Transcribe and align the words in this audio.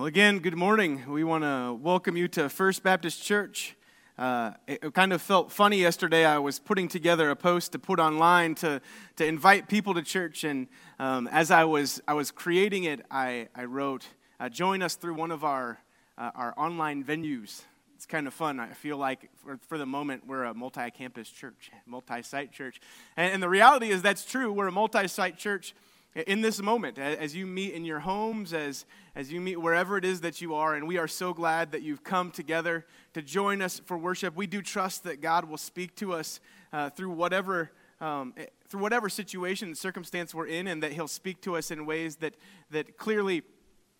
Well, 0.00 0.06
again, 0.06 0.38
good 0.38 0.56
morning. 0.56 1.04
We 1.06 1.24
want 1.24 1.44
to 1.44 1.78
welcome 1.78 2.16
you 2.16 2.26
to 2.28 2.48
First 2.48 2.82
Baptist 2.82 3.22
Church. 3.22 3.76
Uh, 4.16 4.52
it 4.66 4.94
kind 4.94 5.12
of 5.12 5.20
felt 5.20 5.52
funny 5.52 5.78
yesterday. 5.78 6.24
I 6.24 6.38
was 6.38 6.58
putting 6.58 6.88
together 6.88 7.28
a 7.28 7.36
post 7.36 7.72
to 7.72 7.78
put 7.78 8.00
online 8.00 8.54
to, 8.54 8.80
to 9.16 9.26
invite 9.26 9.68
people 9.68 9.92
to 9.92 10.00
church, 10.00 10.42
and 10.42 10.68
um, 10.98 11.28
as 11.30 11.50
I 11.50 11.64
was, 11.64 12.00
I 12.08 12.14
was 12.14 12.30
creating 12.30 12.84
it, 12.84 13.04
I, 13.10 13.48
I 13.54 13.64
wrote, 13.64 14.06
uh, 14.40 14.48
Join 14.48 14.80
us 14.80 14.94
through 14.94 15.16
one 15.16 15.30
of 15.30 15.44
our, 15.44 15.78
uh, 16.16 16.30
our 16.34 16.54
online 16.56 17.04
venues. 17.04 17.60
It's 17.94 18.06
kind 18.06 18.26
of 18.26 18.32
fun. 18.32 18.58
I 18.58 18.68
feel 18.68 18.96
like 18.96 19.28
for, 19.44 19.58
for 19.68 19.76
the 19.76 19.84
moment, 19.84 20.26
we're 20.26 20.44
a 20.44 20.54
multi 20.54 20.90
campus 20.90 21.28
church, 21.28 21.70
multi 21.84 22.22
site 22.22 22.52
church. 22.52 22.80
And, 23.18 23.34
and 23.34 23.42
the 23.42 23.50
reality 23.50 23.90
is 23.90 24.00
that's 24.00 24.24
true. 24.24 24.50
We're 24.50 24.68
a 24.68 24.72
multi 24.72 25.08
site 25.08 25.36
church 25.36 25.74
in 26.14 26.40
this 26.40 26.60
moment 26.60 26.98
as 26.98 27.36
you 27.36 27.46
meet 27.46 27.72
in 27.72 27.84
your 27.84 28.00
homes 28.00 28.52
as, 28.52 28.84
as 29.14 29.32
you 29.32 29.40
meet 29.40 29.60
wherever 29.60 29.96
it 29.96 30.04
is 30.04 30.22
that 30.22 30.40
you 30.40 30.54
are 30.54 30.74
and 30.74 30.88
we 30.88 30.98
are 30.98 31.06
so 31.06 31.32
glad 31.32 31.70
that 31.72 31.82
you've 31.82 32.02
come 32.02 32.30
together 32.30 32.84
to 33.14 33.22
join 33.22 33.62
us 33.62 33.80
for 33.84 33.96
worship. 33.96 34.34
We 34.34 34.46
do 34.46 34.60
trust 34.60 35.04
that 35.04 35.20
god 35.20 35.44
will 35.44 35.58
speak 35.58 35.94
to 35.96 36.12
us 36.12 36.40
uh, 36.72 36.90
through 36.90 37.10
whatever 37.10 37.70
um, 38.00 38.34
through 38.66 38.80
whatever 38.80 39.08
situation 39.08 39.68
and 39.68 39.78
circumstance 39.78 40.34
we're 40.34 40.46
in 40.46 40.66
and 40.66 40.82
that 40.82 40.92
he'll 40.92 41.06
speak 41.06 41.42
to 41.42 41.56
us 41.56 41.70
in 41.70 41.86
ways 41.86 42.16
that 42.16 42.34
that 42.70 42.96
clearly 42.96 43.42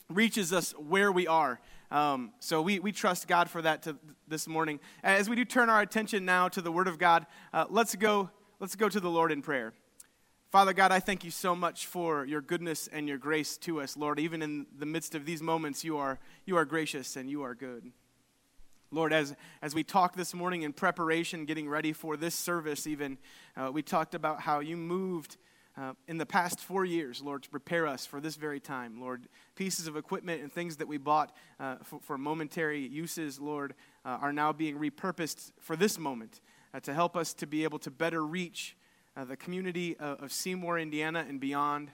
reaches 0.09 0.53
us 0.53 0.73
where 0.73 1.13
we 1.13 1.29
are. 1.29 1.61
Um, 1.93 2.33
so 2.41 2.63
we, 2.63 2.81
we 2.81 2.91
trust 2.91 3.29
god 3.29 3.49
for 3.49 3.63
that 3.63 3.83
to, 3.83 3.97
this 4.27 4.49
morning. 4.49 4.81
As 5.05 5.29
we 5.29 5.37
do 5.37 5.45
turn 5.45 5.69
our 5.69 5.81
attention 5.81 6.25
now 6.25 6.49
to 6.49 6.61
the 6.61 6.73
word 6.73 6.89
of 6.89 6.99
god 6.99 7.27
uh, 7.53 7.67
let's 7.69 7.95
go 7.95 8.31
let's 8.59 8.75
go 8.75 8.89
to 8.89 8.99
the 8.99 9.11
lord 9.11 9.31
in 9.31 9.43
prayer 9.43 9.73
Father 10.51 10.73
God, 10.73 10.91
I 10.91 10.99
thank 10.99 11.23
you 11.23 11.31
so 11.31 11.55
much 11.55 11.87
for 11.87 12.25
your 12.25 12.41
goodness 12.41 12.89
and 12.89 13.07
your 13.07 13.19
grace 13.19 13.57
to 13.59 13.81
us, 13.81 13.97
Lord. 13.97 14.19
Even 14.19 14.43
in 14.43 14.67
the 14.77 14.85
midst 14.85 15.15
of 15.15 15.25
these 15.25 15.41
moments, 15.41 15.85
you 15.85 15.97
are, 15.97 16.19
you 16.45 16.57
are 16.57 16.65
gracious 16.65 17.15
and 17.15 17.31
you 17.31 17.43
are 17.43 17.55
good. 17.55 17.93
Lord, 18.91 19.13
as, 19.13 19.37
as 19.63 19.77
we 19.77 19.85
talked 19.85 20.17
this 20.17 20.35
morning 20.35 20.63
in 20.63 20.73
preparation, 20.73 21.45
getting 21.45 21.69
ready 21.69 21.93
for 21.93 22.17
this 22.17 22.35
service, 22.35 22.89
even, 22.89 23.17
uh, 23.57 23.71
we 23.73 23.81
talked 23.81 24.13
about 24.17 24.41
how 24.41 24.59
you 24.59 24.77
moved 24.77 25.37
uh, 25.79 25.93
in 26.09 26.19
the 26.19 26.27
past 26.27 26.59
four 26.59 26.85
years, 26.85 27.23
Lord, 27.23 27.45
to 27.45 27.49
prepare 27.49 27.87
us 27.87 28.05
for 28.05 28.21
this 28.21 28.35
very 28.35 28.59
time. 28.59 29.01
Lord, 29.01 29.29
pieces 29.55 29.87
of 29.87 29.97
equipment 29.97 30.43
and 30.43 30.53
things 30.53 30.79
that 30.79 30.89
we 30.89 30.99
bought 30.99 31.33
uh, 31.61 31.77
for, 31.85 32.01
for, 32.01 32.19
momentary 32.19 32.89
uses, 32.89 33.39
Lord, 33.39 33.75
uh, 34.05 34.19
are 34.21 34.33
now 34.33 34.53
being 34.53 34.81
repurposed 34.81 35.53
for 35.61 35.77
this 35.77 35.97
moment 35.97 36.41
uh, 36.75 36.81
to 36.81 36.93
help 36.93 37.17
us 37.17 37.35
to 37.35 37.47
be 37.47 37.63
able 37.63 37.79
to 37.79 37.91
better 37.93 38.27
reach 38.27 38.75
uh, 39.17 39.25
the 39.25 39.37
community 39.37 39.97
of, 39.97 40.23
of, 40.23 40.33
Seymour, 40.33 40.79
Indiana, 40.79 41.25
and 41.29 41.41
beyond. 41.41 41.91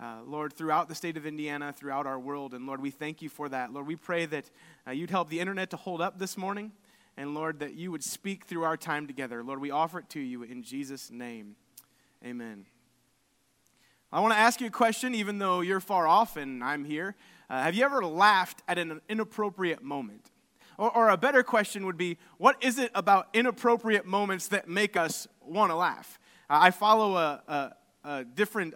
Uh, 0.00 0.18
Lord, 0.24 0.52
throughout 0.52 0.88
the 0.88 0.94
state 0.94 1.16
of 1.16 1.26
Indiana, 1.26 1.72
throughout 1.72 2.06
our 2.06 2.18
world. 2.18 2.54
And 2.54 2.66
Lord, 2.66 2.80
we 2.80 2.90
thank 2.90 3.20
you 3.20 3.28
for 3.28 3.48
that. 3.48 3.72
Lord, 3.72 3.86
we 3.86 3.96
pray 3.96 4.26
that 4.26 4.50
uh, 4.86 4.92
you'd 4.92 5.10
help 5.10 5.28
the 5.28 5.40
internet 5.40 5.70
to 5.70 5.76
hold 5.76 6.00
up 6.00 6.18
this 6.18 6.36
morning. 6.36 6.72
And 7.16 7.34
Lord, 7.34 7.58
that 7.58 7.74
you 7.74 7.90
would 7.90 8.04
speak 8.04 8.44
through 8.44 8.62
our 8.62 8.76
time 8.76 9.08
together. 9.08 9.42
Lord, 9.42 9.60
we 9.60 9.72
offer 9.72 9.98
it 9.98 10.08
to 10.10 10.20
you 10.20 10.44
in 10.44 10.62
Jesus' 10.62 11.10
name. 11.10 11.56
Amen. 12.24 12.66
I 14.12 14.20
want 14.20 14.32
to 14.32 14.38
ask 14.38 14.60
you 14.60 14.68
a 14.68 14.70
question, 14.70 15.14
even 15.14 15.38
though 15.38 15.60
you're 15.60 15.80
far 15.80 16.06
off 16.06 16.36
and 16.36 16.62
I'm 16.62 16.84
here. 16.84 17.16
Uh, 17.50 17.62
have 17.62 17.74
you 17.74 17.84
ever 17.84 18.04
laughed 18.04 18.62
at 18.68 18.78
an 18.78 19.00
inappropriate 19.08 19.82
moment? 19.82 20.30
Or, 20.78 20.96
or, 20.96 21.08
a 21.08 21.16
better 21.16 21.42
question 21.42 21.86
would 21.86 21.96
be 21.96 22.18
what 22.36 22.56
is 22.62 22.78
it 22.78 22.92
about 22.94 23.28
inappropriate 23.34 24.06
moments 24.06 24.48
that 24.48 24.68
make 24.68 24.96
us 24.96 25.26
want 25.44 25.72
to 25.72 25.74
laugh? 25.74 26.20
I 26.48 26.70
follow 26.70 27.16
a, 27.16 27.42
a, 27.46 27.72
a, 28.04 28.24
different, 28.24 28.74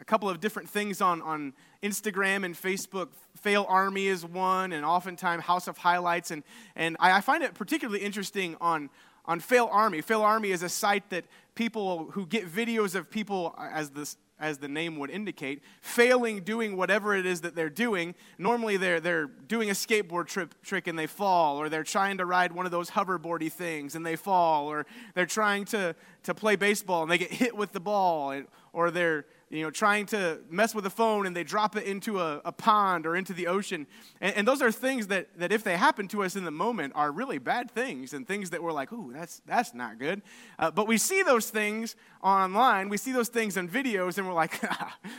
a 0.00 0.04
couple 0.04 0.28
of 0.28 0.40
different 0.40 0.68
things 0.68 1.00
on, 1.00 1.22
on 1.22 1.52
Instagram 1.82 2.44
and 2.44 2.54
Facebook. 2.54 3.08
Fail 3.36 3.66
Army 3.68 4.06
is 4.06 4.24
one, 4.24 4.72
and 4.72 4.84
oftentimes 4.84 5.44
House 5.44 5.68
of 5.68 5.78
Highlights. 5.78 6.30
And, 6.30 6.42
and 6.74 6.96
I, 6.98 7.18
I 7.18 7.20
find 7.20 7.44
it 7.44 7.54
particularly 7.54 8.00
interesting 8.00 8.56
on, 8.60 8.90
on 9.26 9.38
Fail 9.38 9.68
Army. 9.70 10.00
Fail 10.00 10.22
Army 10.22 10.50
is 10.50 10.62
a 10.62 10.68
site 10.68 11.08
that 11.10 11.24
people 11.54 12.10
who 12.12 12.26
get 12.26 12.50
videos 12.50 12.94
of 12.94 13.10
people, 13.10 13.54
as 13.58 13.90
this 13.90 14.16
as 14.40 14.58
the 14.58 14.68
name 14.68 14.98
would 14.98 15.10
indicate, 15.10 15.62
failing 15.80 16.40
doing 16.40 16.76
whatever 16.76 17.14
it 17.14 17.24
is 17.24 17.42
that 17.42 17.54
they're 17.54 17.70
doing. 17.70 18.14
Normally, 18.38 18.76
they're, 18.76 19.00
they're 19.00 19.26
doing 19.26 19.70
a 19.70 19.74
skateboard 19.74 20.26
trip, 20.26 20.54
trick 20.62 20.86
and 20.86 20.98
they 20.98 21.06
fall, 21.06 21.56
or 21.56 21.68
they're 21.68 21.84
trying 21.84 22.18
to 22.18 22.26
ride 22.26 22.52
one 22.52 22.66
of 22.66 22.72
those 22.72 22.90
hoverboardy 22.90 23.50
things 23.50 23.94
and 23.94 24.04
they 24.04 24.16
fall, 24.16 24.66
or 24.66 24.86
they're 25.14 25.26
trying 25.26 25.64
to, 25.66 25.94
to 26.24 26.34
play 26.34 26.56
baseball 26.56 27.02
and 27.02 27.10
they 27.10 27.18
get 27.18 27.30
hit 27.30 27.56
with 27.56 27.72
the 27.72 27.80
ball, 27.80 28.42
or 28.72 28.90
they're 28.90 29.24
you 29.54 29.62
know, 29.62 29.70
trying 29.70 30.06
to 30.06 30.40
mess 30.50 30.74
with 30.74 30.84
a 30.86 30.90
phone 30.90 31.26
and 31.26 31.36
they 31.36 31.44
drop 31.44 31.76
it 31.76 31.84
into 31.84 32.20
a, 32.20 32.40
a 32.44 32.52
pond 32.52 33.06
or 33.06 33.14
into 33.14 33.32
the 33.32 33.46
ocean. 33.46 33.86
And, 34.20 34.34
and, 34.36 34.48
those 34.48 34.60
are 34.60 34.72
things 34.72 35.06
that, 35.08 35.28
that, 35.38 35.52
if 35.52 35.62
they 35.62 35.76
happen 35.76 36.08
to 36.08 36.22
us 36.22 36.36
in 36.36 36.44
the 36.44 36.50
moment, 36.50 36.92
are 36.96 37.12
really 37.12 37.38
bad 37.38 37.70
things 37.70 38.12
and 38.12 38.26
things 38.26 38.50
that 38.50 38.62
we're 38.62 38.72
like, 38.72 38.92
ooh, 38.92 39.12
that's, 39.12 39.42
that's 39.46 39.72
not 39.74 39.98
good. 39.98 40.22
Uh, 40.58 40.70
but 40.70 40.86
we 40.86 40.98
see 40.98 41.22
those 41.22 41.50
things 41.50 41.96
online, 42.22 42.88
we 42.88 42.96
see 42.96 43.12
those 43.12 43.28
things 43.28 43.56
in 43.56 43.68
videos, 43.68 44.18
and 44.18 44.26
we're 44.26 44.34
like, 44.34 44.60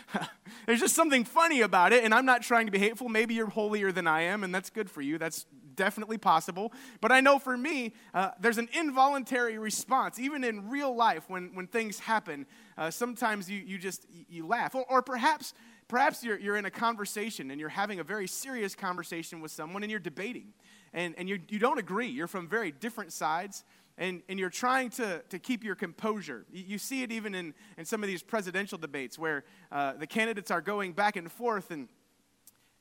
there's 0.66 0.80
just 0.80 0.96
something 0.96 1.24
funny 1.24 1.62
about 1.62 1.94
it. 1.94 2.04
And 2.04 2.14
I'm 2.14 2.26
not 2.26 2.42
trying 2.42 2.66
to 2.66 2.72
be 2.72 2.80
hateful. 2.80 3.10
Maybe 3.10 3.36
you're 3.36 3.50
holier 3.50 3.92
than 3.92 4.08
I 4.08 4.22
am, 4.22 4.44
and 4.44 4.54
that's 4.54 4.70
good 4.70 4.90
for 4.90 5.02
you. 5.02 5.18
That's 5.18 5.46
definitely 5.76 6.18
possible. 6.18 6.72
But 7.02 7.12
I 7.12 7.22
know 7.22 7.40
for 7.40 7.58
me, 7.58 7.94
uh, 8.14 8.32
there's 8.40 8.58
an 8.58 8.70
involuntary 8.74 9.58
response, 9.58 10.20
even 10.20 10.44
in 10.44 10.70
real 10.70 10.96
life 10.96 11.24
when, 11.28 11.52
when 11.54 11.68
things 11.68 12.00
happen. 12.00 12.46
Uh, 12.78 12.90
sometimes 12.90 13.50
you, 13.50 13.60
you 13.60 13.78
just 13.78 14.06
you 14.30 14.48
laugh. 14.48 14.76
Or, 14.76 14.86
or 14.90 15.02
perhaps, 15.02 15.54
perhaps 15.88 16.24
you're, 16.24 16.40
you're 16.40 16.58
in 16.58 16.66
a 16.66 16.72
conversation 16.72 17.52
and 17.52 17.60
you're 17.60 17.70
having 17.70 18.00
a 18.00 18.04
very 18.04 18.28
serious 18.28 18.76
conversation 18.76 19.42
with 19.42 19.52
someone 19.52 19.84
and 19.84 19.92
you're 19.92 20.00
debating. 20.00 20.54
And, 20.94 21.14
and 21.18 21.28
you, 21.28 21.40
you 21.50 21.60
don't 21.60 21.80
agree. 21.80 22.08
You're 22.08 22.28
from 22.28 22.48
very 22.48 22.72
different 22.72 23.12
sides 23.12 23.64
and, 23.98 24.22
and 24.28 24.38
you're 24.38 24.50
trying 24.50 24.90
to, 24.92 25.22
to 25.30 25.40
keep 25.40 25.64
your 25.64 25.76
composure. 25.76 26.46
You, 26.52 26.78
see 26.78 27.04
it 27.04 27.12
even 27.12 27.34
in, 27.34 27.54
in 27.78 27.86
some 27.86 28.04
of 28.04 28.08
these 28.08 28.22
presidential 28.24 28.78
debates 28.78 29.18
where 29.18 29.46
uh, 29.72 29.94
the 29.94 30.08
candidates 30.08 30.52
are 30.52 30.62
going 30.62 30.94
back 30.94 31.16
and 31.16 31.32
forth 31.32 31.72
and 31.72 31.88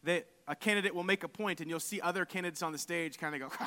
that 0.05 0.27
a 0.47 0.55
candidate 0.55 0.95
will 0.95 1.05
make 1.05 1.25
a 1.25 1.29
point 1.29 1.61
and 1.61 1.71
you'll 1.71 1.81
see 1.81 2.01
other 2.01 2.25
candidates 2.25 2.63
on 2.63 2.73
the 2.73 2.79
stage 2.79 3.19
kind 3.19 3.35
of 3.35 3.51
go, 3.51 3.67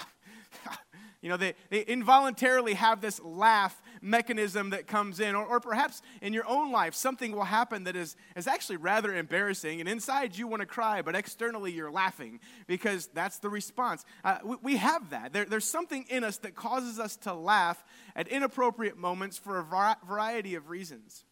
you 1.21 1.29
know, 1.29 1.37
they, 1.37 1.55
they 1.69 1.83
involuntarily 1.85 2.75
have 2.75 3.01
this 3.01 3.19
laugh 3.21 3.81
mechanism 4.01 4.69
that 4.69 4.85
comes 4.85 5.19
in. 5.19 5.35
Or, 5.35 5.45
or 5.45 5.59
perhaps 5.59 6.01
in 6.21 6.33
your 6.33 6.47
own 6.47 6.71
life, 6.71 6.93
something 6.93 7.31
will 7.31 7.43
happen 7.43 7.85
that 7.85 7.95
is, 7.95 8.15
is 8.35 8.47
actually 8.47 8.77
rather 8.77 9.13
embarrassing. 9.13 9.79
And 9.79 9.89
inside 9.89 10.37
you 10.37 10.47
want 10.47 10.61
to 10.61 10.67
cry, 10.67 11.01
but 11.01 11.15
externally 11.15 11.71
you're 11.71 11.91
laughing 11.91 12.39
because 12.67 13.07
that's 13.13 13.39
the 13.39 13.49
response. 13.49 14.05
Uh, 14.23 14.37
we, 14.43 14.55
we, 14.61 14.77
have 14.77 15.09
that. 15.09 15.33
There, 15.33 15.45
there's 15.45 15.65
something 15.65 16.05
in 16.09 16.23
us 16.23 16.37
that 16.37 16.55
causes 16.55 16.99
us 16.99 17.15
to 17.17 17.33
laugh 17.33 17.83
at 18.15 18.27
inappropriate 18.27 18.97
moments 18.97 19.37
for 19.37 19.59
a 19.59 19.97
variety 20.05 20.55
of 20.55 20.69
reasons. 20.69 21.25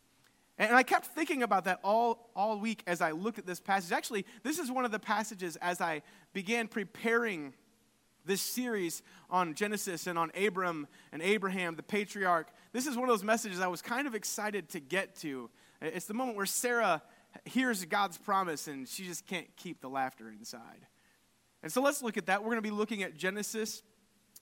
And 0.57 0.73
I 0.75 0.83
kept 0.83 1.07
thinking 1.07 1.43
about 1.43 1.65
that 1.65 1.79
all, 1.83 2.29
all 2.35 2.57
week 2.59 2.81
as 2.87 3.01
I 3.01 3.11
looked 3.11 3.39
at 3.39 3.45
this 3.45 3.59
passage. 3.59 3.91
Actually, 3.91 4.25
this 4.43 4.57
is 4.57 4.71
one 4.71 4.85
of 4.85 4.91
the 4.91 4.99
passages 4.99 5.57
as 5.57 5.81
I 5.81 6.01
began 6.33 6.67
preparing 6.67 7.53
this 8.25 8.41
series 8.41 9.03
on 9.29 9.53
Genesis 9.53 10.07
and 10.07 10.17
on 10.17 10.31
Abram 10.35 10.87
and 11.11 11.21
Abraham, 11.21 11.75
the 11.75 11.83
patriarch. 11.83 12.47
This 12.71 12.87
is 12.87 12.95
one 12.95 13.09
of 13.09 13.13
those 13.13 13.23
messages 13.23 13.59
I 13.59 13.67
was 13.67 13.81
kind 13.81 14.07
of 14.07 14.15
excited 14.15 14.69
to 14.69 14.79
get 14.79 15.15
to. 15.17 15.49
It's 15.81 16.05
the 16.05 16.13
moment 16.13 16.37
where 16.37 16.45
Sarah 16.45 17.03
hears 17.43 17.83
God's 17.85 18.17
promise 18.17 18.67
and 18.67 18.87
she 18.87 19.03
just 19.03 19.27
can't 19.27 19.47
keep 19.57 19.81
the 19.81 19.89
laughter 19.89 20.29
inside. 20.29 20.87
And 21.61 21.71
so 21.71 21.81
let's 21.81 22.01
look 22.01 22.17
at 22.17 22.27
that. 22.27 22.41
We're 22.41 22.51
going 22.51 22.57
to 22.57 22.61
be 22.61 22.71
looking 22.71 23.03
at 23.03 23.17
Genesis 23.17 23.83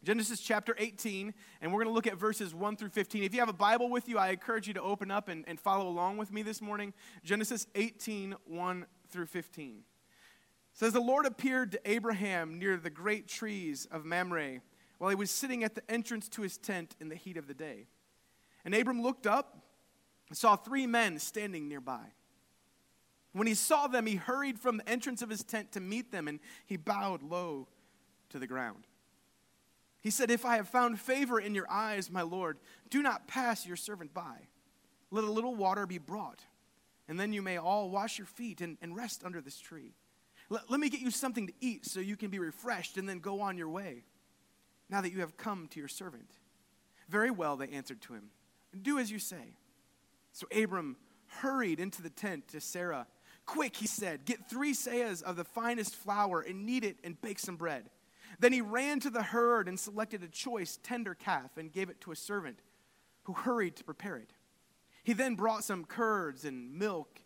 Genesis 0.04 0.42
chapter 0.42 0.76
18, 0.78 1.34
and 1.62 1.72
we're 1.72 1.82
going 1.82 1.92
to 1.92 1.94
look 1.94 2.08
at 2.08 2.18
verses 2.18 2.54
1 2.54 2.76
through 2.76 2.90
15. 2.90 3.24
If 3.24 3.34
you 3.34 3.40
have 3.40 3.48
a 3.48 3.54
Bible 3.54 3.90
with 3.90 4.10
you, 4.10 4.18
I 4.18 4.32
encourage 4.32 4.68
you 4.68 4.74
to 4.74 4.82
open 4.82 5.10
up 5.10 5.30
and, 5.30 5.46
and 5.48 5.58
follow 5.58 5.88
along 5.88 6.18
with 6.18 6.30
me 6.30 6.42
this 6.42 6.62
morning. 6.62 6.94
Genesis 7.24 7.68
18, 7.74 8.36
1 8.46 8.86
through 9.10 9.28
15. 9.28 9.78
It 9.78 9.84
says, 10.74 10.92
The 10.92 11.00
Lord 11.00 11.26
appeared 11.26 11.72
to 11.72 11.80
Abraham 11.90 12.60
near 12.60 12.76
the 12.76 12.90
great 12.90 13.30
trees 13.30 13.88
of 13.92 14.04
Mamre 14.04 14.60
while 14.98 15.10
he 15.10 15.16
was 15.16 15.32
sitting 15.32 15.64
at 15.64 15.74
the 15.74 15.90
entrance 15.90 16.28
to 16.30 16.42
his 16.42 16.58
tent 16.58 16.98
in 17.00 17.08
the 17.08 17.16
heat 17.16 17.38
of 17.38 17.48
the 17.48 17.54
day. 17.54 17.88
And 18.66 18.76
Abram 18.76 19.02
looked 19.02 19.26
up 19.26 19.58
and 20.28 20.38
saw 20.38 20.58
three 20.58 20.86
men 20.86 21.18
standing 21.18 21.70
nearby. 21.70 22.08
When 23.32 23.48
he 23.48 23.54
saw 23.54 23.88
them, 23.88 24.06
he 24.06 24.16
hurried 24.16 24.60
from 24.60 24.78
the 24.78 24.90
entrance 24.90 25.22
of 25.22 25.30
his 25.30 25.44
tent 25.44 25.72
to 25.72 25.80
meet 25.80 26.12
them, 26.12 26.28
and 26.28 26.40
he 26.66 26.76
bowed 26.76 27.24
low 27.24 27.68
to 28.30 28.38
the 28.38 28.48
ground. 28.48 28.86
He 30.04 30.12
said, 30.12 30.30
If 30.30 30.46
I 30.46 30.58
have 30.58 30.68
found 30.68 31.00
favor 31.00 31.40
in 31.40 31.56
your 31.56 31.70
eyes, 31.72 32.12
my 32.12 32.22
Lord, 32.22 32.60
do 32.92 33.02
not 33.02 33.28
pass 33.28 33.66
your 33.66 33.76
servant 33.76 34.14
by. 34.14 34.48
Let 35.10 35.24
a 35.24 35.32
little 35.32 35.56
water 35.56 35.88
be 35.88 35.98
brought, 35.98 36.44
and 37.08 37.20
then 37.20 37.34
you 37.34 37.42
may 37.42 37.58
all 37.58 37.90
wash 37.90 38.20
your 38.20 38.28
feet 38.28 38.62
and, 38.62 38.78
and 38.82 38.96
rest 38.96 39.24
under 39.24 39.42
this 39.42 39.60
tree. 39.60 39.94
Let, 40.50 40.70
let 40.70 40.80
me 40.80 40.90
get 40.90 41.00
you 41.00 41.10
something 41.10 41.48
to 41.48 41.54
eat 41.62 41.86
so 41.86 42.00
you 42.00 42.18
can 42.18 42.30
be 42.30 42.40
refreshed 42.40 42.98
and 42.98 43.08
then 43.08 43.20
go 43.20 43.42
on 43.42 43.58
your 43.58 43.70
way, 43.70 44.04
now 44.90 45.02
that 45.02 45.12
you 45.12 45.22
have 45.22 45.38
come 45.38 45.68
to 45.70 45.80
your 45.80 45.88
servant. 45.88 46.30
Very 47.10 47.32
well, 47.32 47.56
they 47.56 47.70
answered 47.70 48.02
to 48.02 48.14
him. 48.14 48.30
Do 48.80 49.00
as 49.00 49.12
you 49.12 49.20
say. 49.20 49.56
So 50.34 50.48
Abram 50.56 50.98
hurried 51.28 51.80
into 51.80 52.02
the 52.02 52.10
tent 52.10 52.50
to 52.50 52.60
Sarah 52.60 53.08
Quick, 53.46 53.76
he 53.76 53.88
said, 53.88 54.26
get 54.26 54.50
three 54.50 54.74
seahs 54.74 55.22
of 55.22 55.36
the 55.36 55.44
finest 55.44 55.96
flour 55.96 56.42
and 56.42 56.66
knead 56.66 56.86
it 56.86 56.98
and 57.04 57.20
bake 57.22 57.40
some 57.40 57.58
bread. 57.58 57.90
Then 58.40 58.54
he 58.54 58.62
ran 58.62 59.00
to 59.02 59.10
the 59.10 59.24
herd 59.24 59.68
and 59.68 59.80
selected 59.80 60.24
a 60.24 60.28
choice, 60.28 60.80
tender 60.82 61.14
calf 61.14 61.58
and 61.58 61.72
gave 61.72 61.90
it 61.90 62.02
to 62.02 62.12
a 62.12 62.16
servant 62.16 62.60
who 63.24 63.34
hurried 63.34 63.76
to 63.78 63.84
prepare 63.84 64.18
it. 64.18 64.32
He 65.04 65.14
then 65.14 65.36
brought 65.36 65.64
some 65.64 65.86
curds 65.86 66.46
and 66.46 66.78
milk 66.78 67.22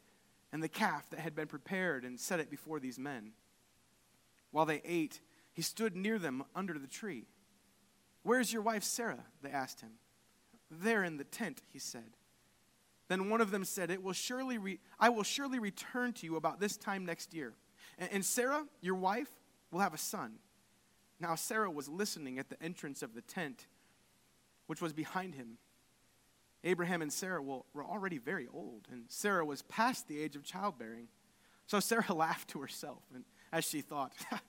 and 0.51 0.63
the 0.63 0.69
calf 0.69 1.09
that 1.09 1.19
had 1.19 1.35
been 1.35 1.47
prepared 1.47 2.03
and 2.03 2.19
set 2.19 2.39
it 2.39 2.49
before 2.49 2.79
these 2.79 2.97
men. 2.97 3.31
While 4.51 4.65
they 4.65 4.81
ate, 4.85 5.19
he 5.53 5.61
stood 5.61 5.95
near 5.95 6.19
them 6.19 6.43
under 6.55 6.77
the 6.77 6.87
tree. 6.87 7.25
Where's 8.23 8.51
your 8.51 8.61
wife 8.61 8.83
Sarah? 8.83 9.25
They 9.41 9.51
asked 9.51 9.81
him. 9.81 9.91
There 10.69 11.03
in 11.03 11.17
the 11.17 11.23
tent, 11.23 11.61
he 11.69 11.79
said. 11.79 12.17
Then 13.07 13.29
one 13.29 13.41
of 13.41 13.51
them 13.51 13.63
said, 13.63 13.89
it 13.89 14.03
will 14.03 14.13
surely 14.13 14.57
re- 14.57 14.79
I 14.99 15.09
will 15.09 15.23
surely 15.23 15.59
return 15.59 16.13
to 16.13 16.25
you 16.25 16.35
about 16.35 16.59
this 16.59 16.75
time 16.75 17.05
next 17.05 17.33
year. 17.33 17.53
And, 17.97 18.09
and 18.11 18.25
Sarah, 18.25 18.65
your 18.81 18.95
wife, 18.95 19.29
will 19.71 19.79
have 19.79 19.93
a 19.93 19.97
son. 19.97 20.39
Now 21.19 21.35
Sarah 21.35 21.71
was 21.71 21.87
listening 21.87 22.39
at 22.39 22.49
the 22.49 22.61
entrance 22.61 23.01
of 23.01 23.13
the 23.13 23.21
tent, 23.21 23.65
which 24.67 24.81
was 24.81 24.93
behind 24.93 25.35
him. 25.35 25.57
Abraham 26.63 27.01
and 27.01 27.13
Sarah 27.13 27.41
were 27.41 27.63
already 27.83 28.17
very 28.17 28.47
old, 28.51 28.87
and 28.91 29.05
Sarah 29.07 29.45
was 29.45 29.61
past 29.63 30.07
the 30.07 30.19
age 30.19 30.35
of 30.35 30.43
childbearing. 30.43 31.07
So 31.67 31.79
Sarah 31.79 32.13
laughed 32.13 32.49
to 32.49 32.61
herself, 32.61 33.03
and 33.13 33.23
as 33.51 33.65
she 33.65 33.81
thought, 33.81 34.13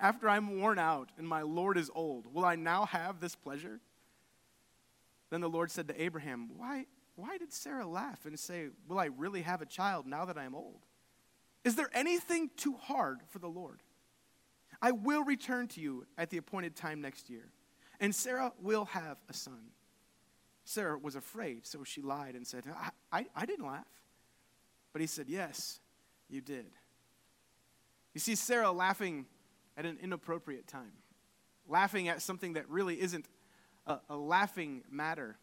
After 0.00 0.30
I'm 0.30 0.60
worn 0.60 0.78
out 0.78 1.10
and 1.18 1.28
my 1.28 1.42
Lord 1.42 1.76
is 1.76 1.90
old, 1.94 2.32
will 2.32 2.44
I 2.44 2.56
now 2.56 2.86
have 2.86 3.20
this 3.20 3.36
pleasure? 3.36 3.80
Then 5.28 5.42
the 5.42 5.48
Lord 5.48 5.70
said 5.70 5.88
to 5.88 6.02
Abraham, 6.02 6.50
Why, 6.56 6.86
why 7.16 7.36
did 7.36 7.52
Sarah 7.52 7.86
laugh 7.86 8.24
and 8.24 8.38
say, 8.38 8.68
Will 8.88 8.98
I 8.98 9.06
really 9.06 9.42
have 9.42 9.60
a 9.60 9.66
child 9.66 10.06
now 10.06 10.24
that 10.24 10.38
I 10.38 10.44
am 10.44 10.54
old? 10.54 10.86
Is 11.64 11.76
there 11.76 11.90
anything 11.92 12.50
too 12.56 12.76
hard 12.80 13.20
for 13.28 13.38
the 13.38 13.48
Lord? 13.48 13.82
I 14.82 14.92
will 14.92 15.24
return 15.24 15.68
to 15.68 15.80
you 15.80 16.06
at 16.16 16.30
the 16.30 16.38
appointed 16.38 16.74
time 16.74 17.00
next 17.00 17.28
year, 17.28 17.50
and 18.00 18.14
Sarah 18.14 18.52
will 18.60 18.86
have 18.86 19.18
a 19.28 19.34
son. 19.34 19.70
Sarah 20.64 20.98
was 20.98 21.16
afraid, 21.16 21.66
so 21.66 21.84
she 21.84 22.00
lied 22.00 22.34
and 22.34 22.46
said, 22.46 22.64
I, 22.74 22.90
I, 23.12 23.26
I 23.34 23.46
didn't 23.46 23.66
laugh. 23.66 23.88
But 24.92 25.00
he 25.00 25.06
said, 25.06 25.26
Yes, 25.28 25.80
you 26.28 26.40
did. 26.40 26.66
You 28.14 28.20
see 28.20 28.34
Sarah 28.34 28.72
laughing 28.72 29.26
at 29.76 29.86
an 29.86 29.98
inappropriate 30.02 30.66
time, 30.66 30.92
laughing 31.68 32.08
at 32.08 32.22
something 32.22 32.54
that 32.54 32.68
really 32.68 33.00
isn't 33.00 33.26
a, 33.86 33.98
a 34.08 34.16
laughing 34.16 34.82
matter, 34.90 35.36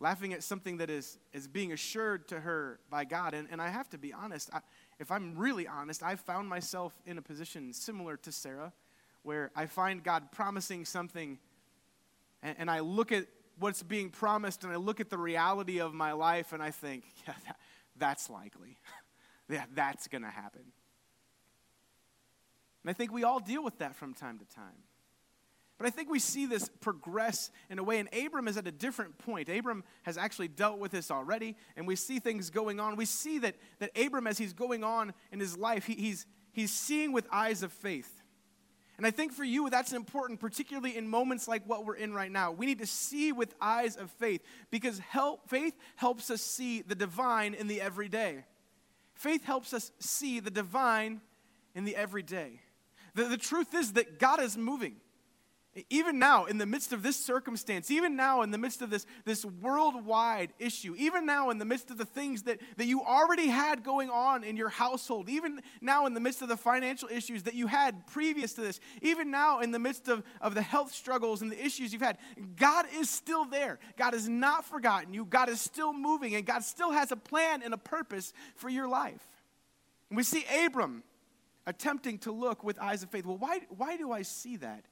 laughing 0.00 0.32
at 0.32 0.42
something 0.42 0.78
that 0.78 0.90
is, 0.90 1.18
is 1.32 1.48
being 1.48 1.72
assured 1.72 2.28
to 2.28 2.40
her 2.40 2.80
by 2.90 3.04
God. 3.04 3.34
And, 3.34 3.48
and 3.50 3.62
I 3.62 3.68
have 3.68 3.88
to 3.90 3.98
be 3.98 4.12
honest, 4.12 4.50
I, 4.52 4.60
if 4.98 5.10
I'm 5.10 5.36
really 5.36 5.66
honest, 5.66 6.02
I've 6.02 6.20
found 6.20 6.48
myself 6.48 6.92
in 7.06 7.18
a 7.18 7.22
position 7.22 7.72
similar 7.72 8.16
to 8.18 8.32
Sarah, 8.32 8.72
where 9.22 9.50
I 9.54 9.66
find 9.66 10.02
God 10.02 10.32
promising 10.32 10.84
something, 10.84 11.38
and, 12.42 12.56
and 12.58 12.70
I 12.70 12.80
look 12.80 13.12
at 13.12 13.26
what's 13.58 13.82
being 13.82 14.10
promised 14.10 14.64
and 14.64 14.72
I 14.72 14.76
look 14.76 15.00
at 15.00 15.10
the 15.10 15.18
reality 15.18 15.80
of 15.80 15.92
my 15.92 16.12
life 16.12 16.52
and 16.52 16.62
I 16.62 16.70
think, 16.70 17.04
yeah, 17.26 17.34
that, 17.46 17.56
that's 17.96 18.30
likely. 18.30 18.76
yeah, 19.48 19.64
that's 19.74 20.08
going 20.08 20.22
to 20.22 20.30
happen. 20.30 20.62
And 22.84 22.90
I 22.90 22.92
think 22.92 23.12
we 23.12 23.24
all 23.24 23.40
deal 23.40 23.62
with 23.64 23.78
that 23.78 23.96
from 23.96 24.14
time 24.14 24.38
to 24.38 24.44
time. 24.54 24.87
But 25.78 25.86
I 25.86 25.90
think 25.90 26.10
we 26.10 26.18
see 26.18 26.46
this 26.46 26.68
progress 26.80 27.50
in 27.70 27.78
a 27.78 27.84
way, 27.84 28.00
and 28.00 28.08
Abram 28.12 28.48
is 28.48 28.56
at 28.56 28.66
a 28.66 28.72
different 28.72 29.16
point. 29.16 29.48
Abram 29.48 29.84
has 30.02 30.18
actually 30.18 30.48
dealt 30.48 30.80
with 30.80 30.90
this 30.90 31.08
already, 31.08 31.54
and 31.76 31.86
we 31.86 31.94
see 31.94 32.18
things 32.18 32.50
going 32.50 32.80
on. 32.80 32.96
We 32.96 33.04
see 33.04 33.38
that, 33.38 33.54
that 33.78 33.96
Abram, 33.96 34.26
as 34.26 34.38
he's 34.38 34.52
going 34.52 34.82
on 34.82 35.14
in 35.30 35.38
his 35.38 35.56
life, 35.56 35.84
he, 35.86 35.94
he's, 35.94 36.26
he's 36.50 36.72
seeing 36.72 37.12
with 37.12 37.28
eyes 37.30 37.62
of 37.62 37.72
faith. 37.72 38.22
And 38.96 39.06
I 39.06 39.12
think 39.12 39.32
for 39.32 39.44
you, 39.44 39.70
that's 39.70 39.92
important, 39.92 40.40
particularly 40.40 40.96
in 40.96 41.06
moments 41.06 41.46
like 41.46 41.62
what 41.64 41.86
we're 41.86 41.94
in 41.94 42.12
right 42.12 42.32
now. 42.32 42.50
We 42.50 42.66
need 42.66 42.80
to 42.80 42.86
see 42.86 43.30
with 43.30 43.54
eyes 43.60 43.94
of 43.94 44.10
faith 44.10 44.42
because 44.72 44.98
help, 44.98 45.48
faith 45.48 45.74
helps 45.94 46.28
us 46.28 46.42
see 46.42 46.82
the 46.82 46.96
divine 46.96 47.54
in 47.54 47.68
the 47.68 47.80
everyday. 47.80 48.44
Faith 49.14 49.44
helps 49.44 49.72
us 49.72 49.92
see 50.00 50.40
the 50.40 50.50
divine 50.50 51.20
in 51.76 51.84
the 51.84 51.94
everyday. 51.94 52.60
The, 53.14 53.24
the 53.24 53.36
truth 53.36 53.72
is 53.72 53.92
that 53.92 54.18
God 54.18 54.42
is 54.42 54.56
moving. 54.56 54.96
Even 55.90 56.18
now, 56.18 56.44
in 56.44 56.58
the 56.58 56.66
midst 56.66 56.92
of 56.92 57.02
this 57.02 57.16
circumstance, 57.16 57.90
even 57.90 58.16
now, 58.16 58.42
in 58.42 58.50
the 58.50 58.58
midst 58.58 58.82
of 58.82 58.90
this, 58.90 59.06
this 59.24 59.44
worldwide 59.44 60.52
issue, 60.58 60.94
even 60.98 61.26
now, 61.26 61.50
in 61.50 61.58
the 61.58 61.64
midst 61.64 61.90
of 61.90 61.98
the 61.98 62.04
things 62.04 62.42
that, 62.44 62.58
that 62.76 62.86
you 62.86 63.02
already 63.02 63.48
had 63.48 63.82
going 63.82 64.10
on 64.10 64.44
in 64.44 64.56
your 64.56 64.68
household, 64.68 65.28
even 65.28 65.60
now, 65.80 66.06
in 66.06 66.14
the 66.14 66.20
midst 66.20 66.42
of 66.42 66.48
the 66.48 66.56
financial 66.56 67.08
issues 67.08 67.44
that 67.44 67.54
you 67.54 67.66
had 67.66 68.06
previous 68.06 68.54
to 68.54 68.60
this, 68.60 68.80
even 69.02 69.30
now, 69.30 69.60
in 69.60 69.70
the 69.70 69.78
midst 69.78 70.08
of, 70.08 70.22
of 70.40 70.54
the 70.54 70.62
health 70.62 70.92
struggles 70.92 71.42
and 71.42 71.52
the 71.52 71.64
issues 71.64 71.92
you've 71.92 72.02
had, 72.02 72.18
God 72.56 72.86
is 72.94 73.10
still 73.10 73.44
there. 73.44 73.78
God 73.96 74.14
has 74.14 74.28
not 74.28 74.64
forgotten 74.64 75.14
you. 75.14 75.24
God 75.24 75.48
is 75.48 75.60
still 75.60 75.92
moving, 75.92 76.34
and 76.34 76.46
God 76.46 76.64
still 76.64 76.92
has 76.92 77.12
a 77.12 77.16
plan 77.16 77.62
and 77.62 77.74
a 77.74 77.78
purpose 77.78 78.32
for 78.56 78.68
your 78.68 78.88
life. 78.88 79.26
And 80.10 80.16
we 80.16 80.22
see 80.22 80.44
Abram 80.64 81.02
attempting 81.66 82.18
to 82.18 82.32
look 82.32 82.64
with 82.64 82.78
eyes 82.78 83.02
of 83.02 83.10
faith. 83.10 83.26
Well, 83.26 83.36
why, 83.36 83.60
why 83.76 83.96
do 83.96 84.10
I 84.10 84.22
see 84.22 84.56
that? 84.56 84.84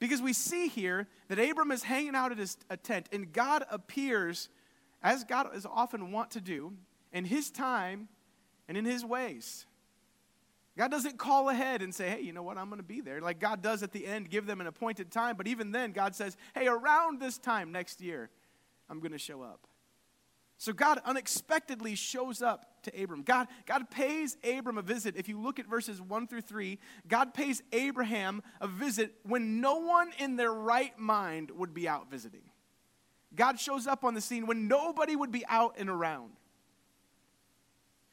Because 0.00 0.20
we 0.20 0.32
see 0.32 0.66
here 0.66 1.06
that 1.28 1.38
Abram 1.38 1.70
is 1.70 1.84
hanging 1.84 2.16
out 2.16 2.32
at 2.32 2.38
his 2.38 2.56
tent, 2.82 3.08
and 3.12 3.32
God 3.32 3.64
appears, 3.70 4.48
as 5.02 5.22
God 5.22 5.54
is 5.54 5.64
often 5.64 6.10
wont 6.10 6.32
to 6.32 6.40
do, 6.40 6.72
in 7.12 7.24
his 7.24 7.50
time 7.50 8.08
and 8.66 8.76
in 8.76 8.84
his 8.84 9.04
ways. 9.04 9.66
God 10.78 10.90
doesn't 10.90 11.18
call 11.18 11.50
ahead 11.50 11.82
and 11.82 11.94
say, 11.94 12.08
hey, 12.08 12.20
you 12.22 12.32
know 12.32 12.42
what, 12.42 12.56
I'm 12.56 12.68
going 12.68 12.78
to 12.78 12.82
be 12.82 13.00
there. 13.02 13.20
Like 13.20 13.38
God 13.38 13.60
does 13.60 13.82
at 13.82 13.92
the 13.92 14.06
end, 14.06 14.30
give 14.30 14.46
them 14.46 14.60
an 14.60 14.66
appointed 14.66 15.10
time. 15.10 15.36
But 15.36 15.46
even 15.46 15.72
then, 15.72 15.92
God 15.92 16.14
says, 16.14 16.36
hey, 16.54 16.66
around 16.66 17.20
this 17.20 17.36
time 17.36 17.70
next 17.70 18.00
year, 18.00 18.30
I'm 18.88 19.00
going 19.00 19.12
to 19.12 19.18
show 19.18 19.42
up. 19.42 19.66
So 20.60 20.74
God 20.74 21.00
unexpectedly 21.06 21.94
shows 21.94 22.42
up 22.42 22.66
to 22.82 23.02
Abram. 23.02 23.22
God, 23.22 23.48
God 23.64 23.90
pays 23.90 24.36
Abram 24.44 24.76
a 24.76 24.82
visit. 24.82 25.16
If 25.16 25.26
you 25.26 25.40
look 25.40 25.58
at 25.58 25.66
verses 25.66 26.02
1 26.02 26.26
through 26.26 26.42
3, 26.42 26.78
God 27.08 27.32
pays 27.32 27.62
Abraham 27.72 28.42
a 28.60 28.68
visit 28.68 29.14
when 29.22 29.62
no 29.62 29.76
one 29.76 30.10
in 30.18 30.36
their 30.36 30.52
right 30.52 30.96
mind 30.98 31.50
would 31.50 31.72
be 31.72 31.88
out 31.88 32.10
visiting. 32.10 32.42
God 33.34 33.58
shows 33.58 33.86
up 33.86 34.04
on 34.04 34.12
the 34.12 34.20
scene 34.20 34.46
when 34.46 34.68
nobody 34.68 35.16
would 35.16 35.32
be 35.32 35.46
out 35.48 35.76
and 35.78 35.88
around. 35.88 36.32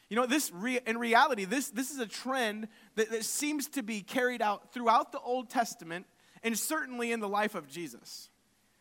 You 0.09 0.15
know, 0.15 0.25
this 0.25 0.49
re- 0.53 0.79
in 0.87 0.97
reality, 0.97 1.43
this, 1.43 1.67
this 1.69 1.91
is 1.91 1.99
a 1.99 2.07
trend 2.07 2.69
that, 2.95 3.11
that 3.11 3.25
seems 3.25 3.67
to 3.71 3.83
be 3.83 3.99
carried 3.99 4.41
out 4.41 4.71
throughout 4.71 5.11
the 5.11 5.19
Old 5.19 5.49
Testament 5.49 6.05
and 6.43 6.57
certainly 6.57 7.11
in 7.11 7.19
the 7.19 7.27
life 7.27 7.55
of 7.55 7.67
Jesus 7.67 8.29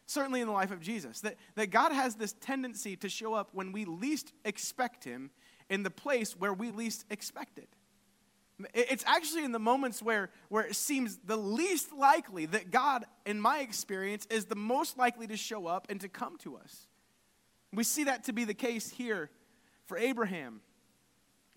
certainly 0.07 0.41
in 0.41 0.47
the 0.47 0.53
life 0.53 0.71
of 0.71 0.81
Jesus, 0.81 1.21
that, 1.21 1.37
that 1.57 1.71
God 1.71 1.93
has 1.93 2.15
this 2.15 2.33
tendency 2.41 2.97
to 2.97 3.09
show 3.09 3.35
up 3.35 3.51
when 3.53 3.73
we 3.73 3.85
least 3.85 4.33
expect 4.45 5.05
Him 5.05 5.31
in 5.69 5.83
the 5.83 5.91
place 5.91 6.33
where 6.33 6.55
we 6.55 6.71
least 6.71 7.05
expect 7.11 7.59
it. 7.59 7.69
It's 8.73 9.05
actually 9.07 9.45
in 9.45 9.53
the 9.53 9.59
moments 9.59 10.03
where, 10.03 10.31
where 10.49 10.65
it 10.65 10.77
seems 10.77 11.19
the 11.27 11.37
least 11.37 11.93
likely 11.93 12.47
that 12.47 12.71
God, 12.71 13.05
in 13.27 13.39
my 13.39 13.59
experience, 13.59 14.27
is 14.31 14.47
the 14.47 14.57
most 14.57 14.97
likely 14.97 15.27
to 15.27 15.37
show 15.37 15.67
up 15.67 15.89
and 15.91 16.01
to 16.01 16.09
come 16.09 16.39
to 16.39 16.57
us. 16.57 16.87
We 17.73 17.85
see 17.85 18.05
that 18.05 18.25
to 18.25 18.33
be 18.33 18.45
the 18.45 18.55
case 18.55 18.89
here 18.89 19.31
for 19.85 19.99
Abraham. 19.99 20.63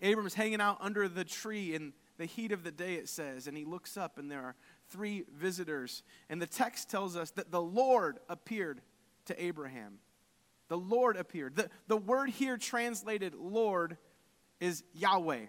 Abram 0.02 0.26
is 0.26 0.34
hanging 0.34 0.60
out 0.60 0.76
under 0.80 1.08
the 1.08 1.24
tree 1.24 1.74
in 1.74 1.94
the 2.18 2.26
heat 2.26 2.52
of 2.52 2.64
the 2.64 2.70
day, 2.70 2.94
it 2.94 3.08
says, 3.08 3.46
and 3.46 3.56
he 3.56 3.64
looks 3.64 3.96
up, 3.96 4.18
and 4.18 4.30
there 4.30 4.42
are 4.42 4.54
three 4.90 5.24
visitors. 5.34 6.02
And 6.28 6.40
the 6.40 6.46
text 6.46 6.90
tells 6.90 7.16
us 7.16 7.30
that 7.32 7.50
the 7.50 7.62
Lord 7.62 8.18
appeared 8.28 8.80
to 9.26 9.42
Abraham. 9.42 9.98
The 10.68 10.78
Lord 10.78 11.16
appeared. 11.16 11.56
The, 11.56 11.70
the 11.88 11.96
word 11.96 12.30
here 12.30 12.56
translated 12.56 13.34
Lord 13.34 13.96
is 14.60 14.84
Yahweh 14.94 15.46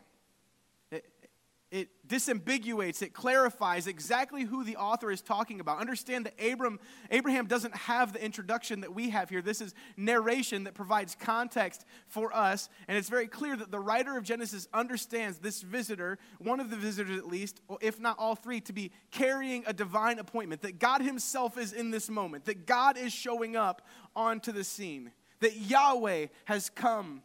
it 1.71 1.87
disambiguates, 2.05 3.01
it 3.01 3.13
clarifies 3.13 3.87
exactly 3.87 4.43
who 4.43 4.65
the 4.65 4.75
author 4.75 5.09
is 5.09 5.21
talking 5.21 5.61
about. 5.61 5.79
Understand 5.79 6.25
that 6.25 6.33
Abram, 6.45 6.79
Abraham 7.09 7.47
doesn't 7.47 7.75
have 7.75 8.11
the 8.11 8.23
introduction 8.23 8.81
that 8.81 8.93
we 8.93 9.09
have 9.11 9.29
here. 9.29 9.41
This 9.41 9.61
is 9.61 9.73
narration 9.95 10.65
that 10.65 10.73
provides 10.73 11.15
context 11.17 11.85
for 12.07 12.35
us, 12.35 12.67
and 12.89 12.97
it's 12.97 13.07
very 13.07 13.27
clear 13.27 13.55
that 13.55 13.71
the 13.71 13.79
writer 13.79 14.17
of 14.17 14.25
Genesis 14.25 14.67
understands 14.73 15.39
this 15.39 15.61
visitor, 15.61 16.19
one 16.39 16.59
of 16.59 16.69
the 16.69 16.75
visitors 16.75 17.17
at 17.17 17.27
least, 17.27 17.61
if 17.79 18.01
not 18.01 18.17
all 18.19 18.35
three, 18.35 18.59
to 18.61 18.73
be 18.73 18.91
carrying 19.09 19.63
a 19.65 19.71
divine 19.71 20.19
appointment, 20.19 20.61
that 20.63 20.77
God 20.77 21.01
himself 21.01 21.57
is 21.57 21.71
in 21.71 21.89
this 21.89 22.09
moment, 22.09 22.45
that 22.45 22.65
God 22.65 22.97
is 22.97 23.13
showing 23.13 23.55
up 23.55 23.81
onto 24.13 24.51
the 24.51 24.65
scene, 24.65 25.11
that 25.39 25.55
Yahweh 25.55 26.27
has 26.45 26.69
come 26.69 27.23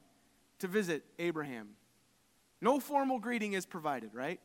to 0.61 0.69
visit 0.69 1.05
Abraham. 1.19 1.71
No 2.61 2.81
formal 2.81 3.19
greeting 3.19 3.53
is 3.53 3.67
provided, 3.67 4.15
right? 4.15 4.41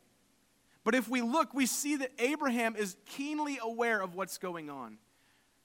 But 0.84 0.96
if 0.96 1.08
we 1.08 1.22
look, 1.22 1.54
we 1.54 1.66
see 1.66 1.96
that 1.98 2.12
Abraham 2.20 2.76
is 2.76 2.96
keenly 3.06 3.60
aware 3.62 4.02
of 4.02 4.16
what's 4.16 4.38
going 4.38 4.70
on. 4.70 4.98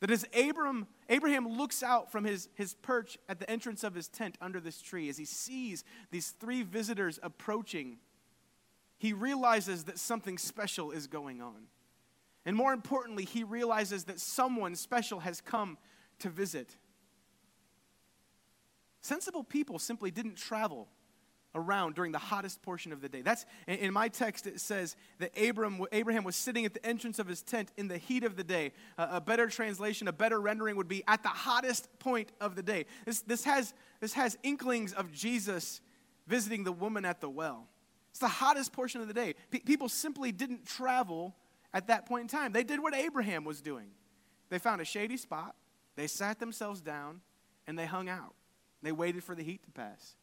That 0.00 0.10
as 0.10 0.26
Abraham 0.34 1.48
looks 1.48 1.82
out 1.82 2.12
from 2.12 2.24
his, 2.24 2.50
his 2.54 2.74
perch 2.74 3.16
at 3.28 3.40
the 3.40 3.50
entrance 3.50 3.82
of 3.82 3.94
his 3.94 4.08
tent 4.08 4.36
under 4.42 4.60
this 4.60 4.82
tree, 4.82 5.08
as 5.08 5.16
he 5.16 5.24
sees 5.24 5.84
these 6.10 6.34
three 6.38 6.62
visitors 6.62 7.18
approaching, 7.22 7.96
he 8.98 9.14
realizes 9.14 9.84
that 9.84 9.98
something 9.98 10.36
special 10.36 10.90
is 10.90 11.06
going 11.06 11.40
on. 11.40 11.68
And 12.44 12.54
more 12.54 12.74
importantly, 12.74 13.24
he 13.24 13.42
realizes 13.42 14.04
that 14.04 14.20
someone 14.20 14.74
special 14.76 15.20
has 15.20 15.40
come 15.40 15.78
to 16.18 16.28
visit. 16.28 16.76
Sensible 19.00 19.44
people 19.44 19.78
simply 19.78 20.10
didn't 20.10 20.36
travel 20.36 20.88
around 21.56 21.94
during 21.94 22.12
the 22.12 22.18
hottest 22.18 22.62
portion 22.62 22.92
of 22.92 23.00
the 23.00 23.08
day. 23.08 23.22
That's 23.22 23.46
in 23.66 23.92
my 23.92 24.08
text 24.08 24.46
it 24.46 24.60
says 24.60 24.94
that 25.18 25.36
Abram, 25.36 25.84
Abraham 25.90 26.22
was 26.22 26.36
sitting 26.36 26.64
at 26.66 26.74
the 26.74 26.86
entrance 26.86 27.18
of 27.18 27.26
his 27.26 27.42
tent 27.42 27.72
in 27.76 27.88
the 27.88 27.98
heat 27.98 28.22
of 28.22 28.36
the 28.36 28.44
day. 28.44 28.72
Uh, 28.96 29.08
a 29.12 29.20
better 29.20 29.48
translation, 29.48 30.06
a 30.06 30.12
better 30.12 30.40
rendering 30.40 30.76
would 30.76 30.86
be 30.86 31.02
at 31.08 31.22
the 31.22 31.30
hottest 31.30 31.88
point 31.98 32.30
of 32.40 32.54
the 32.54 32.62
day. 32.62 32.84
This, 33.06 33.22
this, 33.22 33.44
has, 33.44 33.74
this 34.00 34.12
has 34.12 34.38
inklings 34.42 34.92
of 34.92 35.10
Jesus 35.12 35.80
visiting 36.26 36.62
the 36.62 36.72
woman 36.72 37.04
at 37.04 37.20
the 37.20 37.30
well. 37.30 37.66
It's 38.10 38.20
the 38.20 38.28
hottest 38.28 38.72
portion 38.72 39.00
of 39.00 39.08
the 39.08 39.14
day. 39.14 39.34
P- 39.50 39.60
people 39.60 39.88
simply 39.88 40.32
didn't 40.32 40.66
travel 40.66 41.34
at 41.72 41.88
that 41.88 42.06
point 42.06 42.22
in 42.22 42.28
time. 42.28 42.52
They 42.52 42.64
did 42.64 42.80
what 42.80 42.94
Abraham 42.94 43.44
was 43.44 43.60
doing. 43.60 43.88
They 44.50 44.58
found 44.58 44.80
a 44.80 44.84
shady 44.84 45.16
spot, 45.16 45.56
they 45.96 46.06
sat 46.06 46.38
themselves 46.38 46.80
down, 46.80 47.20
and 47.66 47.78
they 47.78 47.86
hung 47.86 48.08
out. 48.08 48.34
They 48.82 48.92
waited 48.92 49.24
for 49.24 49.34
the 49.34 49.42
heat 49.42 49.64
to 49.64 49.70
pass. 49.70 50.14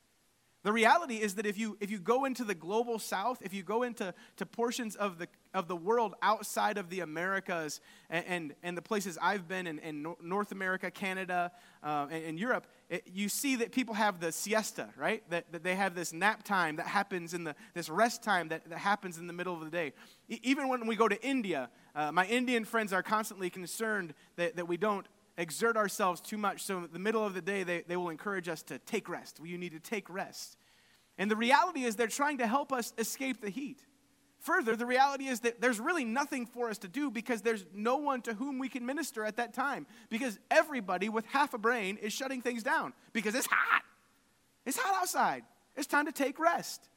The 0.64 0.72
reality 0.72 1.18
is 1.18 1.36
that 1.36 1.46
if 1.46 1.58
you, 1.58 1.78
if 1.82 1.92
you 1.92 2.00
go 2.00 2.24
into 2.24 2.46
the 2.46 2.56
global 2.56 2.98
south, 2.98 3.42
if 3.42 3.54
you 3.54 3.64
go 3.64 3.84
into 3.84 4.14
to 4.38 4.46
portions 4.46 4.96
of 4.96 5.20
the, 5.20 5.28
of 5.54 5.68
the 5.68 5.76
world 5.76 6.16
outside 6.22 6.78
of 6.78 6.90
the 6.90 7.02
Americas 7.02 7.82
and, 8.10 8.26
and, 8.26 8.56
and 8.64 8.78
the 8.78 8.82
places 8.82 9.18
I've 9.22 9.46
been 9.46 9.68
in, 9.68 9.80
in 9.80 10.16
North 10.22 10.54
America, 10.54 10.90
Canada, 10.90 11.52
uh, 11.84 12.08
and, 12.10 12.24
and, 12.24 12.40
Europe, 12.40 12.66
it, 12.90 13.04
you 13.14 13.28
see 13.28 13.58
that 13.58 13.74
people 13.74 13.94
have 13.94 14.22
the 14.22 14.32
siesta, 14.32 14.88
right? 14.96 15.22
That, 15.30 15.52
that 15.52 15.64
they 15.64 15.76
have 15.76 15.96
this 15.96 16.14
nap 16.14 16.44
time 16.44 16.78
that 16.78 16.88
happens 16.88 17.34
in 17.34 17.44
the, 17.44 17.56
this 17.74 17.90
rest 17.90 18.24
time 18.24 18.48
that, 18.48 18.70
that 18.70 18.80
happens 18.80 19.18
in 19.18 19.28
the 19.28 19.34
middle 19.34 19.54
of 19.54 19.66
the 19.66 19.70
day. 19.70 19.92
E- 20.30 20.40
even 20.44 20.70
when 20.70 20.88
we 20.88 20.96
go 20.96 21.10
to 21.10 21.22
India, 21.22 21.70
uh, 21.94 22.14
my 22.14 22.26
Indian 22.26 22.64
friends 22.64 22.94
are 22.94 23.04
constantly 23.04 23.50
concerned 23.50 24.14
that, 24.38 24.56
that 24.56 24.68
we 24.68 24.78
don't 24.78 25.06
exert 25.38 25.78
ourselves 25.78 26.22
too 26.22 26.38
much. 26.38 26.64
So, 26.64 26.80
in 26.80 26.90
the 26.92 27.00
middle 27.00 27.26
of 27.26 27.34
the 27.34 27.42
day, 27.42 27.64
they, 27.64 27.82
they 27.88 27.98
will 27.98 28.10
encourage 28.10 28.48
us 28.48 28.62
to 28.64 28.80
take 28.80 29.10
rest. 29.10 29.40
You 29.44 29.58
need 29.58 29.72
to 29.72 29.80
take 29.80 30.10
rest. 30.10 30.58
And 31.18 31.30
the 31.30 31.36
reality 31.36 31.84
is, 31.84 31.96
they're 31.96 32.08
trying 32.08 32.40
to 32.40 32.48
help 32.48 32.72
us 32.72 32.94
escape 32.98 33.42
the 33.42 33.50
heat. 33.50 33.84
Further, 34.40 34.76
the 34.76 34.86
reality 34.86 35.26
is 35.26 35.40
that 35.42 35.62
there's 35.62 35.80
really 35.80 36.04
nothing 36.04 36.46
for 36.46 36.70
us 36.70 36.78
to 36.80 36.90
do 36.90 37.10
because 37.10 37.42
there's 37.42 37.66
no 37.74 37.98
one 37.98 38.22
to 38.24 38.34
whom 38.34 38.60
we 38.60 38.68
can 38.68 38.86
minister 38.86 39.24
at 39.24 39.38
that 39.38 39.54
time. 39.54 39.88
Because 40.10 40.38
everybody 40.52 41.08
with 41.08 41.26
half 41.28 41.54
a 41.54 41.58
brain 41.58 41.98
is 41.98 42.12
shutting 42.12 42.42
things 42.42 42.62
down 42.62 42.92
because 43.14 43.36
it's 43.36 43.48
hot. 43.50 43.84
It's 44.66 44.78
hot 44.78 45.02
outside. 45.02 45.44
It's 45.78 45.88
time 45.88 46.08
to 46.08 46.12
take 46.12 46.40
rest. 46.40 46.90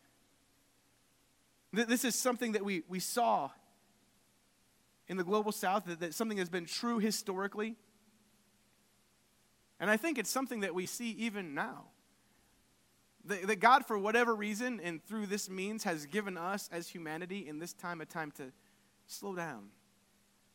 This 1.72 2.04
is 2.04 2.14
something 2.16 2.52
that 2.52 2.64
we, 2.64 2.82
we 2.88 2.98
saw 2.98 3.50
in 5.08 5.16
the 5.16 5.24
global 5.24 5.52
south, 5.52 5.84
that, 5.86 6.00
that 6.00 6.14
something 6.14 6.38
has 6.38 6.48
been 6.48 6.66
true 6.66 6.98
historically. 6.98 7.76
And 9.78 9.90
I 9.90 9.97
think 9.97 10.18
it's 10.18 10.30
something 10.30 10.61
that 10.61 10.75
we 10.75 10.87
see 10.87 11.11
even 11.11 11.54
now. 11.54 11.85
That, 13.26 13.47
that 13.47 13.56
God, 13.56 13.87
for 13.87 13.99
whatever 13.99 14.35
reason, 14.35 14.80
and 14.83 15.04
through 15.04 15.26
this 15.26 15.50
means, 15.50 15.85
has 15.85 16.06
given 16.06 16.37
us 16.37 16.68
as 16.73 16.88
humanity 16.88 17.47
in 17.49 17.59
this 17.59 17.73
time 17.73 18.00
a 18.00 18.06
time 18.06 18.30
to 18.33 18.52
slow 19.06 19.35
down, 19.35 19.68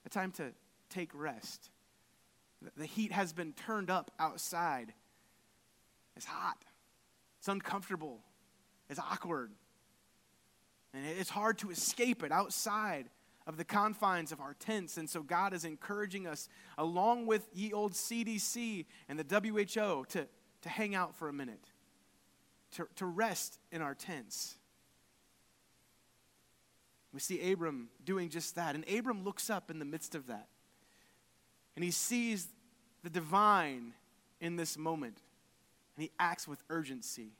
a 0.06 0.10
time 0.10 0.32
to 0.34 0.51
take 0.90 1.12
rest. 1.13 1.70
The 2.78 2.86
heat 2.86 3.12
has 3.12 3.34
been 3.34 3.54
turned 3.54 3.90
up 3.90 4.12
outside. 4.20 4.94
It's 6.16 6.25
hot, 6.25 6.58
it's 7.40 7.48
uncomfortable, 7.48 8.20
it's 8.90 9.00
awkward, 9.00 9.51
and 10.94 11.06
it's 11.06 11.30
hard 11.30 11.58
to 11.60 11.72
escape 11.72 12.24
it 12.24 12.32
outside 12.32 13.10
of 13.48 13.57
the 13.57 13.63
confines 13.63 14.31
of 14.31 14.39
our 14.39 14.55
tents. 14.60 14.98
And 14.98 15.10
so 15.10 15.21
God 15.24 15.53
is 15.53 15.65
encouraging 15.65 16.27
us, 16.27 16.48
along 16.77 17.25
with 17.25 17.48
ye 17.53 17.74
old 17.74 17.93
CDC 17.93 18.86
and 19.10 19.19
the 19.19 19.24
WHO, 19.24 20.05
to, 20.10 20.27
to 20.62 20.69
hang 20.69 20.95
out 20.95 21.15
for 21.15 21.27
a 21.27 21.33
minute, 21.33 21.65
to, 22.74 22.88
to 22.95 23.05
rest 23.05 23.60
in 23.71 23.81
our 23.81 23.95
tents. 23.95 24.57
We 27.13 27.19
see 27.19 27.51
Abram 27.51 27.89
doing 28.03 28.29
just 28.29 28.55
that. 28.55 28.75
And 28.75 28.88
Abram 28.89 29.24
looks 29.24 29.50
up 29.50 29.69
in 29.69 29.79
the 29.79 29.86
midst 29.86 30.15
of 30.15 30.27
that. 30.27 30.48
And 31.75 31.83
he 31.83 31.91
sees 31.91 32.48
the 33.03 33.10
divine 33.10 33.93
in 34.39 34.55
this 34.55 34.77
moment. 34.77 35.17
And 35.95 36.03
he 36.03 36.12
acts 36.19 36.48
with 36.48 36.63
urgency. 36.69 37.31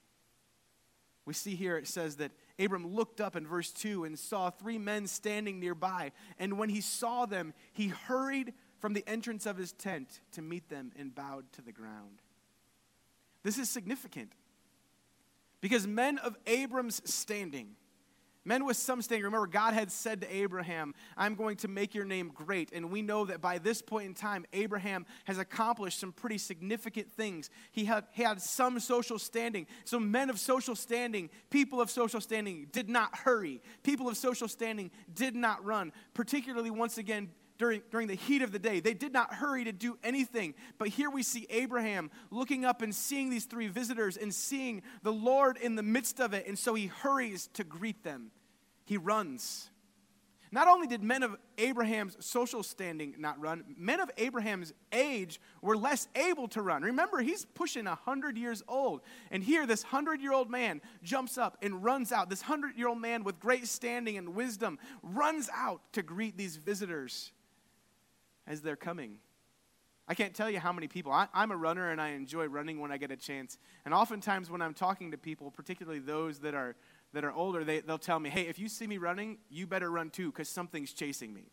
We 1.25 1.34
see 1.34 1.55
here 1.55 1.77
it 1.77 1.88
says 1.88 2.17
that 2.17 2.31
Abram 2.60 2.93
looked 2.93 3.22
up 3.22 3.36
in 3.36 3.46
verse 3.46 3.72
2 3.72 4.03
and 4.03 4.17
saw 4.17 4.50
three 4.50 4.77
men 4.77 5.08
standing 5.08 5.60
nearby. 5.60 6.12
And 6.39 6.58
when 6.58 6.70
he 6.70 6.81
saw 6.81 7.25
them, 7.25 7.53
he 7.74 7.88
hurried 7.88 8.53
from 8.79 8.93
the 8.93 9.03
entrance 9.08 9.46
of 9.46 9.58
his 9.58 9.72
tent 9.74 10.22
to 10.34 10.41
meet 10.41 10.70
them 10.70 10.91
and 10.98 11.13
bowed 11.13 11.51
to 11.53 11.62
the 11.62 11.72
ground. 11.72 12.22
This 13.43 13.58
is 13.58 13.70
significant 13.70 14.31
because 15.62 15.88
men 15.88 16.17
of 16.17 16.38
Abram's 16.46 17.01
standing 17.10 17.75
Men 18.43 18.65
with 18.65 18.77
some 18.77 19.01
standing. 19.01 19.24
Remember, 19.25 19.45
God 19.45 19.74
had 19.74 19.91
said 19.91 20.21
to 20.21 20.36
Abraham, 20.36 20.95
I'm 21.15 21.36
going 21.36 21.57
to 21.57 21.67
make 21.67 21.93
your 21.93 22.05
name 22.05 22.31
great. 22.33 22.71
And 22.74 22.89
we 22.89 23.03
know 23.03 23.25
that 23.25 23.39
by 23.39 23.60
this 23.60 23.83
point 23.83 24.07
in 24.07 24.13
time, 24.15 24.45
Abraham 24.51 25.05
has 25.25 25.38
accomplished 25.38 26.00
some 26.00 26.12
pretty 26.12 26.39
significant 26.39 27.12
things. 27.12 27.51
He 27.71 27.86
had, 27.86 28.05
he 28.12 28.24
had 28.24 28.41
some 28.41 28.79
social 28.79 29.19
standing. 29.19 29.67
So, 29.86 30.00
men 30.00 30.31
of 30.31 30.39
social 30.39 30.75
standing, 30.75 31.29
people 31.51 31.79
of 31.79 31.91
social 31.91 32.19
standing, 32.19 32.67
did 32.71 32.89
not 32.89 33.15
hurry. 33.15 33.62
People 33.83 34.10
of 34.10 34.17
social 34.17 34.48
standing 34.48 34.89
did 35.13 35.36
not 35.36 35.63
run. 35.63 35.93
Particularly, 36.15 36.71
once 36.71 36.98
again, 36.98 37.29
during, 37.62 37.84
during 37.91 38.08
the 38.08 38.15
heat 38.15 38.41
of 38.41 38.51
the 38.51 38.58
day. 38.58 38.80
They 38.80 38.96
did 38.96 39.13
not 39.13 39.36
hurry 39.36 39.65
to 39.65 39.72
do 39.72 39.98
anything. 40.03 40.56
But 40.80 40.88
here 40.88 41.12
we 41.12 41.22
see 41.22 41.46
Abraham 41.51 42.10
looking 42.32 42.65
up 42.65 42.82
and 42.82 42.94
seeing 42.94 43.30
these 43.30 43.46
three 43.46 43.68
visitors 43.68 44.18
and 44.18 44.34
seeing 44.34 44.82
the 45.03 45.13
Lord 45.13 45.58
in 45.58 45.75
the 45.75 45.84
midst 45.84 46.20
of 46.20 46.34
it. 46.34 46.48
And 46.48 46.58
so 46.58 46.74
he 46.74 46.88
hurries 46.88 47.48
to 47.53 47.63
greet 47.63 48.03
them. 48.03 48.32
He 48.86 48.98
runs. 48.98 49.70
Not 50.51 50.68
only 50.68 50.88
did 50.88 51.03
men 51.03 51.22
of 51.22 51.38
Abraham's 51.60 52.18
social 52.20 52.63
standing 52.63 53.13
not 53.20 53.39
run, 53.39 53.63
men 53.77 54.00
of 54.00 54.10
Abraham's 54.18 54.74
age 54.91 55.39
were 55.62 55.77
less 55.77 56.08
able 56.15 56.48
to 56.50 56.63
run. 56.63 56.82
Remember, 56.82 57.22
he's 57.22 57.46
pushing 57.46 57.86
100 57.86 58.38
years 58.38 58.63
old. 58.68 59.01
And 59.30 59.44
here, 59.44 59.68
this 59.68 59.84
100 59.84 60.20
year 60.20 60.34
old 60.34 60.50
man 60.50 60.82
jumps 61.03 61.38
up 61.38 61.60
and 61.62 61.84
runs 61.84 62.12
out. 62.12 62.27
This 62.30 62.41
100 62.41 62.75
year 62.75 62.88
old 62.88 63.00
man 63.00 63.24
with 63.24 63.39
great 63.39 63.68
standing 63.68 64.18
and 64.18 64.34
wisdom 64.34 64.80
runs 65.03 65.48
out 65.56 65.82
to 65.94 66.01
greet 66.01 66.38
these 66.38 66.56
visitors 66.56 67.32
as 68.51 68.62
they're 68.62 68.75
coming. 68.75 69.15
I 70.08 70.13
can't 70.13 70.36
tell 70.36 70.50
you 70.50 70.60
how 70.60 70.74
many 70.74 70.89
people. 70.89 71.12
I, 71.12 71.27
am 71.34 71.51
a 71.51 71.55
runner 71.55 71.91
and 71.91 72.01
I 72.01 72.10
enjoy 72.10 72.48
running 72.48 72.81
when 72.81 72.91
I 72.91 72.98
get 72.98 73.12
a 73.12 73.15
chance. 73.15 73.58
And 73.86 73.93
oftentimes, 73.93 74.50
when 74.50 74.62
I'm 74.62 74.74
talking 74.74 75.12
to 75.12 75.17
people, 75.17 75.50
particularly 75.51 76.00
those 76.00 76.39
that 76.39 76.53
are, 76.53 76.75
that 77.13 77.24
are 77.24 77.31
older, 77.31 77.63
they, 77.63 77.79
they'll 77.79 77.98
tell 77.98 78.20
me, 78.20 78.29
hey, 78.29 78.41
if 78.41 78.60
you 78.60 78.67
see 78.67 78.88
me 78.88 78.98
running, 78.98 79.38
you 79.50 79.67
better 79.67 79.89
run 79.89 80.10
too 80.10 80.31
because 80.31 80.50
something's 80.50 80.91
chasing 80.91 81.34
me. 81.34 81.43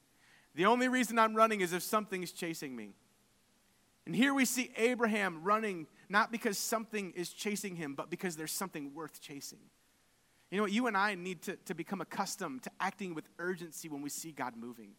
The 0.57 0.67
only 0.67 0.89
reason 0.89 1.21
I'm 1.21 1.37
running 1.37 1.61
is 1.61 1.73
if 1.73 1.85
something's 1.85 2.33
chasing 2.33 2.75
me. 2.75 2.95
And 4.05 4.17
here 4.17 4.35
we 4.35 4.45
see 4.45 4.73
Abraham 4.77 5.45
running 5.45 5.87
not 6.09 6.33
because 6.33 6.59
something 6.59 7.13
is 7.15 7.29
chasing 7.29 7.77
him, 7.77 7.95
but 7.95 8.11
because 8.11 8.35
there's 8.35 8.51
something 8.51 8.93
worth 8.93 9.21
chasing. 9.21 9.61
You 10.51 10.57
know 10.57 10.63
what? 10.65 10.73
You 10.73 10.89
and 10.89 10.97
I 10.97 11.15
need 11.15 11.43
to, 11.43 11.57
to 11.67 11.75
become 11.75 12.01
accustomed 12.01 12.65
to 12.65 12.71
acting 12.81 13.15
with 13.15 13.29
urgency 13.39 13.89
when 13.89 14.03
we 14.03 14.09
see 14.09 14.33
God 14.33 14.57
moving. 14.57 14.93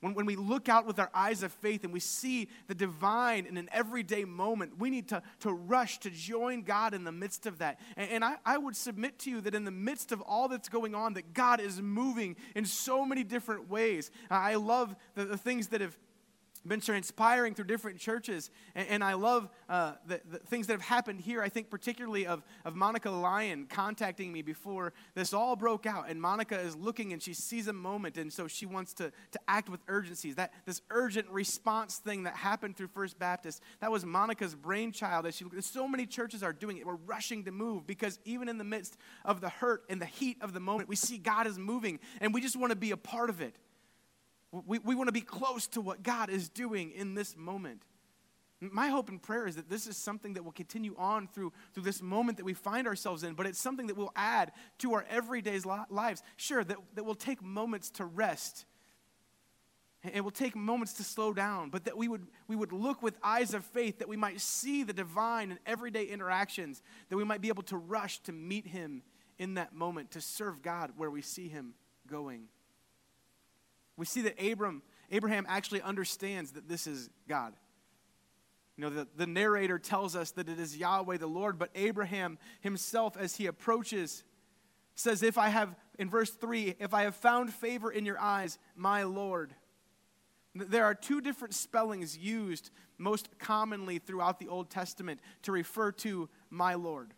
When, 0.00 0.14
when 0.14 0.26
we 0.26 0.36
look 0.36 0.68
out 0.68 0.86
with 0.86 0.98
our 0.98 1.10
eyes 1.12 1.42
of 1.42 1.52
faith 1.52 1.82
and 1.82 1.92
we 1.92 2.00
see 2.00 2.48
the 2.68 2.74
divine 2.74 3.46
in 3.46 3.56
an 3.56 3.68
everyday 3.72 4.24
moment, 4.24 4.78
we 4.78 4.90
need 4.90 5.08
to, 5.08 5.22
to 5.40 5.52
rush 5.52 5.98
to 6.00 6.10
join 6.10 6.62
God 6.62 6.94
in 6.94 7.02
the 7.02 7.12
midst 7.12 7.46
of 7.46 7.58
that. 7.58 7.80
And, 7.96 8.10
and 8.10 8.24
I, 8.24 8.36
I 8.44 8.58
would 8.58 8.76
submit 8.76 9.18
to 9.20 9.30
you 9.30 9.40
that 9.40 9.54
in 9.54 9.64
the 9.64 9.72
midst 9.72 10.12
of 10.12 10.20
all 10.20 10.48
that's 10.48 10.68
going 10.68 10.94
on, 10.94 11.14
that 11.14 11.34
God 11.34 11.60
is 11.60 11.82
moving 11.82 12.36
in 12.54 12.64
so 12.64 13.04
many 13.04 13.24
different 13.24 13.68
ways. 13.68 14.12
I 14.30 14.54
love 14.54 14.94
the, 15.14 15.24
the 15.24 15.36
things 15.36 15.68
that 15.68 15.80
have 15.80 15.96
been 16.66 16.80
transpiring 16.80 17.54
through 17.54 17.66
different 17.66 17.98
churches. 17.98 18.50
And, 18.74 18.88
and 18.88 19.04
I 19.04 19.14
love 19.14 19.48
uh, 19.68 19.92
the, 20.06 20.20
the, 20.30 20.38
things 20.38 20.66
that 20.66 20.74
have 20.74 20.82
happened 20.82 21.20
here. 21.20 21.42
I 21.42 21.48
think 21.48 21.70
particularly 21.70 22.26
of, 22.26 22.42
of 22.64 22.74
Monica 22.74 23.10
Lyon 23.10 23.66
contacting 23.68 24.32
me 24.32 24.42
before 24.42 24.92
this 25.14 25.32
all 25.32 25.56
broke 25.56 25.86
out. 25.86 26.08
And 26.08 26.20
Monica 26.20 26.58
is 26.58 26.76
looking 26.76 27.12
and 27.12 27.22
she 27.22 27.34
sees 27.34 27.68
a 27.68 27.72
moment, 27.72 28.16
and 28.16 28.32
so 28.32 28.48
she 28.48 28.66
wants 28.66 28.92
to, 28.94 29.12
to 29.32 29.40
act 29.46 29.68
with 29.68 29.80
urgency. 29.88 30.32
That 30.32 30.52
this 30.64 30.82
urgent 30.90 31.28
response 31.30 31.96
thing 31.96 32.24
that 32.24 32.34
happened 32.34 32.76
through 32.76 32.88
First 32.88 33.18
Baptist, 33.18 33.62
that 33.80 33.90
was 33.90 34.04
Monica's 34.04 34.54
brainchild. 34.54 35.26
As 35.26 35.36
she 35.36 35.44
so 35.60 35.88
many 35.88 36.06
churches 36.06 36.42
are 36.42 36.52
doing 36.52 36.78
it. 36.78 36.86
We're 36.86 36.94
rushing 36.94 37.44
to 37.44 37.52
move 37.52 37.86
because 37.86 38.18
even 38.24 38.48
in 38.48 38.58
the 38.58 38.64
midst 38.64 38.96
of 39.24 39.40
the 39.40 39.48
hurt 39.48 39.84
and 39.88 40.00
the 40.00 40.06
heat 40.06 40.38
of 40.40 40.52
the 40.52 40.60
moment, 40.60 40.88
we 40.88 40.96
see 40.96 41.18
God 41.18 41.46
is 41.46 41.58
moving, 41.58 42.00
and 42.20 42.32
we 42.34 42.40
just 42.40 42.56
want 42.56 42.70
to 42.70 42.76
be 42.76 42.90
a 42.90 42.96
part 42.96 43.30
of 43.30 43.40
it. 43.40 43.56
We, 44.50 44.78
we 44.78 44.94
want 44.94 45.08
to 45.08 45.12
be 45.12 45.20
close 45.20 45.66
to 45.68 45.80
what 45.80 46.02
God 46.02 46.30
is 46.30 46.48
doing 46.48 46.90
in 46.90 47.14
this 47.14 47.36
moment. 47.36 47.82
My 48.60 48.88
hope 48.88 49.08
and 49.08 49.22
prayer 49.22 49.46
is 49.46 49.54
that 49.56 49.68
this 49.68 49.86
is 49.86 49.96
something 49.96 50.34
that 50.34 50.44
will 50.44 50.52
continue 50.52 50.94
on 50.98 51.28
through, 51.28 51.52
through 51.74 51.84
this 51.84 52.02
moment 52.02 52.38
that 52.38 52.44
we 52.44 52.54
find 52.54 52.88
ourselves 52.88 53.22
in, 53.22 53.34
but 53.34 53.46
it's 53.46 53.60
something 53.60 53.86
that 53.86 53.96
will 53.96 54.12
add 54.16 54.50
to 54.78 54.94
our 54.94 55.06
everyday 55.08 55.60
lives. 55.90 56.22
Sure, 56.36 56.64
that, 56.64 56.76
that 56.94 57.04
will 57.04 57.14
take 57.14 57.40
moments 57.40 57.90
to 57.90 58.04
rest. 58.04 58.64
It 60.02 60.22
will 60.22 60.32
take 60.32 60.56
moments 60.56 60.94
to 60.94 61.04
slow 61.04 61.32
down, 61.32 61.70
but 61.70 61.84
that 61.84 61.96
we 61.96 62.08
would, 62.08 62.26
we 62.48 62.56
would 62.56 62.72
look 62.72 63.02
with 63.02 63.16
eyes 63.22 63.54
of 63.54 63.64
faith, 63.64 63.98
that 63.98 64.08
we 64.08 64.16
might 64.16 64.40
see 64.40 64.82
the 64.82 64.92
divine 64.92 65.52
in 65.52 65.58
everyday 65.66 66.04
interactions, 66.04 66.82
that 67.10 67.16
we 67.16 67.24
might 67.24 67.40
be 67.40 67.48
able 67.48 67.64
to 67.64 67.76
rush 67.76 68.18
to 68.20 68.32
meet 68.32 68.66
Him 68.66 69.02
in 69.38 69.54
that 69.54 69.72
moment, 69.72 70.12
to 70.12 70.20
serve 70.20 70.62
God 70.62 70.92
where 70.96 71.10
we 71.10 71.22
see 71.22 71.48
Him 71.48 71.74
going. 72.08 72.48
We 73.98 74.06
see 74.06 74.22
that 74.22 74.40
Abram, 74.40 74.82
Abraham 75.10 75.44
actually 75.48 75.82
understands 75.82 76.52
that 76.52 76.68
this 76.68 76.86
is 76.86 77.10
God. 77.28 77.52
You 78.76 78.84
know, 78.84 78.90
the, 78.90 79.08
the 79.16 79.26
narrator 79.26 79.76
tells 79.76 80.14
us 80.14 80.30
that 80.32 80.48
it 80.48 80.60
is 80.60 80.76
Yahweh 80.76 81.16
the 81.16 81.26
Lord, 81.26 81.58
but 81.58 81.70
Abraham 81.74 82.38
himself, 82.60 83.16
as 83.16 83.34
he 83.34 83.46
approaches, 83.46 84.22
says, 84.94 85.24
If 85.24 85.36
I 85.36 85.48
have, 85.48 85.74
in 85.98 86.08
verse 86.08 86.30
3, 86.30 86.76
if 86.78 86.94
I 86.94 87.02
have 87.02 87.16
found 87.16 87.52
favor 87.52 87.90
in 87.90 88.06
your 88.06 88.20
eyes, 88.20 88.58
my 88.76 89.02
Lord. 89.02 89.52
There 90.54 90.84
are 90.84 90.94
two 90.94 91.20
different 91.20 91.54
spellings 91.54 92.16
used 92.16 92.70
most 92.98 93.28
commonly 93.40 93.98
throughout 93.98 94.38
the 94.38 94.48
Old 94.48 94.70
Testament 94.70 95.20
to 95.42 95.50
refer 95.50 95.90
to 95.92 96.28
my 96.50 96.74
Lord. 96.74 97.14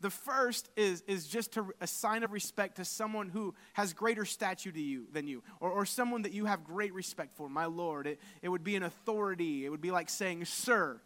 The 0.00 0.10
first 0.10 0.70
is, 0.76 1.02
is 1.06 1.26
just 1.26 1.52
to, 1.52 1.72
a 1.80 1.86
sign 1.86 2.22
of 2.22 2.32
respect 2.32 2.76
to 2.76 2.84
someone 2.84 3.28
who 3.28 3.54
has 3.74 3.92
greater 3.92 4.24
stature 4.24 4.72
to 4.72 4.80
you 4.80 5.06
than 5.12 5.26
you, 5.26 5.42
or, 5.60 5.70
or 5.70 5.84
someone 5.84 6.22
that 6.22 6.32
you 6.32 6.46
have 6.46 6.64
great 6.64 6.94
respect 6.94 7.36
for, 7.36 7.48
my 7.48 7.66
Lord. 7.66 8.06
It, 8.06 8.20
it 8.40 8.48
would 8.48 8.64
be 8.64 8.76
an 8.76 8.82
authority. 8.82 9.66
It 9.66 9.68
would 9.68 9.82
be 9.82 9.90
like 9.90 10.08
saying, 10.08 10.44
Sir. 10.46 11.00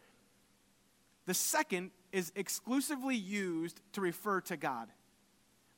The 1.27 1.35
second 1.35 1.91
is 2.13 2.33
exclusively 2.37 3.17
used 3.17 3.81
to 3.93 4.01
refer 4.01 4.41
to 4.43 4.57
God. 4.57 4.89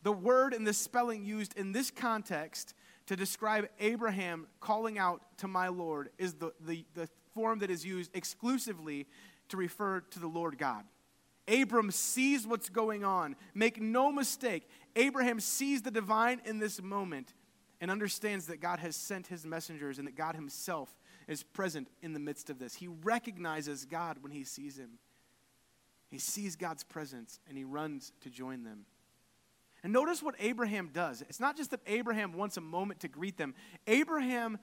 The 0.03 0.13
word 0.13 0.53
and 0.53 0.67
the 0.67 0.73
spelling 0.73 1.25
used 1.25 1.57
in 1.57 1.73
this 1.73 1.91
context 1.91 2.75
to 3.07 3.17
describe 3.17 3.69
Abraham 3.81 4.47
calling 4.61 4.99
out 4.99 5.23
to 5.39 5.49
my 5.49 5.69
Lord 5.69 6.11
is 6.19 6.35
the, 6.35 6.53
the, 6.61 6.85
the 6.95 7.09
form 7.35 7.61
that 7.61 7.71
is 7.71 7.85
used 7.85 8.11
exclusively 8.15 9.07
to 9.49 9.57
refer 9.57 10.01
to 10.01 10.19
the 10.19 10.27
Lord 10.27 10.59
God. 10.59 10.85
Abram 11.49 11.91
sees 11.91 12.47
what's 12.47 12.69
going 12.69 13.05
on. 13.05 13.37
Make 13.55 13.81
no 13.81 14.11
mistake, 14.11 14.69
Abraham 14.95 15.41
sees 15.41 15.83
the 15.83 15.91
divine 15.91 16.41
in 16.45 16.59
this 16.59 16.83
moment 16.83 17.35
and 17.81 17.91
understands 17.91 18.47
that 18.47 18.61
God 18.61 18.79
has 18.79 18.97
sent 18.97 19.27
his 19.27 19.45
messengers 19.45 19.99
and 19.99 20.07
that 20.07 20.17
God 20.17 20.35
himself 20.35 20.97
is 21.29 21.43
present 21.43 21.89
in 22.03 22.13
the 22.15 22.21
midst 22.21 22.51
of 22.51 22.59
this. 22.59 22.75
He 22.75 22.89
recognizes 22.89 23.85
God 23.85 24.19
when 24.23 24.33
he 24.33 24.45
sees 24.45 24.79
him. 24.79 24.99
He 26.09 26.19
sees 26.19 26.57
God's 26.57 26.85
presence 26.85 27.41
and 27.49 27.59
he 27.59 27.65
runs 27.65 28.13
to 28.23 28.31
join 28.31 28.65
them. 28.65 28.87
And 29.83 29.93
notice 29.93 30.23
what 30.23 30.35
Abraham 30.39 30.91
does. 30.93 31.23
It's 31.23 31.41
not 31.41 31.57
just 31.57 31.71
that 31.71 31.81
Abraham 31.87 32.33
wants 32.33 32.57
a 32.57 32.61
moment 32.61 33.01
to 33.01 33.09
greet 33.09 33.37
them, 33.37 33.55
Abraham 33.87 34.59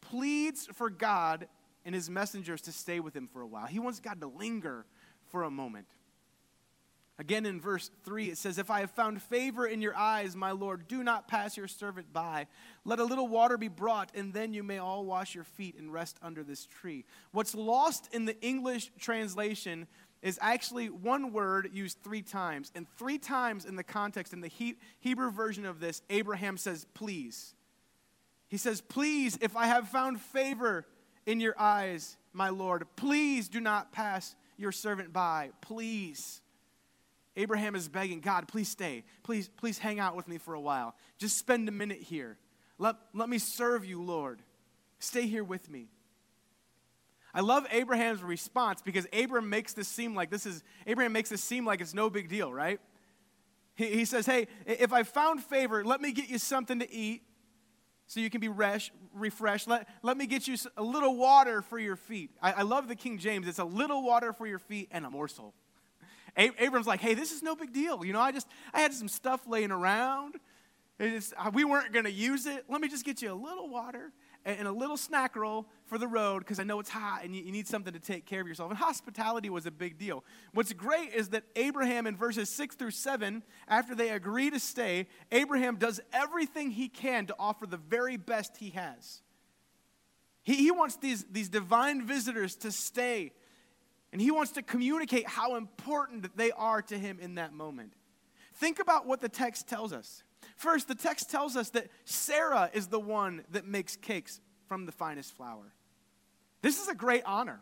pleads 0.00 0.68
for 0.72 0.90
God 0.90 1.48
and 1.84 1.94
his 1.94 2.10
messengers 2.10 2.60
to 2.62 2.72
stay 2.72 3.00
with 3.00 3.14
him 3.16 3.26
for 3.26 3.40
a 3.40 3.46
while. 3.46 3.66
He 3.66 3.78
wants 3.78 3.98
God 3.98 4.20
to 4.20 4.26
linger 4.26 4.84
for 5.30 5.44
a 5.44 5.50
moment. 5.50 5.86
Again, 7.20 7.46
in 7.46 7.60
verse 7.60 7.90
3, 8.04 8.26
it 8.26 8.38
says, 8.38 8.58
If 8.58 8.70
I 8.70 8.80
have 8.80 8.92
found 8.92 9.20
favor 9.20 9.66
in 9.66 9.82
your 9.82 9.96
eyes, 9.96 10.36
my 10.36 10.52
Lord, 10.52 10.86
do 10.86 11.02
not 11.02 11.26
pass 11.26 11.56
your 11.56 11.66
servant 11.66 12.12
by. 12.12 12.46
Let 12.84 13.00
a 13.00 13.04
little 13.04 13.26
water 13.26 13.58
be 13.58 13.66
brought, 13.66 14.12
and 14.14 14.32
then 14.32 14.52
you 14.54 14.62
may 14.62 14.78
all 14.78 15.04
wash 15.04 15.34
your 15.34 15.42
feet 15.42 15.76
and 15.76 15.92
rest 15.92 16.16
under 16.22 16.44
this 16.44 16.66
tree. 16.66 17.04
What's 17.32 17.56
lost 17.56 18.08
in 18.14 18.24
the 18.24 18.40
English 18.40 18.92
translation 19.00 19.88
is 20.22 20.38
actually 20.40 20.90
one 20.90 21.32
word 21.32 21.70
used 21.72 21.98
three 22.04 22.22
times. 22.22 22.70
And 22.76 22.86
three 22.96 23.18
times 23.18 23.64
in 23.64 23.74
the 23.74 23.84
context, 23.84 24.32
in 24.32 24.40
the 24.40 24.48
he- 24.48 24.76
Hebrew 25.00 25.32
version 25.32 25.66
of 25.66 25.80
this, 25.80 26.02
Abraham 26.10 26.56
says, 26.56 26.86
Please. 26.94 27.54
He 28.48 28.56
says, 28.56 28.80
Please, 28.80 29.38
if 29.40 29.56
I 29.56 29.66
have 29.66 29.88
found 29.88 30.20
favor 30.20 30.86
in 31.26 31.40
your 31.40 31.54
eyes, 31.58 32.16
my 32.32 32.48
Lord, 32.48 32.84
please 32.96 33.48
do 33.48 33.60
not 33.60 33.92
pass 33.92 34.36
your 34.56 34.72
servant 34.72 35.12
by. 35.12 35.50
Please. 35.60 36.40
Abraham 37.38 37.76
is 37.76 37.88
begging, 37.88 38.20
God, 38.20 38.48
please 38.48 38.68
stay. 38.68 39.04
Please, 39.22 39.48
please 39.48 39.78
hang 39.78 40.00
out 40.00 40.16
with 40.16 40.26
me 40.26 40.38
for 40.38 40.54
a 40.54 40.60
while. 40.60 40.96
Just 41.18 41.38
spend 41.38 41.68
a 41.68 41.72
minute 41.72 42.02
here. 42.02 42.36
Let, 42.78 42.96
let 43.14 43.28
me 43.28 43.38
serve 43.38 43.84
you, 43.84 44.02
Lord. 44.02 44.42
Stay 44.98 45.28
here 45.28 45.44
with 45.44 45.70
me. 45.70 45.88
I 47.32 47.40
love 47.40 47.64
Abraham's 47.70 48.22
response 48.22 48.82
because 48.82 49.06
Abraham 49.12 49.48
makes 49.48 49.72
this 49.72 49.86
seem 49.86 50.16
like 50.16 50.30
this 50.30 50.46
is 50.46 50.64
Abraham 50.86 51.12
makes 51.12 51.28
this 51.28 51.44
seem 51.44 51.64
like 51.64 51.80
it's 51.80 51.94
no 51.94 52.10
big 52.10 52.28
deal, 52.28 52.52
right? 52.52 52.80
He, 53.76 53.86
he 53.86 54.04
says, 54.04 54.26
Hey, 54.26 54.48
if 54.66 54.92
I 54.92 55.04
found 55.04 55.44
favor, 55.44 55.84
let 55.84 56.00
me 56.00 56.10
get 56.10 56.28
you 56.28 56.38
something 56.38 56.80
to 56.80 56.92
eat 56.92 57.22
so 58.08 58.18
you 58.18 58.30
can 58.30 58.40
be 58.40 58.48
resh, 58.48 58.90
refreshed. 59.14 59.68
Let, 59.68 59.86
let 60.02 60.16
me 60.16 60.26
get 60.26 60.48
you 60.48 60.56
a 60.76 60.82
little 60.82 61.16
water 61.16 61.62
for 61.62 61.78
your 61.78 61.94
feet. 61.94 62.30
I, 62.42 62.52
I 62.52 62.62
love 62.62 62.88
the 62.88 62.96
King 62.96 63.18
James. 63.18 63.46
It's 63.46 63.60
a 63.60 63.64
little 63.64 64.02
water 64.02 64.32
for 64.32 64.46
your 64.46 64.58
feet 64.58 64.88
and 64.90 65.06
a 65.06 65.10
morsel. 65.10 65.54
Abram's 66.38 66.86
like, 66.86 67.00
hey, 67.00 67.14
this 67.14 67.32
is 67.32 67.42
no 67.42 67.56
big 67.56 67.72
deal. 67.72 68.04
You 68.04 68.12
know, 68.12 68.20
I 68.20 68.32
just, 68.32 68.46
I 68.72 68.80
had 68.80 68.94
some 68.94 69.08
stuff 69.08 69.46
laying 69.46 69.72
around. 69.72 70.36
It's, 71.00 71.32
we 71.52 71.64
weren't 71.64 71.92
going 71.92 72.04
to 72.04 72.12
use 72.12 72.46
it. 72.46 72.64
Let 72.68 72.80
me 72.80 72.88
just 72.88 73.04
get 73.04 73.22
you 73.22 73.32
a 73.32 73.34
little 73.34 73.68
water 73.68 74.12
and, 74.44 74.66
a 74.66 74.72
little 74.72 74.96
snack 74.96 75.36
roll 75.36 75.66
for 75.86 75.98
the 75.98 76.06
road 76.06 76.40
because 76.40 76.58
I 76.58 76.64
know 76.64 76.80
it's 76.80 76.90
hot 76.90 77.20
and 77.24 77.34
you, 77.34 77.44
you, 77.44 77.52
need 77.52 77.68
something 77.68 77.92
to 77.92 78.00
take 78.00 78.24
care 78.24 78.40
of 78.40 78.48
yourself. 78.48 78.70
And 78.70 78.78
hospitality 78.78 79.50
was 79.50 79.66
a 79.66 79.70
big 79.70 79.98
deal. 79.98 80.24
What's 80.54 80.72
great 80.72 81.12
is 81.12 81.28
that 81.30 81.44
Abraham, 81.54 82.06
in 82.06 82.16
verses 82.16 82.48
6 82.50 82.76
through 82.76 82.92
7, 82.92 83.42
after 83.68 83.94
they 83.94 84.10
agree 84.10 84.50
to 84.50 84.58
stay, 84.58 85.06
Abraham 85.30 85.76
does 85.76 86.00
everything 86.12 86.70
he 86.70 86.88
can 86.88 87.26
to 87.26 87.36
offer 87.38 87.66
the 87.66 87.76
very 87.76 88.16
best 88.16 88.56
he 88.56 88.70
has. 88.70 89.22
He, 90.42 90.54
he 90.56 90.70
wants 90.70 90.96
these, 90.96 91.24
these 91.30 91.48
divine 91.48 92.06
visitors 92.06 92.56
to 92.56 92.72
stay 92.72 93.32
and 94.12 94.20
he 94.20 94.30
wants 94.30 94.52
to 94.52 94.62
communicate 94.62 95.26
how 95.26 95.56
important 95.56 96.36
they 96.36 96.50
are 96.52 96.82
to 96.82 96.98
him 96.98 97.18
in 97.20 97.34
that 97.36 97.52
moment. 97.52 97.92
Think 98.54 98.80
about 98.80 99.06
what 99.06 99.20
the 99.20 99.28
text 99.28 99.68
tells 99.68 99.92
us. 99.92 100.22
First, 100.56 100.88
the 100.88 100.94
text 100.94 101.30
tells 101.30 101.56
us 101.56 101.70
that 101.70 101.88
Sarah 102.04 102.70
is 102.72 102.88
the 102.88 103.00
one 103.00 103.44
that 103.50 103.66
makes 103.66 103.96
cakes 103.96 104.40
from 104.66 104.86
the 104.86 104.92
finest 104.92 105.32
flour. 105.36 105.74
This 106.62 106.80
is 106.80 106.88
a 106.88 106.94
great 106.94 107.22
honor. 107.24 107.60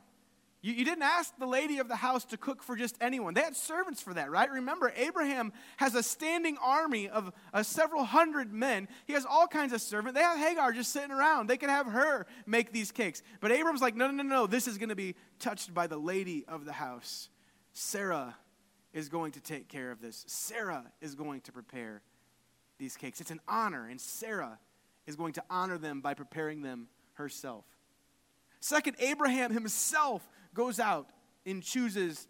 You, 0.62 0.73
you, 0.73 0.85
didn't 0.85 1.05
ask 1.05 1.37
the 1.38 1.47
lady 1.47 1.79
of 1.79 1.88
the 1.88 1.97
house 1.97 2.25
to 2.27 2.37
cook 2.37 2.62
for 2.62 2.77
just 2.77 2.97
anyone. 3.01 3.35
They 3.35 3.42
had 3.42 3.55
servants 3.55 4.03
for 4.03 4.14
that, 4.14 4.31
right? 4.31 4.51
Remember, 4.51 4.92
Abraham 4.97 5.53
has 5.77 5.95
a 5.95 6.03
standing 6.03 6.57
army 6.61 7.09
of 7.09 7.33
uh, 7.55 7.62
several 7.62 8.05
hundred 8.05 8.53
men. 8.53 8.88
He 9.07 9.12
has 9.12 9.25
all 9.25 9.47
kinds 9.47 9.73
of 9.73 9.81
servants. 9.81 10.19
They 10.19 10.25
have 10.25 10.38
Hagar 10.38 10.73
just 10.73 10.92
sitting 10.92 11.12
around. 11.12 11.49
They 11.49 11.57
could 11.57 11.71
have 11.71 11.87
her 11.87 12.27
make 12.47 12.73
these 12.73 12.90
cakes. 12.90 13.23
But 13.40 13.53
Abraham's 13.53 13.83
like, 13.83 13.95
no, 13.95 14.11
no, 14.11 14.23
no, 14.23 14.29
no. 14.29 14.47
This 14.47 14.66
is 14.66 14.79
going 14.79 14.88
to 14.88 14.97
be 14.97 15.14
touched 15.38 15.73
by 15.73 15.87
the 15.87 15.99
lady 15.99 16.45
of 16.49 16.64
the 16.64 16.73
house. 16.73 17.29
Sarah 17.73 18.35
is 18.92 19.09
going 19.09 19.33
to 19.33 19.40
take 19.40 19.69
care 19.69 19.90
of 19.90 20.01
this. 20.01 20.25
Sarah 20.27 20.90
is 21.01 21.14
going 21.14 21.42
to 21.42 21.53
prepare 21.53 22.03
these 22.79 22.97
cakes. 22.97 23.21
It's 23.21 23.31
an 23.31 23.40
honor, 23.47 23.87
and 23.87 24.01
Sarah 24.01 24.59
is 25.07 25.16
going 25.16 25.35
to 25.35 25.45
honor 25.51 25.79
them 25.79 26.01
by 26.01 26.14
preparing 26.14 26.62
them 26.62 26.88
herself. 27.14 27.64
Second, 28.61 28.97
Abraham 28.99 29.53
himself 29.53 30.27
goes 30.57 30.81
out 30.81 31.11
and 31.45 31.62
chooses 31.62 32.27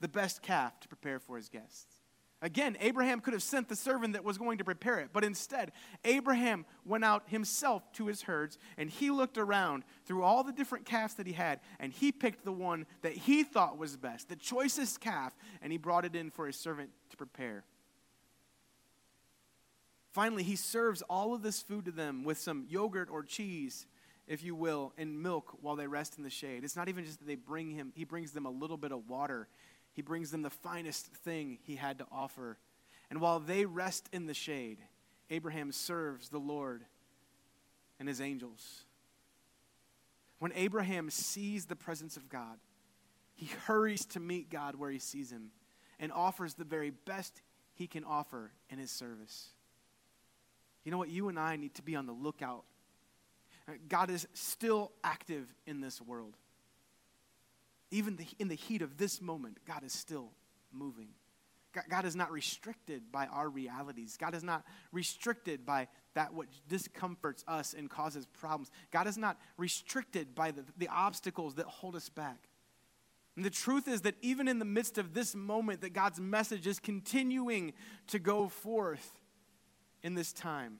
the 0.00 0.08
best 0.08 0.40
calf 0.40 0.78
to 0.80 0.88
prepare 0.88 1.18
for 1.18 1.36
his 1.36 1.48
guests. 1.48 2.00
Again, 2.40 2.76
Abraham 2.80 3.20
could 3.20 3.32
have 3.32 3.42
sent 3.42 3.68
the 3.68 3.76
servant 3.76 4.12
that 4.12 4.22
was 4.22 4.36
going 4.36 4.58
to 4.58 4.64
prepare 4.64 4.98
it, 5.00 5.10
but 5.14 5.24
instead, 5.24 5.72
Abraham 6.04 6.66
went 6.84 7.02
out 7.02 7.22
himself 7.26 7.90
to 7.94 8.06
his 8.06 8.22
herds 8.22 8.58
and 8.76 8.90
he 8.90 9.10
looked 9.10 9.38
around 9.38 9.82
through 10.04 10.22
all 10.22 10.44
the 10.44 10.52
different 10.52 10.84
calves 10.84 11.14
that 11.14 11.26
he 11.26 11.32
had 11.32 11.60
and 11.80 11.90
he 11.90 12.12
picked 12.12 12.44
the 12.44 12.52
one 12.52 12.86
that 13.02 13.14
he 13.14 13.44
thought 13.44 13.78
was 13.78 13.96
best, 13.96 14.28
the 14.28 14.36
choicest 14.36 15.00
calf, 15.00 15.34
and 15.62 15.72
he 15.72 15.78
brought 15.78 16.04
it 16.04 16.14
in 16.14 16.30
for 16.30 16.46
his 16.46 16.56
servant 16.56 16.90
to 17.10 17.16
prepare. 17.16 17.64
Finally, 20.12 20.42
he 20.42 20.54
serves 20.54 21.02
all 21.02 21.34
of 21.34 21.42
this 21.42 21.62
food 21.62 21.86
to 21.86 21.90
them 21.90 22.24
with 22.24 22.38
some 22.38 22.66
yogurt 22.68 23.08
or 23.10 23.22
cheese 23.22 23.86
if 24.26 24.42
you 24.42 24.54
will, 24.54 24.92
and 24.96 25.22
milk 25.22 25.56
while 25.60 25.76
they 25.76 25.86
rest 25.86 26.16
in 26.16 26.24
the 26.24 26.30
shade. 26.30 26.64
It's 26.64 26.76
not 26.76 26.88
even 26.88 27.04
just 27.04 27.18
that 27.18 27.26
they 27.26 27.34
bring 27.34 27.70
him, 27.70 27.92
he 27.94 28.04
brings 28.04 28.32
them 28.32 28.46
a 28.46 28.50
little 28.50 28.76
bit 28.76 28.92
of 28.92 29.08
water. 29.08 29.48
He 29.92 30.02
brings 30.02 30.32
them 30.32 30.42
the 30.42 30.50
finest 30.50 31.06
thing 31.06 31.58
he 31.62 31.76
had 31.76 31.98
to 31.98 32.06
offer. 32.10 32.58
And 33.10 33.20
while 33.20 33.38
they 33.38 33.64
rest 33.64 34.08
in 34.12 34.26
the 34.26 34.34
shade, 34.34 34.78
Abraham 35.30 35.70
serves 35.70 36.28
the 36.28 36.38
Lord 36.38 36.84
and 38.00 38.08
his 38.08 38.20
angels. 38.20 38.84
When 40.40 40.52
Abraham 40.54 41.10
sees 41.10 41.66
the 41.66 41.76
presence 41.76 42.16
of 42.16 42.28
God, 42.28 42.58
he 43.36 43.46
hurries 43.66 44.04
to 44.06 44.20
meet 44.20 44.50
God 44.50 44.74
where 44.74 44.90
he 44.90 44.98
sees 44.98 45.30
him 45.30 45.50
and 46.00 46.12
offers 46.12 46.54
the 46.54 46.64
very 46.64 46.90
best 46.90 47.40
he 47.74 47.86
can 47.86 48.04
offer 48.04 48.50
in 48.68 48.78
his 48.78 48.90
service. 48.90 49.48
You 50.84 50.90
know 50.90 50.98
what? 50.98 51.08
You 51.08 51.28
and 51.28 51.38
I 51.38 51.56
need 51.56 51.74
to 51.76 51.82
be 51.82 51.96
on 51.96 52.06
the 52.06 52.12
lookout 52.12 52.64
God 53.88 54.10
is 54.10 54.26
still 54.34 54.92
active 55.02 55.46
in 55.66 55.80
this 55.80 56.00
world. 56.00 56.36
Even 57.90 58.16
the, 58.16 58.26
in 58.38 58.48
the 58.48 58.54
heat 58.54 58.82
of 58.82 58.96
this 58.96 59.20
moment, 59.20 59.58
God 59.66 59.84
is 59.84 59.92
still 59.92 60.32
moving. 60.72 61.08
God 61.88 62.04
is 62.04 62.14
not 62.14 62.30
restricted 62.30 63.10
by 63.10 63.26
our 63.26 63.48
realities. 63.48 64.16
God 64.16 64.34
is 64.34 64.44
not 64.44 64.64
restricted 64.92 65.66
by 65.66 65.88
that 66.14 66.32
which 66.32 66.48
discomforts 66.68 67.44
us 67.48 67.74
and 67.74 67.90
causes 67.90 68.26
problems. 68.26 68.70
God 68.92 69.06
is 69.06 69.18
not 69.18 69.38
restricted 69.56 70.34
by 70.34 70.52
the, 70.52 70.64
the 70.76 70.88
obstacles 70.88 71.56
that 71.56 71.66
hold 71.66 71.96
us 71.96 72.08
back. 72.08 72.48
And 73.36 73.44
the 73.44 73.50
truth 73.50 73.88
is 73.88 74.02
that 74.02 74.14
even 74.22 74.46
in 74.46 74.60
the 74.60 74.64
midst 74.64 74.98
of 74.98 75.14
this 75.14 75.34
moment, 75.34 75.80
that 75.80 75.92
God's 75.92 76.20
message 76.20 76.68
is 76.68 76.78
continuing 76.78 77.72
to 78.08 78.20
go 78.20 78.48
forth 78.48 79.18
in 80.02 80.14
this 80.14 80.32
time. 80.32 80.78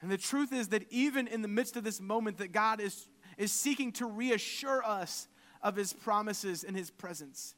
And 0.00 0.10
the 0.10 0.18
truth 0.18 0.52
is 0.52 0.68
that 0.68 0.84
even 0.90 1.26
in 1.26 1.42
the 1.42 1.48
midst 1.48 1.76
of 1.76 1.84
this 1.84 2.00
moment, 2.00 2.38
that 2.38 2.52
God 2.52 2.80
is, 2.80 3.08
is 3.36 3.50
seeking 3.50 3.92
to 3.92 4.06
reassure 4.06 4.84
us 4.84 5.28
of 5.62 5.76
his 5.76 5.92
promises 5.92 6.62
and 6.62 6.76
his 6.76 6.90
presence. 6.90 7.54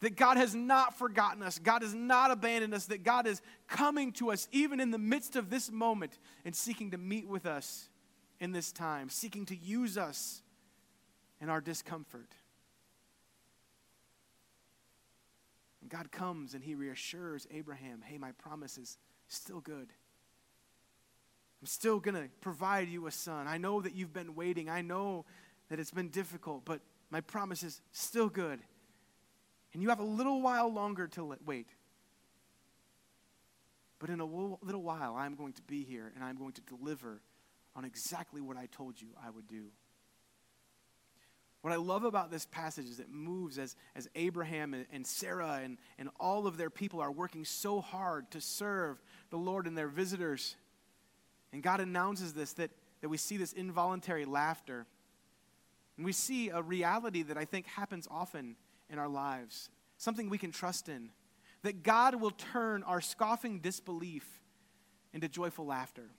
That 0.00 0.16
God 0.16 0.36
has 0.36 0.54
not 0.54 0.98
forgotten 0.98 1.42
us, 1.42 1.60
God 1.60 1.82
has 1.82 1.94
not 1.94 2.32
abandoned 2.32 2.74
us, 2.74 2.86
that 2.86 3.04
God 3.04 3.28
is 3.28 3.40
coming 3.68 4.10
to 4.14 4.32
us 4.32 4.48
even 4.50 4.80
in 4.80 4.90
the 4.90 4.98
midst 4.98 5.36
of 5.36 5.48
this 5.48 5.70
moment 5.70 6.18
and 6.44 6.56
seeking 6.56 6.90
to 6.90 6.98
meet 6.98 7.28
with 7.28 7.46
us 7.46 7.88
in 8.40 8.50
this 8.50 8.72
time, 8.72 9.08
seeking 9.08 9.46
to 9.46 9.56
use 9.56 9.96
us 9.96 10.42
in 11.40 11.48
our 11.48 11.60
discomfort. 11.60 12.34
And 15.80 15.88
God 15.88 16.10
comes 16.10 16.54
and 16.54 16.64
he 16.64 16.74
reassures 16.74 17.46
Abraham 17.52 18.02
hey, 18.04 18.18
my 18.18 18.32
promise 18.32 18.78
is 18.78 18.98
still 19.28 19.60
good. 19.60 19.92
I'm 21.62 21.66
still 21.66 22.00
going 22.00 22.16
to 22.16 22.28
provide 22.40 22.88
you 22.88 23.06
a 23.06 23.12
son. 23.12 23.46
I 23.46 23.56
know 23.56 23.80
that 23.80 23.94
you've 23.94 24.12
been 24.12 24.34
waiting. 24.34 24.68
I 24.68 24.82
know 24.82 25.24
that 25.68 25.78
it's 25.78 25.92
been 25.92 26.08
difficult, 26.08 26.64
but 26.64 26.80
my 27.08 27.20
promise 27.20 27.62
is 27.62 27.80
still 27.92 28.28
good. 28.28 28.58
And 29.72 29.80
you 29.80 29.88
have 29.90 30.00
a 30.00 30.04
little 30.04 30.42
while 30.42 30.72
longer 30.72 31.06
to 31.08 31.36
wait. 31.46 31.68
But 34.00 34.10
in 34.10 34.18
a 34.18 34.24
little 34.24 34.82
while, 34.82 35.14
I'm 35.14 35.36
going 35.36 35.52
to 35.52 35.62
be 35.62 35.84
here 35.84 36.10
and 36.16 36.24
I'm 36.24 36.36
going 36.36 36.52
to 36.54 36.62
deliver 36.62 37.22
on 37.76 37.84
exactly 37.84 38.40
what 38.40 38.56
I 38.56 38.66
told 38.72 39.00
you 39.00 39.10
I 39.24 39.30
would 39.30 39.46
do. 39.46 39.66
What 41.60 41.72
I 41.72 41.76
love 41.76 42.02
about 42.02 42.32
this 42.32 42.44
passage 42.44 42.86
is 42.86 42.98
it 42.98 43.08
moves 43.08 43.56
as, 43.56 43.76
as 43.94 44.08
Abraham 44.16 44.74
and, 44.74 44.84
and 44.92 45.06
Sarah 45.06 45.60
and, 45.62 45.78
and 45.96 46.08
all 46.18 46.48
of 46.48 46.56
their 46.56 46.70
people 46.70 47.00
are 47.00 47.12
working 47.12 47.44
so 47.44 47.80
hard 47.80 48.32
to 48.32 48.40
serve 48.40 49.00
the 49.30 49.36
Lord 49.36 49.68
and 49.68 49.78
their 49.78 49.86
visitors. 49.86 50.56
And 51.52 51.62
God 51.62 51.80
announces 51.80 52.32
this 52.32 52.52
that, 52.54 52.70
that 53.00 53.08
we 53.08 53.16
see 53.16 53.36
this 53.36 53.52
involuntary 53.52 54.24
laughter. 54.24 54.86
And 55.96 56.06
we 56.06 56.12
see 56.12 56.48
a 56.48 56.62
reality 56.62 57.22
that 57.22 57.36
I 57.36 57.44
think 57.44 57.66
happens 57.66 58.08
often 58.10 58.56
in 58.88 58.98
our 58.98 59.08
lives, 59.08 59.68
something 59.98 60.28
we 60.30 60.38
can 60.38 60.50
trust 60.50 60.88
in. 60.88 61.10
That 61.62 61.82
God 61.82 62.16
will 62.16 62.30
turn 62.30 62.82
our 62.82 63.00
scoffing 63.00 63.60
disbelief 63.60 64.26
into 65.12 65.28
joyful 65.28 65.66
laughter. 65.66 66.10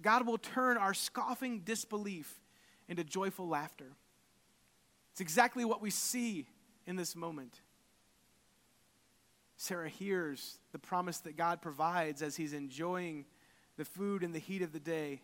God 0.00 0.26
will 0.26 0.38
turn 0.38 0.78
our 0.78 0.94
scoffing 0.94 1.60
disbelief 1.60 2.40
into 2.88 3.04
joyful 3.04 3.48
laughter. 3.48 3.92
It's 5.12 5.20
exactly 5.20 5.64
what 5.64 5.82
we 5.82 5.90
see 5.90 6.46
in 6.86 6.96
this 6.96 7.14
moment. 7.14 7.60
Sarah 9.56 9.88
hears 9.88 10.58
the 10.72 10.78
promise 10.78 11.18
that 11.18 11.36
God 11.36 11.60
provides 11.60 12.22
as 12.22 12.34
he's 12.34 12.52
enjoying 12.52 13.26
the 13.76 13.84
food 13.84 14.22
in 14.22 14.32
the 14.32 14.38
heat 14.38 14.62
of 14.62 14.72
the 14.72 14.80
day. 14.80 15.22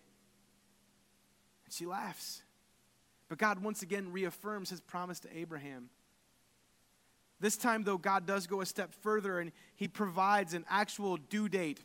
And 1.64 1.72
she 1.72 1.86
laughs. 1.86 2.42
But 3.28 3.38
God 3.38 3.62
once 3.62 3.82
again 3.82 4.12
reaffirms 4.12 4.70
his 4.70 4.80
promise 4.80 5.20
to 5.20 5.36
Abraham. 5.36 5.90
This 7.40 7.56
time, 7.56 7.84
though, 7.84 7.98
God 7.98 8.26
does 8.26 8.46
go 8.46 8.60
a 8.60 8.66
step 8.66 8.92
further 9.02 9.38
and 9.38 9.52
he 9.76 9.86
provides 9.86 10.54
an 10.54 10.64
actual 10.68 11.16
due 11.16 11.48
date, 11.48 11.84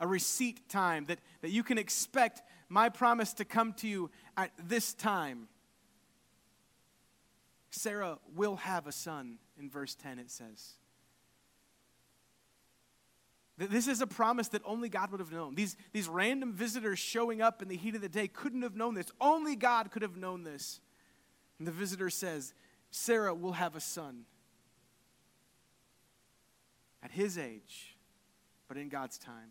a 0.00 0.06
receipt 0.06 0.68
time 0.68 1.04
that, 1.06 1.18
that 1.42 1.50
you 1.50 1.62
can 1.62 1.78
expect 1.78 2.42
my 2.68 2.88
promise 2.88 3.32
to 3.34 3.44
come 3.44 3.72
to 3.74 3.88
you 3.88 4.10
at 4.36 4.50
this 4.64 4.94
time. 4.94 5.48
Sarah 7.70 8.18
will 8.34 8.56
have 8.56 8.86
a 8.86 8.92
son, 8.92 9.38
in 9.58 9.70
verse 9.70 9.94
10, 9.94 10.18
it 10.18 10.30
says. 10.30 10.72
This 13.58 13.88
is 13.88 14.00
a 14.00 14.06
promise 14.06 14.48
that 14.48 14.62
only 14.64 14.88
God 14.88 15.10
would 15.10 15.18
have 15.18 15.32
known. 15.32 15.56
These, 15.56 15.76
these 15.92 16.08
random 16.08 16.52
visitors 16.52 17.00
showing 17.00 17.42
up 17.42 17.60
in 17.60 17.66
the 17.66 17.76
heat 17.76 17.96
of 17.96 18.00
the 18.00 18.08
day 18.08 18.28
couldn't 18.28 18.62
have 18.62 18.76
known 18.76 18.94
this. 18.94 19.06
Only 19.20 19.56
God 19.56 19.90
could 19.90 20.02
have 20.02 20.16
known 20.16 20.44
this. 20.44 20.80
And 21.58 21.66
the 21.66 21.72
visitor 21.72 22.08
says, 22.08 22.54
Sarah 22.92 23.34
will 23.34 23.52
have 23.52 23.74
a 23.74 23.80
son 23.80 24.26
at 27.02 27.10
his 27.10 27.36
age, 27.36 27.96
but 28.68 28.76
in 28.76 28.88
God's 28.88 29.18
time. 29.18 29.50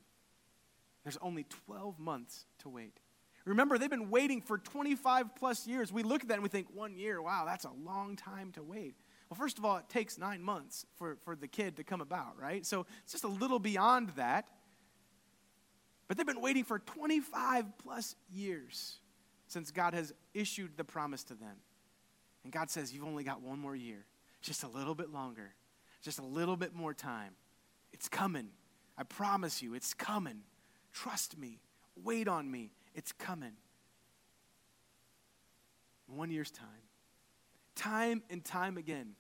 There's 1.04 1.18
only 1.22 1.46
12 1.66 2.00
months 2.00 2.46
to 2.60 2.70
wait. 2.70 3.00
Remember, 3.44 3.78
they've 3.78 3.90
been 3.90 4.10
waiting 4.10 4.42
for 4.42 4.58
25 4.58 5.36
plus 5.36 5.68
years. 5.68 5.92
We 5.92 6.04
look 6.04 6.22
at 6.22 6.28
that 6.30 6.36
and 6.36 6.44
we 6.44 6.50
think, 6.50 6.68
one 6.74 6.98
year, 6.98 7.22
wow, 7.22 7.44
that's 7.46 7.64
a 7.66 7.72
long 7.84 8.16
time 8.16 8.52
to 8.54 8.64
wait. 8.64 8.96
Well, 9.30 9.38
first 9.38 9.58
of 9.58 9.66
all, 9.66 9.78
it 9.78 9.90
takes 9.90 10.18
nine 10.18 10.42
months 10.42 10.86
for, 10.96 11.18
for 11.24 11.36
the 11.36 11.48
kid 11.48 11.78
to 11.78 11.84
come 11.84 12.00
about, 12.00 12.40
right? 12.40 12.66
So 12.66 12.86
it's 13.04 13.12
just 13.12 13.26
a 13.26 13.30
little 13.30 13.60
beyond 13.60 14.12
that. 14.16 14.48
But 16.08 16.16
they've 16.16 16.26
been 16.26 16.42
waiting 16.42 16.64
for 16.64 16.80
25 16.80 17.66
plus 17.84 18.16
years 18.32 19.00
since 19.48 19.72
God 19.72 19.94
has 19.94 20.14
issued 20.34 20.78
the 20.78 20.86
promise 20.86 21.24
to 21.26 21.34
them. 21.34 21.58
And 22.44 22.54
God 22.54 22.70
says, 22.70 22.94
You've 22.94 23.04
only 23.04 23.26
got 23.26 23.42
one 23.42 23.60
more 23.60 23.76
year, 23.76 24.06
just 24.42 24.64
a 24.64 24.68
little 24.70 24.96
bit 24.96 25.12
longer, 25.12 25.54
just 26.02 26.20
a 26.20 26.26
little 26.26 26.56
bit 26.56 26.74
more 26.74 26.94
time. 26.94 27.34
It's 27.92 28.08
coming. 28.08 28.50
I 28.98 29.04
promise 29.04 29.62
you, 29.62 29.74
it's 29.74 29.94
coming. 29.94 30.40
Trust 30.94 31.38
me. 31.38 31.60
Wait 32.02 32.28
on 32.30 32.50
me. 32.50 32.72
It's 32.96 33.12
coming. 33.12 33.54
One 36.08 36.32
year's 36.32 36.52
time 36.52 36.87
time 37.78 38.24
and 38.30 38.44
time 38.44 38.78
again. 38.78 39.16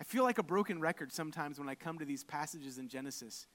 I 0.00 0.04
feel 0.04 0.24
like 0.24 0.38
a 0.38 0.42
broken 0.42 0.80
record 0.80 1.12
sometimes 1.12 1.58
when 1.58 1.68
I 1.68 1.74
come 1.74 1.98
to 1.98 2.04
these 2.04 2.24
passages 2.24 2.78
in 2.78 2.88
Genesis. 2.88 3.46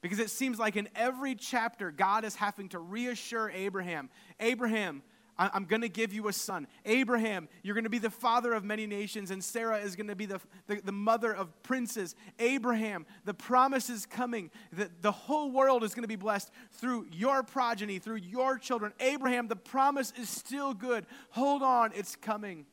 Because 0.00 0.18
it 0.18 0.30
seems 0.30 0.58
like 0.58 0.76
in 0.76 0.88
every 0.94 1.34
chapter, 1.34 1.90
God 1.90 2.24
is 2.24 2.36
having 2.36 2.68
to 2.70 2.78
reassure 2.78 3.50
Abraham 3.50 4.10
Abraham, 4.38 5.02
I'm 5.40 5.66
going 5.66 5.82
to 5.82 5.88
give 5.88 6.12
you 6.12 6.26
a 6.26 6.32
son. 6.32 6.66
Abraham, 6.84 7.48
you're 7.62 7.76
going 7.76 7.84
to 7.84 7.90
be 7.90 8.00
the 8.00 8.10
father 8.10 8.52
of 8.52 8.64
many 8.64 8.88
nations, 8.88 9.30
and 9.30 9.42
Sarah 9.42 9.78
is 9.78 9.94
going 9.94 10.08
to 10.08 10.16
be 10.16 10.26
the, 10.26 10.40
the, 10.66 10.80
the, 10.82 10.92
mother 10.92 11.32
of 11.32 11.62
princes. 11.62 12.16
Abraham, 12.40 13.06
the 13.24 13.34
promise 13.34 13.88
is 13.88 14.04
coming 14.04 14.50
that 14.72 15.00
the 15.00 15.12
whole 15.12 15.52
world 15.52 15.84
is 15.84 15.94
going 15.94 16.02
to 16.02 16.08
be 16.08 16.16
blessed 16.16 16.50
through 16.72 17.06
your 17.12 17.44
progeny, 17.44 18.00
through 18.00 18.16
your 18.16 18.58
children. 18.58 18.92
Abraham, 18.98 19.46
the 19.46 19.54
promise 19.54 20.12
is 20.20 20.28
still 20.28 20.74
good. 20.74 21.06
Hold 21.30 21.62
on, 21.62 21.92
it's 21.94 22.16
coming. 22.16 22.66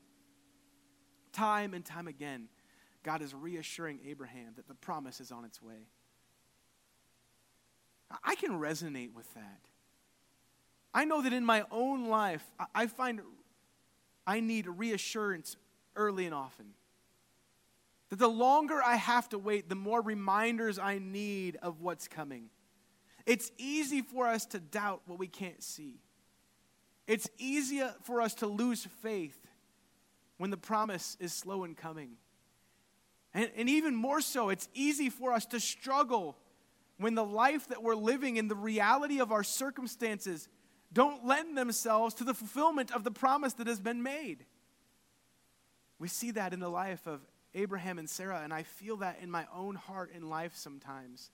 Time 1.36 1.74
and 1.74 1.84
time 1.84 2.08
again, 2.08 2.48
God 3.04 3.22
is 3.22 3.34
reassuring 3.36 4.00
Abraham 4.08 4.54
that 4.56 4.70
the 4.70 4.74
promise 4.74 5.20
is 5.20 5.34
on 5.34 5.44
its 5.44 5.62
way. 5.62 5.90
I 8.24 8.36
can 8.36 8.52
resonate 8.52 9.14
with 9.14 9.32
that. 9.34 9.60
I 10.94 11.04
know 11.04 11.22
that 11.22 11.34
in 11.34 11.44
my 11.44 11.66
own 11.72 12.08
life, 12.08 12.42
I 12.74 12.88
find 12.88 13.20
I 14.26 14.40
need 14.40 14.66
reassurance 14.66 15.58
early 15.98 16.26
and 16.26 16.34
often. 16.34 16.68
That 18.10 18.20
the 18.20 18.30
longer 18.30 18.82
I 18.82 18.96
have 18.96 19.28
to 19.30 19.38
wait, 19.38 19.68
the 19.68 19.76
more 19.76 20.02
reminders 20.02 20.80
I 20.80 21.00
need 21.00 21.58
of 21.62 21.82
what's 21.82 22.08
coming. 22.08 22.50
It's 23.26 23.52
easy 23.58 24.02
for 24.02 24.28
us 24.28 24.46
to 24.48 24.60
doubt 24.60 25.02
what 25.06 25.20
we 25.20 25.28
can't 25.28 25.62
see. 25.62 26.00
It's 27.08 27.30
easier 27.38 27.94
for 28.04 28.22
us 28.22 28.36
to 28.36 28.48
lose 28.48 28.88
faith 29.02 29.38
when 30.38 30.50
the 30.50 30.58
promise 30.58 31.18
is 31.20 31.34
slow 31.34 31.64
in 31.64 31.76
coming. 31.76 32.12
And, 33.34 33.52
and 33.56 33.70
even 33.70 33.96
more 33.96 34.22
so, 34.22 34.50
it's 34.50 34.70
easy 34.74 35.10
for 35.10 35.34
us 35.34 35.46
to 35.48 35.60
struggle 35.60 36.38
when 36.98 37.16
the 37.16 37.26
life 37.26 37.68
that 37.68 37.84
we're 37.84 37.96
living 37.96 38.40
and 38.40 38.50
the 38.50 38.56
reality 38.56 39.20
of 39.20 39.32
our 39.32 39.44
circumstances 39.44 40.48
don't 40.94 41.26
lend 41.26 41.58
themselves 41.58 42.16
to 42.16 42.24
the 42.24 42.34
fulfillment 42.34 42.92
of 42.92 43.04
the 43.04 43.12
promise 43.12 43.54
that 43.54 43.68
has 43.68 43.80
been 43.80 44.02
made. 44.02 44.46
We 46.00 46.08
see 46.08 46.32
that 46.32 46.54
in 46.54 46.60
the 46.60 46.70
life 46.70 47.06
of 47.08 47.22
Abraham 47.54 48.00
and 48.00 48.10
Sarah, 48.10 48.42
and 48.44 48.54
I 48.54 48.64
feel 48.64 48.98
that 48.98 49.20
in 49.22 49.32
my 49.32 49.46
own 49.54 49.76
heart 49.76 50.12
and 50.14 50.30
life 50.30 50.56
sometimes. 50.56 51.32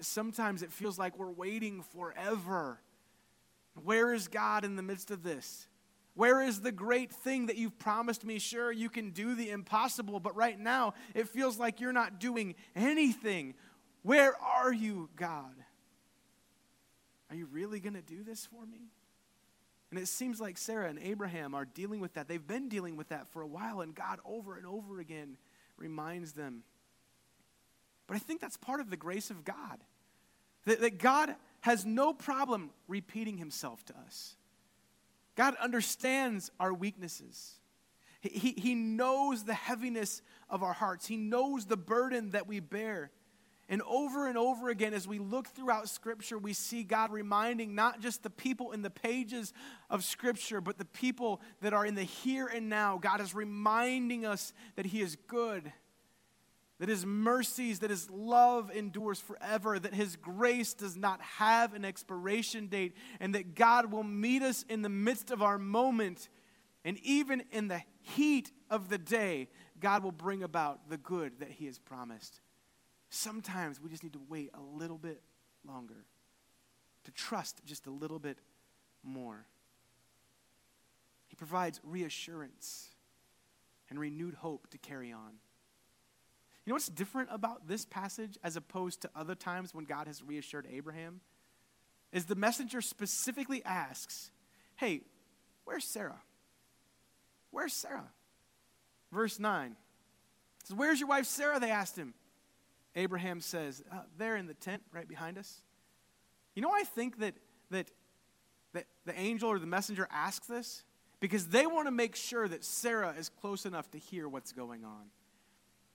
Sometimes 0.00 0.62
it 0.62 0.72
feels 0.72 0.98
like 0.98 1.18
we're 1.18 1.30
waiting 1.30 1.82
forever. 1.94 2.80
Where 3.82 4.12
is 4.12 4.28
God 4.28 4.64
in 4.64 4.76
the 4.76 4.82
midst 4.82 5.10
of 5.10 5.22
this? 5.22 5.66
Where 6.16 6.40
is 6.40 6.62
the 6.62 6.72
great 6.72 7.12
thing 7.12 7.46
that 7.46 7.56
you've 7.56 7.78
promised 7.78 8.24
me? 8.24 8.38
Sure, 8.38 8.72
you 8.72 8.88
can 8.88 9.10
do 9.10 9.34
the 9.34 9.50
impossible, 9.50 10.18
but 10.18 10.34
right 10.34 10.58
now 10.58 10.94
it 11.14 11.28
feels 11.28 11.58
like 11.58 11.78
you're 11.78 11.92
not 11.92 12.18
doing 12.18 12.54
anything. 12.74 13.54
Where 14.02 14.34
are 14.40 14.72
you, 14.72 15.10
God? 15.16 15.54
Are 17.28 17.36
you 17.36 17.46
really 17.52 17.80
going 17.80 17.94
to 17.94 18.02
do 18.02 18.24
this 18.24 18.46
for 18.46 18.64
me? 18.64 18.88
And 19.90 20.00
it 20.00 20.08
seems 20.08 20.40
like 20.40 20.56
Sarah 20.56 20.88
and 20.88 20.98
Abraham 20.98 21.54
are 21.54 21.66
dealing 21.66 22.00
with 22.00 22.14
that. 22.14 22.28
They've 22.28 22.44
been 22.44 22.70
dealing 22.70 22.96
with 22.96 23.10
that 23.10 23.28
for 23.28 23.42
a 23.42 23.46
while, 23.46 23.82
and 23.82 23.94
God 23.94 24.18
over 24.24 24.56
and 24.56 24.66
over 24.66 24.98
again 25.00 25.36
reminds 25.76 26.32
them. 26.32 26.62
But 28.06 28.14
I 28.14 28.20
think 28.20 28.40
that's 28.40 28.56
part 28.56 28.80
of 28.80 28.88
the 28.88 28.96
grace 28.96 29.28
of 29.28 29.44
God. 29.44 29.78
That, 30.64 30.80
that 30.80 30.98
God 30.98 31.34
has 31.60 31.84
no 31.84 32.14
problem 32.14 32.70
repeating 32.88 33.36
himself 33.36 33.84
to 33.84 33.94
us. 34.06 34.34
God 35.36 35.54
understands 35.62 36.50
our 36.58 36.72
weaknesses. 36.72 37.54
He, 38.20 38.54
he, 38.56 38.74
knows 38.74 39.44
the 39.44 39.54
heaviness 39.54 40.22
of 40.50 40.62
our 40.62 40.72
hearts. 40.72 41.06
He 41.06 41.16
knows 41.16 41.66
the 41.66 41.76
burden 41.76 42.30
that 42.30 42.48
we 42.48 42.60
bear. 42.60 43.12
And 43.68 43.82
over 43.82 44.28
and 44.28 44.38
over 44.38 44.68
again, 44.68 44.94
as 44.94 45.08
we 45.08 45.18
look 45.18 45.48
throughout 45.48 45.88
Scripture, 45.88 46.38
we 46.38 46.52
see 46.52 46.82
God 46.82 47.12
reminding 47.12 47.74
not 47.74 48.00
just 48.00 48.22
the 48.22 48.30
people 48.30 48.72
in 48.72 48.82
the 48.82 48.90
pages 48.90 49.52
of 49.90 50.04
Scripture, 50.04 50.60
but 50.60 50.78
the 50.78 50.84
people 50.84 51.40
that 51.60 51.72
are 51.72 51.84
in 51.84 51.94
the 51.96 52.04
here 52.04 52.46
and 52.46 52.68
now. 52.68 52.98
God 52.98 53.20
is 53.20 53.34
reminding 53.34 54.24
us 54.24 54.52
that 54.76 54.86
He 54.86 55.02
is 55.02 55.16
good, 55.26 55.72
that 56.78 56.88
His 56.88 57.06
mercies, 57.06 57.78
that 57.78 57.90
His 57.90 58.10
love 58.10 58.70
endures 58.70 59.20
forever, 59.20 59.78
that 59.78 59.94
His 59.94 60.16
grace 60.16 60.74
does 60.74 60.96
not 60.96 61.20
have 61.22 61.74
an 61.74 61.84
expiration 61.84 62.66
date, 62.66 62.94
and 63.18 63.34
that 63.34 63.54
God 63.54 63.90
will 63.92 64.04
meet 64.04 64.42
us 64.42 64.64
in 64.68 64.82
the 64.82 64.88
midst 64.88 65.30
of 65.30 65.42
our 65.42 65.58
moment. 65.58 66.28
And 66.84 66.98
even 66.98 67.42
in 67.50 67.68
the 67.68 67.82
heat 68.02 68.52
of 68.70 68.88
the 68.88 68.98
day, 68.98 69.48
God 69.80 70.04
will 70.04 70.12
bring 70.12 70.42
about 70.42 70.88
the 70.90 70.98
good 70.98 71.40
that 71.40 71.50
He 71.50 71.66
has 71.66 71.78
promised. 71.78 72.40
Sometimes 73.08 73.80
we 73.80 73.88
just 73.88 74.02
need 74.02 74.12
to 74.12 74.22
wait 74.28 74.50
a 74.54 74.60
little 74.60 74.98
bit 74.98 75.22
longer, 75.66 76.04
to 77.04 77.10
trust 77.12 77.60
just 77.64 77.86
a 77.86 77.90
little 77.90 78.18
bit 78.18 78.38
more. 79.02 79.46
He 81.28 81.36
provides 81.36 81.80
reassurance 81.82 82.90
and 83.88 83.98
renewed 83.98 84.34
hope 84.34 84.68
to 84.70 84.78
carry 84.78 85.12
on. 85.12 85.32
You 86.66 86.72
know 86.72 86.74
what's 86.74 86.88
different 86.88 87.28
about 87.30 87.68
this 87.68 87.84
passage 87.84 88.36
as 88.42 88.56
opposed 88.56 89.02
to 89.02 89.10
other 89.14 89.36
times 89.36 89.72
when 89.72 89.84
God 89.84 90.08
has 90.08 90.22
reassured 90.22 90.66
Abraham? 90.70 91.20
Is 92.12 92.24
the 92.24 92.34
messenger 92.34 92.80
specifically 92.80 93.64
asks, 93.64 94.32
Hey, 94.74 95.02
where's 95.64 95.84
Sarah? 95.84 96.20
Where's 97.52 97.72
Sarah? 97.72 98.10
Verse 99.12 99.38
9 99.38 99.76
says, 100.64 100.76
Where's 100.76 100.98
your 100.98 101.08
wife 101.08 101.26
Sarah? 101.26 101.60
They 101.60 101.70
asked 101.70 101.96
him. 101.96 102.14
Abraham 102.96 103.40
says, 103.40 103.84
uh, 103.92 104.00
There 104.18 104.36
in 104.36 104.46
the 104.46 104.54
tent 104.54 104.82
right 104.92 105.08
behind 105.08 105.38
us. 105.38 105.60
You 106.54 106.62
know, 106.62 106.72
I 106.72 106.82
think 106.82 107.20
that, 107.20 107.34
that, 107.70 107.90
that 108.72 108.86
the 109.04 109.18
angel 109.18 109.50
or 109.50 109.58
the 109.58 109.66
messenger 109.66 110.08
asks 110.10 110.48
this 110.48 110.82
because 111.20 111.48
they 111.48 111.66
want 111.66 111.86
to 111.86 111.92
make 111.92 112.16
sure 112.16 112.48
that 112.48 112.64
Sarah 112.64 113.14
is 113.16 113.28
close 113.28 113.66
enough 113.66 113.90
to 113.92 113.98
hear 113.98 114.28
what's 114.28 114.52
going 114.52 114.84
on. 114.84 115.10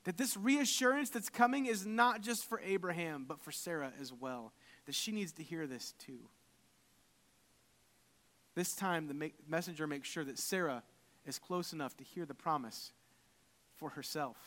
That 0.06 0.18
this 0.18 0.36
reassurance 0.36 1.10
that's 1.10 1.30
coming 1.30 1.68
is 1.68 1.86
not 1.86 2.22
just 2.22 2.46
for 2.46 2.60
Abraham, 2.66 3.26
but 3.28 3.40
for 3.40 3.52
Sarah 3.52 3.92
as 4.02 4.12
well. 4.12 4.52
That 4.86 4.96
she 4.96 5.12
needs 5.12 5.32
to 5.34 5.44
hear 5.44 5.68
this 5.68 5.94
too. 6.00 6.20
This 8.56 8.74
time, 8.76 9.08
the 9.08 9.32
messenger 9.48 9.88
makes 9.88 10.10
sure 10.10 10.26
that 10.26 10.40
Sarah 10.40 10.84
is 11.26 11.40
close 11.40 11.72
enough 11.72 11.96
to 11.98 12.04
hear 12.04 12.26
the 12.26 12.34
promise 12.34 12.92
for 13.78 13.90
herself 13.90 14.38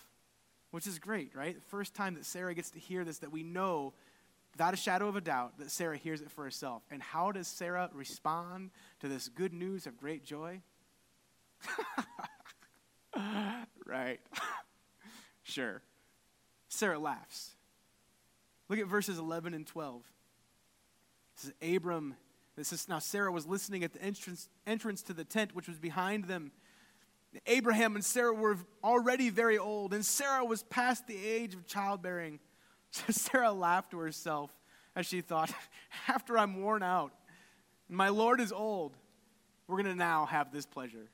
which 0.75 0.89
is 0.89 0.99
great, 0.99 1.31
right? 1.37 1.55
The 1.55 1.69
first 1.69 1.95
time 1.95 2.15
that 2.15 2.25
Sarah 2.25 2.53
gets 2.53 2.71
to 2.71 2.81
hear 2.81 3.05
this, 3.05 3.19
that 3.19 3.31
we 3.31 3.45
know 3.45 3.93
without 4.53 4.75
a 4.75 4.77
shadow 4.77 5.07
of 5.07 5.15
a 5.15 5.21
doubt 5.21 5.57
that 5.61 5.71
Sarah 5.71 5.97
hears 5.97 6.21
it 6.21 6.33
for 6.33 6.43
herself. 6.43 6.83
And 6.91 7.01
how 7.01 7.31
does 7.31 7.47
Sarah 7.47 7.89
respond 7.95 8.71
to 8.99 9.07
this 9.07 9.29
good 9.29 9.53
news 9.53 9.87
of 9.87 9.97
great 9.97 10.25
joy? 10.25 10.63
right. 13.87 14.19
sure. 15.45 15.83
Sarah 16.69 16.99
laughs. 16.99 17.53
Look 18.69 18.79
at 18.79 18.87
verses 18.87 19.19
11 19.19 19.55
and 19.55 19.67
12. 19.67 20.03
This 21.37 21.45
is 21.45 21.77
Abram. 21.77 22.17
This 22.57 22.73
is 22.73 22.89
now 22.89 22.99
Sarah 22.99 23.31
was 23.31 23.47
listening 23.47 23.85
at 23.85 23.93
the 23.93 24.03
entrance, 24.03 24.49
entrance 24.67 25.03
to 25.03 25.13
the 25.13 25.25
tent, 25.25 25.55
which 25.55 25.69
was 25.69 25.79
behind 25.79 26.25
them. 26.25 26.53
Abraham 27.47 27.97
and 27.97 28.05
Sarah 28.05 28.33
were 28.33 28.57
already 28.83 29.29
very 29.29 29.59
old, 29.59 29.93
and 29.93 30.05
Sarah 30.05 30.45
was 30.45 30.63
past 30.65 31.07
the 31.07 31.17
age 31.17 31.55
of 31.55 31.67
childbearing. 31.67 32.41
So 32.91 33.03
Sarah 33.11 33.51
laughed 33.51 33.91
to 33.91 33.99
herself 33.99 34.53
as 34.95 35.05
she 35.05 35.21
thought, 35.21 35.53
After 36.09 36.39
I'm 36.39 36.63
worn 36.63 36.85
out, 36.85 37.11
my 37.89 38.09
Lord 38.09 38.41
is 38.41 38.53
old, 38.53 38.97
we're 39.67 39.83
going 39.83 39.93
to 39.93 39.99
now 39.99 40.27
have 40.27 40.53
this 40.53 40.65
pleasure. 40.65 41.09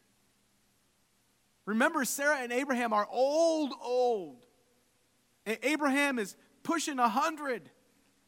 Remember, 1.70 2.04
Sarah 2.04 2.38
and 2.40 2.52
Abraham 2.52 2.92
are 2.92 3.06
old, 3.08 3.72
old. 3.80 4.44
Abraham 5.46 6.18
is 6.18 6.36
pushing 6.64 6.96
100. 6.96 7.70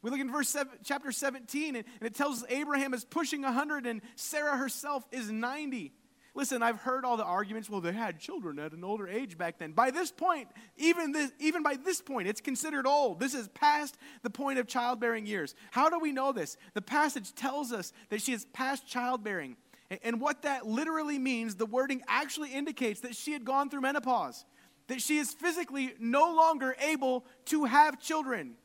We 0.01 0.09
look 0.09 0.21
in 0.21 0.31
verse 0.31 0.47
seven, 0.47 0.71
chapter 0.85 1.11
17, 1.11 1.75
and, 1.75 1.85
and 1.99 2.07
it 2.07 2.15
tells 2.15 2.41
us 2.41 2.49
Abraham 2.49 2.93
is 2.93 3.03
pushing 3.03 3.41
100, 3.41 3.85
and 3.85 4.01
Sarah 4.15 4.55
herself 4.55 5.05
is 5.11 5.29
90. 5.29 5.91
Listen, 6.33 6.63
I've 6.63 6.77
heard 6.77 7.03
all 7.03 7.17
the 7.17 7.25
arguments. 7.25 7.69
Well, 7.69 7.81
they 7.81 7.91
had 7.91 8.17
children 8.17 8.59
at 8.59 8.71
an 8.71 8.83
older 8.85 9.09
age 9.09 9.37
back 9.37 9.59
then. 9.59 9.73
By 9.73 9.91
this 9.91 10.09
point, 10.09 10.47
even 10.77 11.11
this, 11.11 11.31
even 11.39 11.63
by 11.63 11.75
this 11.75 12.01
point, 12.01 12.29
it's 12.29 12.41
considered 12.41 12.87
old. 12.87 13.19
This 13.19 13.33
is 13.33 13.49
past 13.49 13.97
the 14.21 14.29
point 14.29 14.57
of 14.57 14.67
childbearing 14.67 15.25
years. 15.25 15.53
How 15.71 15.89
do 15.89 15.99
we 15.99 16.13
know 16.13 16.31
this? 16.31 16.55
The 16.75 16.81
passage 16.81 17.35
tells 17.35 17.73
us 17.73 17.91
that 18.07 18.21
she 18.21 18.31
is 18.31 18.45
past 18.53 18.87
childbearing. 18.87 19.57
And 20.03 20.19
what 20.21 20.43
that 20.43 20.65
literally 20.65 21.19
means, 21.19 21.55
the 21.55 21.65
wording 21.65 22.01
actually 22.07 22.53
indicates 22.53 23.01
that 23.01 23.15
she 23.15 23.33
had 23.33 23.45
gone 23.45 23.69
through 23.69 23.81
menopause, 23.81 24.45
that 24.87 25.01
she 25.01 25.17
is 25.17 25.31
physically 25.31 25.93
no 25.99 26.33
longer 26.33 26.75
able 26.79 27.25
to 27.45 27.65
have 27.65 27.99
children 27.99 28.55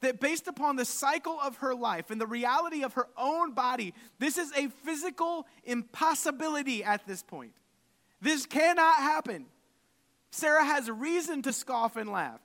that 0.00 0.20
based 0.20 0.46
upon 0.48 0.76
the 0.76 0.84
cycle 0.84 1.38
of 1.42 1.56
her 1.58 1.74
life 1.74 2.10
and 2.10 2.20
the 2.20 2.26
reality 2.26 2.82
of 2.82 2.92
her 2.92 3.08
own 3.16 3.52
body, 3.52 3.94
this 4.18 4.36
is 4.38 4.52
a 4.56 4.68
physical 4.84 5.46
impossibility 5.64 6.84
at 6.84 7.06
this 7.06 7.22
point. 7.22 7.52
This 8.20 8.46
cannot 8.46 8.96
happen. 8.96 9.46
Sarah 10.30 10.64
has 10.64 10.90
reason 10.90 11.42
to 11.42 11.52
scoff 11.52 11.96
and 11.96 12.10
laugh 12.10 12.40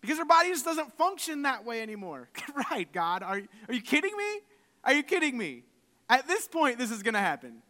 because 0.00 0.18
her 0.18 0.24
body 0.24 0.48
just 0.48 0.64
doesn't 0.64 0.92
function 0.96 1.42
that 1.42 1.64
way 1.64 1.82
anymore. 1.82 2.28
right, 2.70 2.90
God, 2.92 3.22
are, 3.22 3.40
are 3.68 3.74
you 3.74 3.82
kidding 3.82 4.16
me? 4.16 4.40
Are 4.84 4.92
you 4.92 5.02
kidding 5.02 5.36
me? 5.36 5.64
At 6.10 6.26
this 6.26 6.48
point, 6.48 6.76
this 6.76 6.90
is 6.90 7.04
going 7.04 7.14
to 7.14 7.20
happen. 7.20 7.62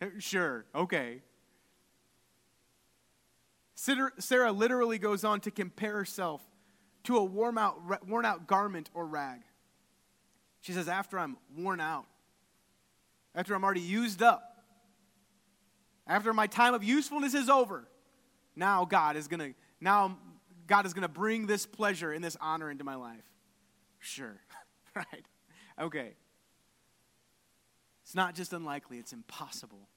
Uh, 0.00 0.06
sure, 0.18 0.64
okay. 0.74 1.20
Sarah 3.74 4.52
literally 4.52 4.98
goes 4.98 5.22
on 5.22 5.40
to 5.40 5.50
compare 5.50 5.92
herself 5.92 6.40
to 7.04 7.18
a 7.18 7.24
worn 7.24 7.58
out, 7.58 8.08
worn 8.08 8.24
out 8.24 8.46
garment 8.46 8.88
or 8.94 9.04
rag. 9.04 9.40
She 10.62 10.72
says, 10.72 10.88
After 10.88 11.18
I'm 11.18 11.36
worn 11.54 11.78
out, 11.78 12.06
after 13.34 13.54
I'm 13.54 13.62
already 13.62 13.82
used 13.82 14.22
up, 14.22 14.64
after 16.06 16.32
my 16.32 16.46
time 16.46 16.72
of 16.72 16.82
usefulness 16.82 17.34
is 17.34 17.50
over, 17.50 17.86
now 18.56 18.86
God 18.86 19.16
is 19.16 19.28
going 19.28 19.40
to, 19.40 19.54
now 19.78 20.16
God 20.66 20.86
is 20.86 20.94
going 20.94 21.02
to 21.02 21.08
bring 21.08 21.46
this 21.46 21.66
pleasure 21.66 22.12
and 22.12 22.24
this 22.24 22.36
honor 22.40 22.70
into 22.70 22.84
my 22.84 22.94
life. 22.94 23.24
Sure. 23.98 24.40
right? 24.94 25.26
Okay. 25.78 26.14
It's 28.04 28.14
not 28.14 28.34
just 28.34 28.52
unlikely, 28.52 28.98
it's 28.98 29.12
impossible. 29.12 29.88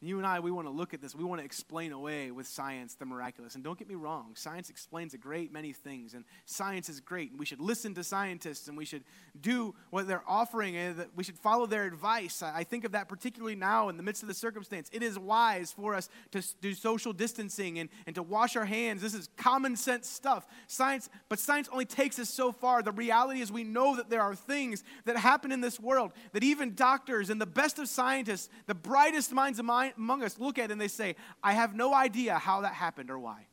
You 0.00 0.18
and 0.18 0.26
I, 0.26 0.38
we 0.38 0.52
want 0.52 0.68
to 0.68 0.70
look 0.70 0.94
at 0.94 1.02
this. 1.02 1.16
We 1.16 1.24
want 1.24 1.40
to 1.40 1.44
explain 1.44 1.90
away 1.90 2.30
with 2.30 2.46
science 2.46 2.94
the 2.94 3.04
miraculous. 3.04 3.56
And 3.56 3.64
don't 3.64 3.76
get 3.76 3.88
me 3.88 3.96
wrong, 3.96 4.30
science 4.34 4.70
explains 4.70 5.12
a 5.12 5.18
great 5.18 5.52
many 5.52 5.72
things, 5.72 6.14
and 6.14 6.24
science 6.44 6.88
is 6.88 7.00
great. 7.00 7.32
And 7.32 7.40
we 7.40 7.44
should 7.44 7.60
listen 7.60 7.94
to 7.94 8.04
scientists, 8.04 8.68
and 8.68 8.78
we 8.78 8.84
should 8.84 9.02
do 9.40 9.74
what 9.90 10.06
they're 10.06 10.22
offering, 10.28 10.76
and 10.76 11.04
we 11.16 11.24
should 11.24 11.36
follow 11.36 11.66
their 11.66 11.84
advice. 11.84 12.42
I 12.42 12.62
think 12.62 12.84
of 12.84 12.92
that 12.92 13.08
particularly 13.08 13.56
now 13.56 13.88
in 13.88 13.96
the 13.96 14.04
midst 14.04 14.22
of 14.22 14.28
the 14.28 14.34
circumstance. 14.34 14.88
It 14.92 15.02
is 15.02 15.18
wise 15.18 15.72
for 15.72 15.96
us 15.96 16.08
to 16.30 16.44
do 16.60 16.74
social 16.74 17.12
distancing 17.12 17.80
and, 17.80 17.88
and 18.06 18.14
to 18.14 18.22
wash 18.22 18.54
our 18.54 18.66
hands. 18.66 19.02
This 19.02 19.14
is 19.14 19.28
common 19.36 19.74
sense 19.74 20.08
stuff. 20.08 20.46
Science, 20.68 21.10
but 21.28 21.40
science 21.40 21.68
only 21.72 21.86
takes 21.86 22.20
us 22.20 22.28
so 22.28 22.52
far. 22.52 22.82
The 22.84 22.92
reality 22.92 23.40
is 23.40 23.50
we 23.50 23.64
know 23.64 23.96
that 23.96 24.10
there 24.10 24.22
are 24.22 24.36
things 24.36 24.84
that 25.06 25.16
happen 25.16 25.50
in 25.50 25.60
this 25.60 25.80
world 25.80 26.12
that 26.34 26.44
even 26.44 26.76
doctors 26.76 27.30
and 27.30 27.40
the 27.40 27.46
best 27.46 27.80
of 27.80 27.88
scientists, 27.88 28.48
the 28.66 28.76
brightest 28.76 29.32
minds 29.32 29.58
of 29.58 29.64
mind 29.64 29.87
among 29.96 30.22
us 30.22 30.38
look 30.38 30.58
at 30.58 30.66
it 30.66 30.72
and 30.72 30.80
they 30.80 30.88
say, 30.88 31.16
I 31.42 31.52
have 31.52 31.74
no 31.74 31.94
idea 31.94 32.38
how 32.38 32.62
that 32.62 32.74
happened 32.74 33.10
or 33.10 33.18
why. 33.18 33.46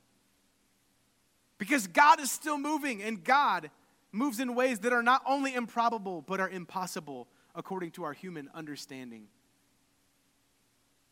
Because 1.57 1.87
God 1.87 2.19
is 2.19 2.31
still 2.31 2.57
moving, 2.57 3.01
and 3.01 3.23
God 3.23 3.71
moves 4.11 4.39
in 4.39 4.55
ways 4.55 4.79
that 4.79 4.91
are 4.91 5.03
not 5.03 5.21
only 5.25 5.53
improbable, 5.53 6.21
but 6.21 6.39
are 6.39 6.49
impossible 6.49 7.27
according 7.53 7.91
to 7.91 8.03
our 8.03 8.13
human 8.13 8.49
understanding. 8.53 9.27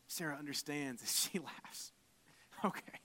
Sarah 0.07 0.35
understands 0.37 1.01
as 1.01 1.19
she 1.19 1.39
laughs. 1.39 1.91
Okay. 2.65 2.99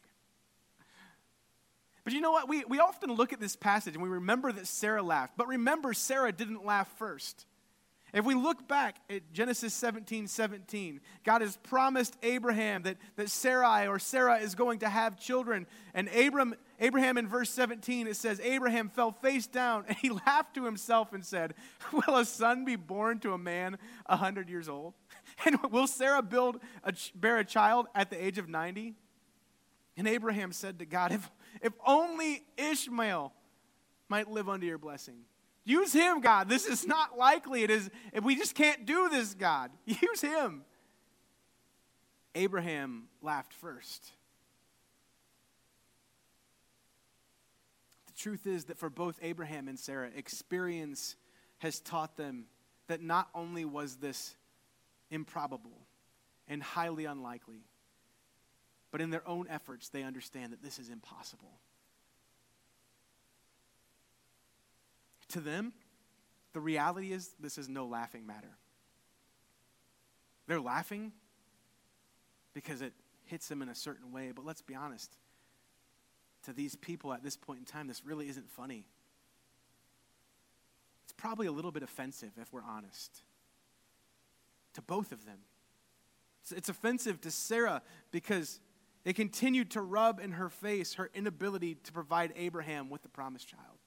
But 2.04 2.12
you 2.12 2.20
know 2.20 2.32
what? 2.32 2.48
We, 2.48 2.64
we 2.64 2.78
often 2.78 3.12
look 3.12 3.32
at 3.32 3.40
this 3.40 3.54
passage 3.54 3.94
and 3.94 4.02
we 4.02 4.08
remember 4.08 4.50
that 4.50 4.66
Sarah 4.66 5.02
laughed. 5.02 5.34
But 5.36 5.46
remember, 5.46 5.92
Sarah 5.92 6.32
didn't 6.32 6.64
laugh 6.64 6.90
first. 6.96 7.44
If 8.14 8.24
we 8.24 8.34
look 8.34 8.66
back 8.66 8.96
at 9.10 9.32
Genesis 9.32 9.74
17 9.74 10.28
17, 10.28 11.00
God 11.24 11.42
has 11.42 11.58
promised 11.58 12.16
Abraham 12.22 12.82
that, 12.82 12.96
that 13.16 13.28
Sarai 13.28 13.86
or 13.86 13.98
Sarah 13.98 14.38
is 14.38 14.54
going 14.54 14.78
to 14.78 14.88
have 14.88 15.18
children. 15.18 15.66
And 15.92 16.08
Abram, 16.08 16.54
Abraham 16.80 17.18
in 17.18 17.28
verse 17.28 17.50
17, 17.50 18.06
it 18.06 18.16
says, 18.16 18.40
Abraham 18.40 18.88
fell 18.88 19.12
face 19.12 19.46
down 19.46 19.84
and 19.88 19.96
he 19.98 20.10
laughed 20.26 20.54
to 20.54 20.64
himself 20.64 21.12
and 21.12 21.24
said, 21.24 21.54
Will 21.92 22.16
a 22.16 22.24
son 22.24 22.64
be 22.64 22.76
born 22.76 23.18
to 23.20 23.34
a 23.34 23.38
man 23.38 23.76
a 24.06 24.16
100 24.16 24.48
years 24.48 24.68
old? 24.68 24.94
And 25.44 25.56
will 25.70 25.86
Sarah 25.86 26.22
build 26.22 26.58
a, 26.82 26.92
bear 27.14 27.38
a 27.38 27.44
child 27.44 27.86
at 27.94 28.10
the 28.10 28.20
age 28.22 28.38
of 28.38 28.48
90? 28.48 28.94
And 29.96 30.08
Abraham 30.08 30.50
said 30.50 30.80
to 30.80 30.86
God, 30.86 31.12
If, 31.12 31.30
if 31.62 31.72
only 31.86 32.42
Ishmael 32.56 33.32
might 34.08 34.28
live 34.28 34.48
under 34.48 34.66
your 34.66 34.78
blessing. 34.78 35.20
Use 35.68 35.92
him, 35.92 36.22
God. 36.22 36.48
This 36.48 36.64
is 36.64 36.86
not 36.86 37.18
likely. 37.18 37.62
It 37.62 37.68
is 37.68 37.90
if 38.14 38.24
we 38.24 38.36
just 38.36 38.54
can't 38.54 38.86
do 38.86 39.10
this, 39.10 39.34
God. 39.34 39.70
Use 39.84 40.22
him. 40.22 40.62
Abraham 42.34 43.08
laughed 43.20 43.52
first. 43.52 44.12
The 48.06 48.14
truth 48.14 48.46
is 48.46 48.64
that 48.64 48.78
for 48.78 48.88
both 48.88 49.18
Abraham 49.20 49.68
and 49.68 49.78
Sarah, 49.78 50.08
experience 50.16 51.16
has 51.58 51.80
taught 51.80 52.16
them 52.16 52.46
that 52.86 53.02
not 53.02 53.28
only 53.34 53.66
was 53.66 53.96
this 53.96 54.36
improbable 55.10 55.86
and 56.48 56.62
highly 56.62 57.04
unlikely, 57.04 57.60
but 58.90 59.02
in 59.02 59.10
their 59.10 59.28
own 59.28 59.46
efforts, 59.50 59.90
they 59.90 60.02
understand 60.02 60.54
that 60.54 60.62
this 60.62 60.78
is 60.78 60.88
impossible. 60.88 61.60
To 65.30 65.40
them, 65.40 65.72
the 66.52 66.60
reality 66.60 67.12
is 67.12 67.30
this 67.38 67.58
is 67.58 67.68
no 67.68 67.86
laughing 67.86 68.26
matter. 68.26 68.56
They're 70.46 70.60
laughing 70.60 71.12
because 72.54 72.80
it 72.80 72.94
hits 73.26 73.48
them 73.48 73.60
in 73.62 73.68
a 73.68 73.74
certain 73.74 74.10
way, 74.10 74.32
but 74.34 74.44
let's 74.44 74.62
be 74.62 74.74
honest. 74.74 75.16
To 76.44 76.52
these 76.52 76.74
people 76.76 77.12
at 77.12 77.22
this 77.22 77.36
point 77.36 77.60
in 77.60 77.64
time, 77.66 77.86
this 77.86 78.04
really 78.04 78.28
isn't 78.28 78.48
funny. 78.48 78.86
It's 81.04 81.12
probably 81.12 81.46
a 81.46 81.52
little 81.52 81.72
bit 81.72 81.82
offensive 81.82 82.30
if 82.40 82.52
we're 82.52 82.62
honest. 82.62 83.22
To 84.74 84.82
both 84.82 85.12
of 85.12 85.26
them. 85.26 85.38
It's, 86.42 86.52
it's 86.52 86.68
offensive 86.68 87.20
to 87.22 87.30
Sarah 87.30 87.82
because 88.10 88.60
it 89.04 89.14
continued 89.16 89.70
to 89.72 89.82
rub 89.82 90.20
in 90.20 90.32
her 90.32 90.48
face 90.48 90.94
her 90.94 91.10
inability 91.14 91.76
to 91.84 91.92
provide 91.92 92.32
Abraham 92.36 92.88
with 92.88 93.02
the 93.02 93.08
promised 93.08 93.48
child. 93.48 93.77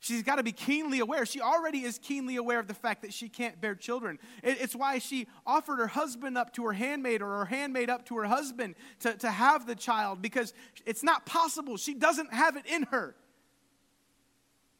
She's 0.00 0.22
got 0.22 0.36
to 0.36 0.44
be 0.44 0.52
keenly 0.52 1.00
aware. 1.00 1.26
She 1.26 1.40
already 1.40 1.80
is 1.80 1.98
keenly 1.98 2.36
aware 2.36 2.60
of 2.60 2.68
the 2.68 2.74
fact 2.74 3.02
that 3.02 3.12
she 3.12 3.28
can't 3.28 3.60
bear 3.60 3.74
children. 3.74 4.18
It's 4.44 4.76
why 4.76 4.98
she 4.98 5.26
offered 5.44 5.76
her 5.76 5.88
husband 5.88 6.38
up 6.38 6.52
to 6.54 6.64
her 6.66 6.72
handmaid 6.72 7.20
or 7.20 7.38
her 7.38 7.44
handmaid 7.46 7.90
up 7.90 8.06
to 8.06 8.16
her 8.18 8.24
husband 8.24 8.76
to, 9.00 9.14
to 9.14 9.30
have 9.30 9.66
the 9.66 9.74
child 9.74 10.22
because 10.22 10.54
it's 10.86 11.02
not 11.02 11.26
possible. 11.26 11.76
She 11.76 11.94
doesn't 11.94 12.32
have 12.32 12.56
it 12.56 12.66
in 12.66 12.84
her. 12.84 13.16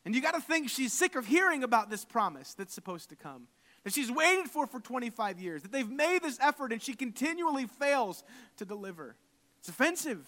And 0.05 0.15
you 0.15 0.23
got 0.23 0.35
to 0.35 0.41
think 0.41 0.71
she's 0.71 0.93
sick 0.93 1.17
of 1.17 1.27
hearing 1.27 1.65
about 1.65 1.91
this 1.91 2.05
promise 2.05 2.55
that's 2.55 2.73
supposed 2.73 3.09
to 3.09 3.17
come, 3.17 3.49
that 3.83 3.93
she's 3.93 4.13
waited 4.13 4.49
for 4.49 4.69
for 4.69 4.79
25 4.79 5.41
years, 5.41 5.63
that 5.63 5.73
they've 5.73 5.91
made 5.91 6.23
this 6.23 6.39
effort 6.41 6.73
and 6.73 6.81
she 6.81 6.95
continually 6.95 7.67
fails 7.67 8.23
to 8.57 8.65
deliver. 8.65 9.17
It's 9.59 9.69
offensive. 9.69 10.25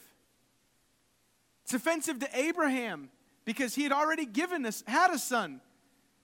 It's 1.62 1.74
offensive 1.74 2.18
to 2.18 2.28
Abraham 2.36 3.08
because 3.50 3.74
he 3.74 3.82
had 3.82 3.90
already 3.90 4.26
given 4.26 4.64
us, 4.64 4.84
had 4.86 5.10
a 5.10 5.18
son. 5.18 5.60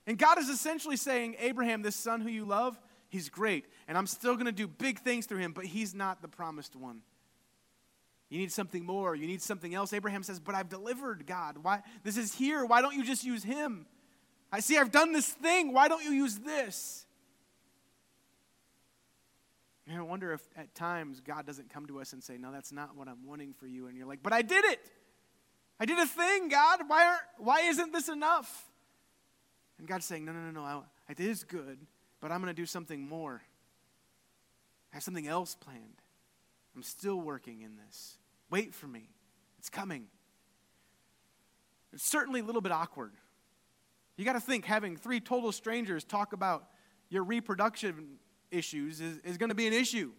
And 0.05 0.17
God 0.17 0.39
is 0.39 0.47
essentially 0.47 0.95
saying, 0.95 1.35
Abraham, 1.39 1.81
this 1.81 1.97
son 1.97 2.21
who 2.21 2.29
you 2.29 2.45
love, 2.45 2.79
he's 3.09 3.27
great. 3.27 3.65
And 3.85 3.97
I'm 3.97 4.07
still 4.07 4.35
going 4.35 4.45
to 4.45 4.53
do 4.53 4.65
big 4.65 4.99
things 4.99 5.25
through 5.25 5.39
him, 5.39 5.51
but 5.51 5.65
he's 5.65 5.93
not 5.93 6.21
the 6.21 6.29
promised 6.29 6.73
one. 6.73 7.01
You 8.29 8.39
need 8.39 8.53
something 8.53 8.85
more. 8.85 9.13
You 9.13 9.27
need 9.27 9.41
something 9.41 9.75
else. 9.75 9.91
Abraham 9.91 10.23
says, 10.23 10.39
But 10.39 10.55
I've 10.55 10.69
delivered, 10.69 11.27
God. 11.27 11.57
Why? 11.61 11.81
This 12.05 12.15
is 12.15 12.33
here. 12.33 12.65
Why 12.65 12.81
don't 12.81 12.95
you 12.95 13.03
just 13.03 13.25
use 13.25 13.43
him? 13.43 13.85
I 14.49 14.61
see 14.61 14.77
I've 14.77 14.91
done 14.91 15.11
this 15.11 15.27
thing. 15.27 15.73
Why 15.73 15.89
don't 15.89 16.05
you 16.05 16.11
use 16.11 16.37
this? 16.37 17.05
And 19.85 19.97
I 19.97 20.01
wonder 20.01 20.31
if 20.31 20.41
at 20.55 20.73
times 20.75 21.19
God 21.19 21.45
doesn't 21.45 21.69
come 21.69 21.87
to 21.87 21.99
us 21.99 22.13
and 22.13 22.23
say, 22.23 22.37
No, 22.37 22.53
that's 22.53 22.71
not 22.71 22.95
what 22.95 23.09
I'm 23.09 23.25
wanting 23.27 23.53
for 23.53 23.67
you. 23.67 23.87
And 23.87 23.97
you're 23.97 24.07
like, 24.07 24.23
But 24.23 24.31
I 24.31 24.43
did 24.43 24.63
it. 24.63 24.79
I 25.79 25.85
did 25.85 25.99
a 25.99 26.05
thing, 26.05 26.49
God. 26.49 26.81
Why, 26.87 27.05
aren't, 27.05 27.21
why 27.37 27.61
isn't 27.61 27.93
this 27.93 28.09
enough? 28.09 28.65
And 29.77 29.87
God's 29.87 30.05
saying, 30.05 30.25
No, 30.25 30.31
no, 30.31 30.39
no, 30.39 30.51
no. 30.51 30.63
I, 30.63 31.11
it 31.11 31.19
is 31.19 31.43
good, 31.43 31.77
but 32.19 32.31
I'm 32.31 32.41
going 32.41 32.53
to 32.53 32.59
do 32.59 32.65
something 32.65 33.07
more. 33.07 33.41
I 34.91 34.95
have 34.95 35.03
something 35.03 35.27
else 35.27 35.55
planned. 35.55 36.01
I'm 36.75 36.83
still 36.83 37.19
working 37.19 37.61
in 37.61 37.75
this. 37.75 38.17
Wait 38.49 38.73
for 38.73 38.87
me. 38.87 39.09
It's 39.59 39.69
coming. 39.69 40.07
It's 41.93 42.07
certainly 42.07 42.39
a 42.39 42.43
little 42.43 42.61
bit 42.61 42.71
awkward. 42.71 43.13
You 44.15 44.25
got 44.25 44.33
to 44.33 44.39
think 44.39 44.65
having 44.65 44.97
three 44.97 45.19
total 45.19 45.51
strangers 45.51 46.03
talk 46.03 46.33
about 46.33 46.67
your 47.09 47.23
reproduction 47.23 48.17
issues 48.51 48.99
is, 48.99 49.19
is 49.19 49.37
going 49.37 49.49
to 49.49 49.55
be 49.55 49.67
an 49.67 49.73
issue. 49.73 50.11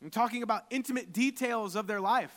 And 0.00 0.12
talking 0.12 0.42
about 0.42 0.64
intimate 0.70 1.12
details 1.12 1.76
of 1.76 1.86
their 1.86 2.00
life. 2.00 2.32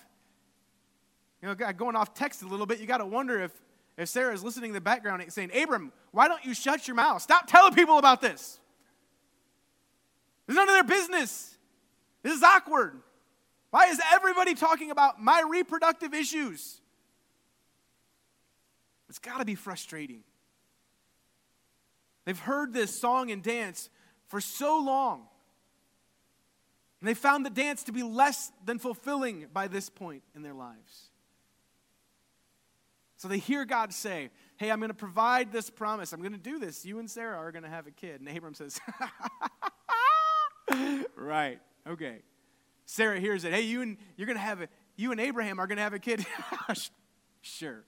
You 1.41 1.47
know, 1.47 1.55
going 1.55 1.95
off 1.95 2.13
text 2.13 2.41
a 2.41 2.47
little 2.47 2.65
bit, 2.65 2.79
you 2.79 2.85
got 2.85 2.97
to 2.97 3.05
wonder 3.05 3.39
if, 3.39 3.51
if 3.97 4.09
Sarah 4.09 4.33
is 4.33 4.43
listening 4.43 4.71
in 4.71 4.73
the 4.73 4.81
background 4.81 5.23
saying, 5.29 5.51
Abram, 5.55 5.91
why 6.11 6.27
don't 6.27 6.43
you 6.43 6.53
shut 6.53 6.87
your 6.87 6.95
mouth? 6.95 7.21
Stop 7.21 7.47
telling 7.47 7.73
people 7.73 7.97
about 7.97 8.21
this. 8.21 8.59
It's 10.47 10.55
none 10.55 10.67
of 10.67 10.75
their 10.75 10.83
business. 10.83 11.55
This 12.23 12.33
is 12.33 12.43
awkward. 12.43 12.99
Why 13.69 13.87
is 13.87 14.01
everybody 14.11 14.55
talking 14.55 14.91
about 14.91 15.21
my 15.21 15.43
reproductive 15.47 16.13
issues? 16.13 16.81
It's 19.07 19.19
got 19.19 19.39
to 19.39 19.45
be 19.45 19.55
frustrating. 19.55 20.23
They've 22.25 22.39
heard 22.39 22.73
this 22.73 22.99
song 22.99 23.31
and 23.31 23.41
dance 23.41 23.89
for 24.27 24.41
so 24.41 24.79
long. 24.79 25.27
And 26.99 27.07
they 27.07 27.13
found 27.13 27.45
the 27.45 27.49
dance 27.49 27.83
to 27.83 27.91
be 27.91 28.03
less 28.03 28.51
than 28.65 28.77
fulfilling 28.77 29.47
by 29.53 29.67
this 29.67 29.89
point 29.89 30.23
in 30.35 30.41
their 30.41 30.53
lives. 30.53 31.08
So 33.19 33.27
they 33.27 33.37
hear 33.37 33.65
God 33.65 33.93
say, 33.93 34.29
Hey, 34.55 34.71
I'm 34.71 34.79
going 34.79 34.91
to 34.91 34.93
provide 34.93 35.51
this 35.51 35.69
promise. 35.69 36.13
I'm 36.13 36.21
going 36.21 36.31
to 36.31 36.37
do 36.37 36.57
this. 36.57 36.85
You 36.85 36.99
and 36.99 37.11
Sarah 37.11 37.37
are 37.37 37.51
going 37.51 37.63
to 37.63 37.69
have 37.69 37.85
a 37.85 37.91
kid. 37.91 38.21
And 38.21 38.35
Abram 38.35 38.53
says, 38.53 38.79
Right, 41.17 41.59
okay. 41.85 42.19
Sarah 42.85 43.19
hears 43.19 43.43
it. 43.43 43.51
Hey, 43.51 43.63
you 43.63 43.81
and 43.81 43.97
you're 44.15 44.25
going 44.25 44.37
to 44.37 44.41
have 44.41 44.61
a, 44.61 44.69
you 44.95 45.11
and 45.11 45.19
Abraham 45.19 45.59
are 45.59 45.67
going 45.67 45.75
to 45.75 45.83
have 45.83 45.93
a 45.93 45.99
kid. 45.99 46.25
sure. 47.41 47.83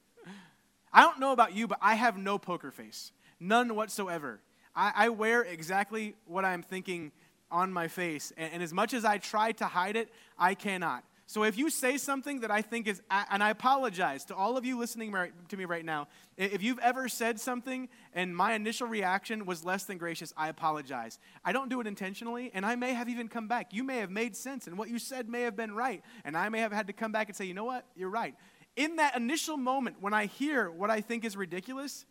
I 0.92 1.02
don't 1.02 1.22
know 1.22 1.32
about 1.32 1.56
you, 1.56 1.66
but 1.66 1.80
I 1.82 1.96
have 1.96 2.18
no 2.18 2.38
poker 2.38 2.70
face, 2.70 3.14
none 3.40 3.74
whatsoever. 3.76 4.42
I, 4.76 4.92
I 4.94 5.10
wear 5.10 5.44
exactly 5.44 6.16
what 6.26 6.44
I'm 6.44 6.62
thinking 6.62 7.14
on 7.50 7.72
my 7.72 7.88
face, 7.88 8.34
and, 8.36 8.52
and 8.54 8.62
as 8.62 8.74
much 8.74 8.94
as 8.94 9.06
I 9.06 9.18
try 9.18 9.54
to 9.54 9.66
hide 9.66 9.96
it, 9.96 10.10
I 10.38 10.56
cannot. 10.56 11.06
So 11.32 11.44
if 11.44 11.58
you 11.58 11.70
say 11.70 11.98
something 11.98 12.42
that 12.42 12.52
I 12.52 12.62
think 12.62 12.90
is, 12.90 13.02
and 13.10 13.42
I 13.42 13.52
apologize 13.52 14.26
to 14.26 14.36
all 14.36 14.58
of 14.58 14.66
you 14.66 14.78
listening 14.78 15.16
to 15.48 15.56
me 15.56 15.64
right 15.64 15.86
now, 15.86 16.10
if 16.36 16.62
you've 16.62 16.80
ever 16.80 17.08
said 17.08 17.40
something 17.40 17.88
and 18.12 18.36
my 18.36 18.52
initial 18.52 18.86
reaction 18.86 19.46
was 19.46 19.64
less 19.64 19.86
than 19.86 19.98
gracious, 19.98 20.34
I 20.36 20.50
apologize. 20.50 21.20
I 21.46 21.54
don't 21.54 21.70
do 21.70 21.80
it 21.80 21.88
intentionally, 21.88 22.52
and 22.54 22.66
I 22.66 22.76
may 22.76 22.94
have 22.94 23.08
even 23.08 23.30
come 23.30 23.48
back. 23.48 23.72
You 23.72 23.86
may 23.86 24.00
have 24.00 24.12
made 24.12 24.36
sense, 24.36 24.68
and 24.68 24.78
what 24.78 24.90
you 24.90 25.00
said 25.00 25.30
may 25.30 25.44
have 25.44 25.56
been 25.56 25.74
right, 25.74 26.04
and 26.26 26.36
I 26.36 26.50
may 26.50 26.60
have 26.60 26.74
had 26.74 26.88
to 26.88 26.94
come 26.94 27.14
back 27.14 27.30
and 27.30 27.38
say, 27.38 27.46
you 27.46 27.54
know 27.54 27.64
what, 27.64 27.86
you're 27.96 28.10
right. 28.10 28.36
In 28.76 28.98
that 28.98 29.16
initial 29.16 29.56
moment, 29.56 30.02
when 30.02 30.14
I 30.14 30.26
hear 30.26 30.70
what 30.70 30.90
I 30.90 31.00
think 31.00 31.24
is 31.24 31.38
ridiculous, 31.38 32.06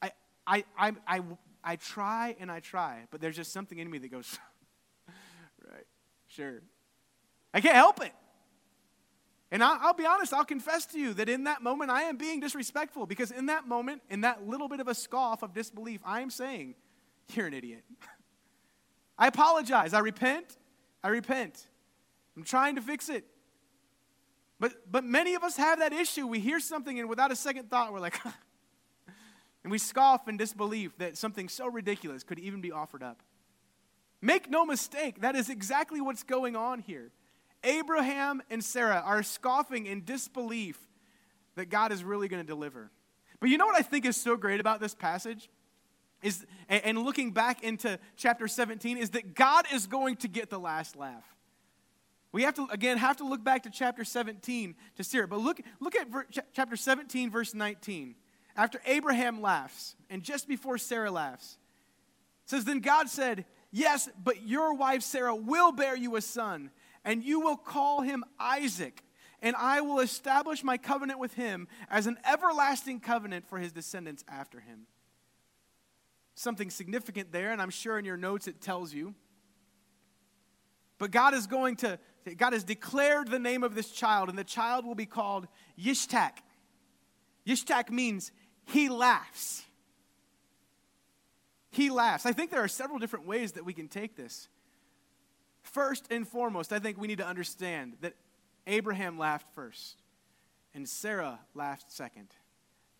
I, 0.00 0.10
I, 0.46 0.64
I, 0.78 0.92
I, 1.06 1.20
I 1.62 1.76
try 1.76 2.34
and 2.40 2.50
I 2.50 2.60
try, 2.60 3.02
but 3.10 3.20
there's 3.20 3.36
just 3.36 3.52
something 3.52 3.76
in 3.76 3.90
me 3.90 3.98
that 3.98 4.10
goes, 4.10 4.38
right, 5.70 5.86
sure. 6.28 6.62
I 7.52 7.60
can't 7.60 7.76
help 7.76 8.02
it. 8.02 8.14
And 9.52 9.62
I'll, 9.62 9.92
be 9.92 10.06
honest, 10.06 10.32
I'll 10.32 10.46
confess 10.46 10.86
to 10.86 10.98
you 10.98 11.12
that 11.12 11.28
in 11.28 11.44
that 11.44 11.62
moment 11.62 11.90
I 11.90 12.04
am 12.04 12.16
being 12.16 12.40
disrespectful 12.40 13.04
because 13.04 13.30
in 13.30 13.46
that 13.46 13.68
moment, 13.68 14.00
in 14.08 14.22
that 14.22 14.48
little 14.48 14.66
bit 14.66 14.80
of 14.80 14.88
a 14.88 14.94
scoff 14.94 15.42
of 15.42 15.52
disbelief, 15.52 16.00
I 16.06 16.22
am 16.22 16.30
saying, 16.30 16.74
You're 17.34 17.48
an 17.48 17.54
idiot. 17.54 17.84
I 19.18 19.26
apologize. 19.26 19.92
I 19.92 19.98
repent. 19.98 20.56
I 21.04 21.08
repent. 21.08 21.66
I'm 22.34 22.44
trying 22.44 22.76
to 22.76 22.80
fix 22.80 23.10
it. 23.10 23.26
But, 24.58 24.90
but 24.90 25.04
many 25.04 25.34
of 25.34 25.44
us 25.44 25.58
have 25.58 25.80
that 25.80 25.92
issue. 25.92 26.26
We 26.26 26.40
hear 26.40 26.58
something 26.58 26.98
and 26.98 27.06
without 27.06 27.30
a 27.30 27.36
second 27.36 27.68
thought, 27.68 27.92
we're 27.92 28.00
like, 28.00 28.18
and 29.64 29.70
we 29.70 29.76
scoff 29.76 30.28
in 30.28 30.38
disbelief 30.38 30.96
that 30.96 31.18
something 31.18 31.50
so 31.50 31.66
ridiculous 31.66 32.22
could 32.22 32.38
even 32.38 32.62
be 32.62 32.72
offered 32.72 33.02
up. 33.02 33.22
Make 34.22 34.48
no 34.48 34.64
mistake, 34.64 35.20
that 35.20 35.36
is 35.36 35.50
exactly 35.50 36.00
what's 36.00 36.22
going 36.22 36.56
on 36.56 36.78
here. 36.78 37.10
Abraham 37.64 38.42
and 38.50 38.62
Sarah 38.62 39.02
are 39.04 39.22
scoffing 39.22 39.86
in 39.86 40.04
disbelief 40.04 40.78
that 41.54 41.66
God 41.66 41.92
is 41.92 42.02
really 42.02 42.28
going 42.28 42.42
to 42.42 42.46
deliver. 42.46 42.90
But 43.40 43.50
you 43.50 43.58
know 43.58 43.66
what 43.66 43.76
I 43.76 43.82
think 43.82 44.06
is 44.06 44.16
so 44.16 44.36
great 44.36 44.60
about 44.60 44.80
this 44.80 44.94
passage? 44.94 45.50
Is, 46.22 46.46
and 46.68 46.98
looking 46.98 47.32
back 47.32 47.64
into 47.64 47.98
chapter 48.16 48.46
17, 48.46 48.96
is 48.96 49.10
that 49.10 49.34
God 49.34 49.66
is 49.72 49.86
going 49.86 50.16
to 50.16 50.28
get 50.28 50.50
the 50.50 50.58
last 50.58 50.94
laugh. 50.94 51.24
We 52.30 52.44
have 52.44 52.54
to, 52.54 52.66
again, 52.70 52.96
have 52.98 53.18
to 53.18 53.24
look 53.24 53.44
back 53.44 53.64
to 53.64 53.70
chapter 53.70 54.04
17 54.04 54.74
to 54.96 55.04
see 55.04 55.18
it. 55.18 55.28
But 55.28 55.40
look, 55.40 55.60
look 55.80 55.96
at 55.96 56.08
ver, 56.08 56.26
chapter 56.52 56.76
17, 56.76 57.30
verse 57.30 57.54
19. 57.54 58.14
After 58.56 58.80
Abraham 58.86 59.42
laughs, 59.42 59.96
and 60.08 60.22
just 60.22 60.48
before 60.48 60.78
Sarah 60.78 61.10
laughs, 61.10 61.58
says, 62.46 62.64
Then 62.64 62.80
God 62.80 63.08
said, 63.08 63.44
Yes, 63.70 64.08
but 64.22 64.46
your 64.46 64.74
wife 64.74 65.02
Sarah 65.02 65.34
will 65.34 65.72
bear 65.72 65.96
you 65.96 66.16
a 66.16 66.20
son, 66.20 66.70
and 67.04 67.22
you 67.22 67.40
will 67.40 67.56
call 67.56 68.02
him 68.02 68.24
Isaac 68.38 69.02
and 69.42 69.56
I 69.56 69.80
will 69.80 69.98
establish 69.98 70.62
my 70.62 70.78
covenant 70.78 71.18
with 71.18 71.34
him 71.34 71.66
as 71.90 72.06
an 72.06 72.16
everlasting 72.24 73.00
covenant 73.00 73.46
for 73.48 73.58
his 73.58 73.72
descendants 73.72 74.24
after 74.28 74.60
him. 74.60 74.86
Something 76.34 76.70
significant 76.70 77.32
there, 77.32 77.50
and 77.50 77.60
I'm 77.60 77.70
sure 77.70 77.98
in 77.98 78.04
your 78.04 78.16
notes 78.16 78.46
it 78.46 78.60
tells 78.60 78.94
you. 78.94 79.14
But 80.98 81.10
God 81.10 81.34
is 81.34 81.48
going 81.48 81.76
to, 81.76 81.98
God 82.36 82.52
has 82.52 82.62
declared 82.62 83.28
the 83.28 83.40
name 83.40 83.64
of 83.64 83.74
this 83.74 83.90
child, 83.90 84.28
and 84.28 84.38
the 84.38 84.44
child 84.44 84.86
will 84.86 84.94
be 84.94 85.06
called 85.06 85.48
Yishtak. 85.78 86.38
Yishtak 87.44 87.90
means 87.90 88.30
he 88.64 88.88
laughs. 88.88 89.64
He 91.72 91.90
laughs. 91.90 92.26
I 92.26 92.32
think 92.32 92.52
there 92.52 92.62
are 92.62 92.68
several 92.68 93.00
different 93.00 93.26
ways 93.26 93.52
that 93.52 93.64
we 93.64 93.72
can 93.72 93.88
take 93.88 94.14
this. 94.14 94.48
First 95.62 96.06
and 96.10 96.26
foremost, 96.26 96.72
I 96.72 96.78
think 96.78 96.98
we 96.98 97.08
need 97.08 97.18
to 97.18 97.26
understand 97.26 97.94
that 98.00 98.14
Abraham 98.66 99.18
laughed 99.18 99.46
first, 99.54 100.02
and 100.74 100.88
Sarah 100.88 101.40
laughed 101.54 101.90
second, 101.90 102.28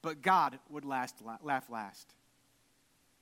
but 0.00 0.22
God 0.22 0.58
would 0.70 0.84
last, 0.84 1.22
laugh 1.42 1.70
last. 1.70 2.14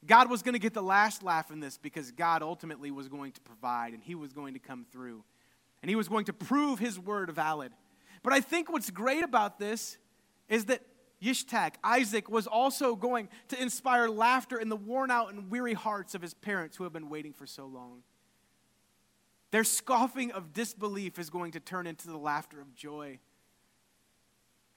God 0.06 0.30
was 0.30 0.42
going 0.42 0.54
to 0.54 0.58
get 0.58 0.72
the 0.72 0.82
last 0.82 1.22
laugh 1.22 1.50
in 1.50 1.60
this 1.60 1.76
because 1.76 2.10
God 2.10 2.42
ultimately 2.42 2.90
was 2.90 3.08
going 3.08 3.32
to 3.32 3.40
provide 3.42 3.92
and 3.92 4.02
he 4.02 4.14
was 4.14 4.32
going 4.32 4.54
to 4.54 4.60
come 4.60 4.86
through. 4.90 5.24
And 5.82 5.90
he 5.90 5.96
was 5.96 6.08
going 6.08 6.24
to 6.26 6.32
prove 6.32 6.78
his 6.78 6.98
word 6.98 7.30
valid. 7.30 7.72
But 8.22 8.32
I 8.32 8.40
think 8.40 8.70
what's 8.72 8.90
great 8.90 9.22
about 9.22 9.58
this 9.58 9.98
is 10.48 10.66
that 10.66 10.82
Yishtak, 11.22 11.74
Isaac, 11.84 12.30
was 12.30 12.46
also 12.46 12.96
going 12.96 13.28
to 13.48 13.60
inspire 13.60 14.08
laughter 14.08 14.58
in 14.58 14.70
the 14.70 14.76
worn 14.76 15.10
out 15.10 15.32
and 15.32 15.50
weary 15.50 15.74
hearts 15.74 16.14
of 16.14 16.22
his 16.22 16.32
parents 16.32 16.76
who 16.76 16.84
have 16.84 16.92
been 16.92 17.10
waiting 17.10 17.32
for 17.32 17.46
so 17.46 17.66
long. 17.66 18.02
Their 19.50 19.64
scoffing 19.64 20.30
of 20.30 20.52
disbelief 20.52 21.18
is 21.18 21.30
going 21.30 21.52
to 21.52 21.60
turn 21.60 21.86
into 21.86 22.08
the 22.08 22.16
laughter 22.16 22.60
of 22.60 22.74
joy 22.74 23.18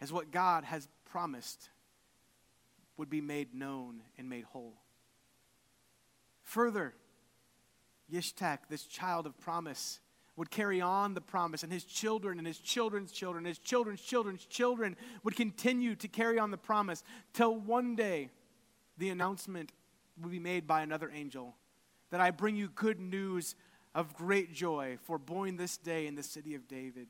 as 0.02 0.12
what 0.12 0.32
God 0.32 0.64
has 0.64 0.88
promised 1.06 1.70
would 2.98 3.10
be 3.10 3.22
made 3.22 3.54
known 3.54 4.02
and 4.18 4.30
made 4.30 4.44
whole. 4.46 4.74
Further, 6.44 6.94
Yishtak, 8.12 8.60
this 8.70 8.86
child 8.86 9.26
of 9.26 9.40
promise, 9.40 10.00
would 10.36 10.50
carry 10.50 10.82
on 10.82 11.14
the 11.14 11.22
promise, 11.22 11.64
and 11.64 11.72
his 11.72 11.84
children 11.84 12.40
and 12.40 12.48
his 12.48 12.58
children's 12.58 13.12
children, 13.12 13.46
his 13.46 13.60
children's 13.60 14.02
children's 14.02 14.46
children 14.46 14.96
would 15.24 15.36
continue 15.36 15.96
to 15.96 16.08
carry 16.08 16.40
on 16.40 16.50
the 16.50 16.58
promise 16.58 17.04
till 17.34 17.56
one 17.56 17.96
day 17.96 18.30
the 18.98 19.10
announcement 19.10 19.72
would 20.22 20.32
be 20.32 20.40
made 20.40 20.66
by 20.66 20.82
another 20.82 21.12
angel 21.14 21.56
that 22.10 22.20
I 22.20 22.32
bring 22.32 22.56
you 22.56 22.70
good 22.70 23.00
news 23.00 23.56
of 23.96 24.16
great 24.16 24.54
joy, 24.54 24.98
for 25.04 25.18
born 25.18 25.58
this 25.58 25.78
day 25.78 26.08
in 26.08 26.16
the 26.16 26.24
city 26.24 26.56
of 26.56 26.68
David 26.68 27.10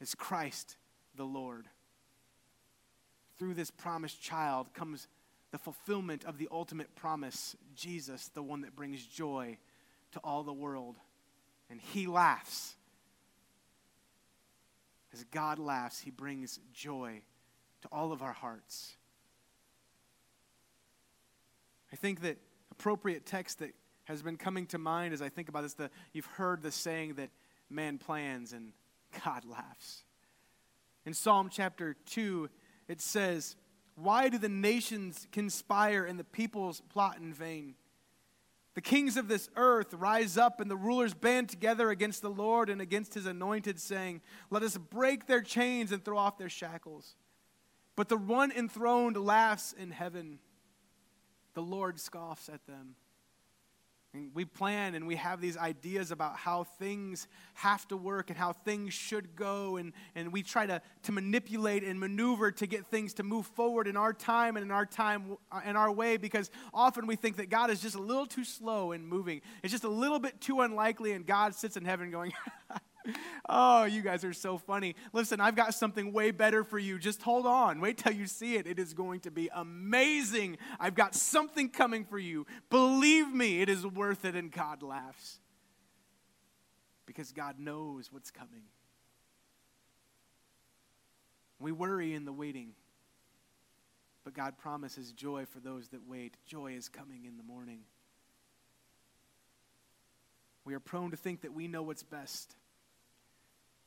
is 0.00 0.14
Christ 0.14 0.76
the 1.16 1.24
Lord. 1.24 1.66
Through 3.38 3.54
this 3.54 3.70
promised 3.70 4.20
child 4.20 4.72
comes 4.74 5.08
the 5.50 5.58
fulfillment 5.58 6.24
of 6.24 6.38
the 6.38 6.48
ultimate 6.50 6.94
promise 6.94 7.56
Jesus, 7.74 8.28
the 8.34 8.42
one 8.42 8.60
that 8.62 8.76
brings 8.76 9.04
joy 9.04 9.58
to 10.12 10.20
all 10.22 10.42
the 10.42 10.52
world. 10.52 10.96
And 11.70 11.80
he 11.80 12.06
laughs. 12.06 12.74
As 15.12 15.24
God 15.24 15.58
laughs, 15.58 16.00
he 16.00 16.10
brings 16.10 16.60
joy 16.72 17.22
to 17.82 17.88
all 17.90 18.12
of 18.12 18.22
our 18.22 18.32
hearts. 18.32 18.96
I 21.92 21.96
think 21.96 22.20
that 22.20 22.36
appropriate 22.70 23.24
text 23.24 23.60
that 23.60 23.74
has 24.08 24.22
been 24.22 24.38
coming 24.38 24.66
to 24.66 24.78
mind 24.78 25.12
as 25.12 25.20
I 25.20 25.28
think 25.28 25.48
about 25.48 25.62
this. 25.62 25.74
The, 25.74 25.90
you've 26.12 26.26
heard 26.26 26.62
the 26.62 26.72
saying 26.72 27.14
that 27.14 27.28
man 27.68 27.98
plans 27.98 28.52
and 28.54 28.72
God 29.24 29.44
laughs. 29.44 30.02
In 31.04 31.12
Psalm 31.12 31.50
chapter 31.52 31.94
2, 32.06 32.48
it 32.88 33.02
says, 33.02 33.56
Why 33.96 34.30
do 34.30 34.38
the 34.38 34.48
nations 34.48 35.26
conspire 35.30 36.04
and 36.04 36.18
the 36.18 36.24
peoples 36.24 36.80
plot 36.88 37.18
in 37.18 37.34
vain? 37.34 37.74
The 38.74 38.80
kings 38.80 39.16
of 39.16 39.28
this 39.28 39.50
earth 39.56 39.92
rise 39.92 40.38
up 40.38 40.60
and 40.60 40.70
the 40.70 40.76
rulers 40.76 41.12
band 41.12 41.50
together 41.50 41.90
against 41.90 42.22
the 42.22 42.30
Lord 42.30 42.70
and 42.70 42.80
against 42.80 43.12
his 43.12 43.26
anointed, 43.26 43.78
saying, 43.78 44.22
Let 44.50 44.62
us 44.62 44.78
break 44.78 45.26
their 45.26 45.42
chains 45.42 45.92
and 45.92 46.02
throw 46.02 46.16
off 46.16 46.38
their 46.38 46.48
shackles. 46.48 47.14
But 47.94 48.08
the 48.08 48.16
one 48.16 48.52
enthroned 48.52 49.16
laughs 49.16 49.74
in 49.76 49.90
heaven. 49.90 50.38
The 51.54 51.62
Lord 51.62 52.00
scoffs 52.00 52.48
at 52.48 52.66
them. 52.66 52.94
We 54.32 54.46
plan 54.46 54.94
and 54.94 55.06
we 55.06 55.16
have 55.16 55.38
these 55.38 55.58
ideas 55.58 56.10
about 56.10 56.36
how 56.36 56.64
things 56.64 57.28
have 57.52 57.86
to 57.88 57.96
work 57.96 58.30
and 58.30 58.38
how 58.38 58.54
things 58.54 58.94
should 58.94 59.36
go, 59.36 59.76
and, 59.76 59.92
and 60.14 60.32
we 60.32 60.42
try 60.42 60.64
to, 60.64 60.80
to 61.02 61.12
manipulate 61.12 61.84
and 61.84 62.00
maneuver 62.00 62.50
to 62.52 62.66
get 62.66 62.86
things 62.86 63.12
to 63.14 63.22
move 63.22 63.46
forward 63.48 63.86
in 63.86 63.98
our 63.98 64.14
time 64.14 64.56
and 64.56 64.64
in 64.64 64.70
our 64.70 64.86
time 64.86 65.36
in 65.66 65.76
our 65.76 65.92
way 65.92 66.16
because 66.16 66.50
often 66.72 67.06
we 67.06 67.16
think 67.16 67.36
that 67.36 67.50
God 67.50 67.68
is 67.70 67.82
just 67.82 67.96
a 67.96 68.00
little 68.00 68.26
too 68.26 68.44
slow 68.44 68.92
in 68.92 69.06
moving. 69.06 69.42
It's 69.62 69.72
just 69.72 69.84
a 69.84 69.90
little 69.90 70.18
bit 70.18 70.40
too 70.40 70.62
unlikely, 70.62 71.12
and 71.12 71.26
God 71.26 71.54
sits 71.54 71.76
in 71.76 71.84
heaven 71.84 72.10
going, 72.10 72.32
oh, 73.48 73.84
you 73.84 74.02
guys 74.02 74.24
are 74.24 74.32
so 74.32 74.58
funny. 74.58 74.94
Listen, 75.12 75.40
I've 75.40 75.56
got 75.56 75.74
something 75.74 76.12
way 76.12 76.30
better 76.30 76.64
for 76.64 76.78
you. 76.78 76.98
Just 76.98 77.22
hold 77.22 77.46
on. 77.46 77.80
Wait 77.80 77.98
till 77.98 78.12
you 78.12 78.26
see 78.26 78.56
it. 78.56 78.66
It 78.66 78.78
is 78.78 78.94
going 78.94 79.20
to 79.20 79.30
be 79.30 79.48
amazing. 79.54 80.58
I've 80.78 80.94
got 80.94 81.14
something 81.14 81.68
coming 81.68 82.04
for 82.04 82.18
you. 82.18 82.46
Believe 82.70 83.32
me, 83.32 83.60
it 83.60 83.68
is 83.68 83.86
worth 83.86 84.24
it. 84.24 84.34
And 84.34 84.50
God 84.50 84.82
laughs 84.82 85.40
because 87.06 87.32
God 87.32 87.58
knows 87.58 88.12
what's 88.12 88.30
coming. 88.30 88.64
We 91.60 91.72
worry 91.72 92.14
in 92.14 92.24
the 92.24 92.32
waiting, 92.32 92.74
but 94.22 94.32
God 94.32 94.58
promises 94.58 95.12
joy 95.12 95.44
for 95.46 95.58
those 95.58 95.88
that 95.88 96.06
wait. 96.06 96.36
Joy 96.46 96.74
is 96.74 96.88
coming 96.88 97.24
in 97.24 97.36
the 97.36 97.42
morning. 97.42 97.80
We 100.64 100.74
are 100.74 100.80
prone 100.80 101.10
to 101.12 101.16
think 101.16 101.40
that 101.40 101.54
we 101.54 101.66
know 101.66 101.82
what's 101.82 102.02
best. 102.02 102.54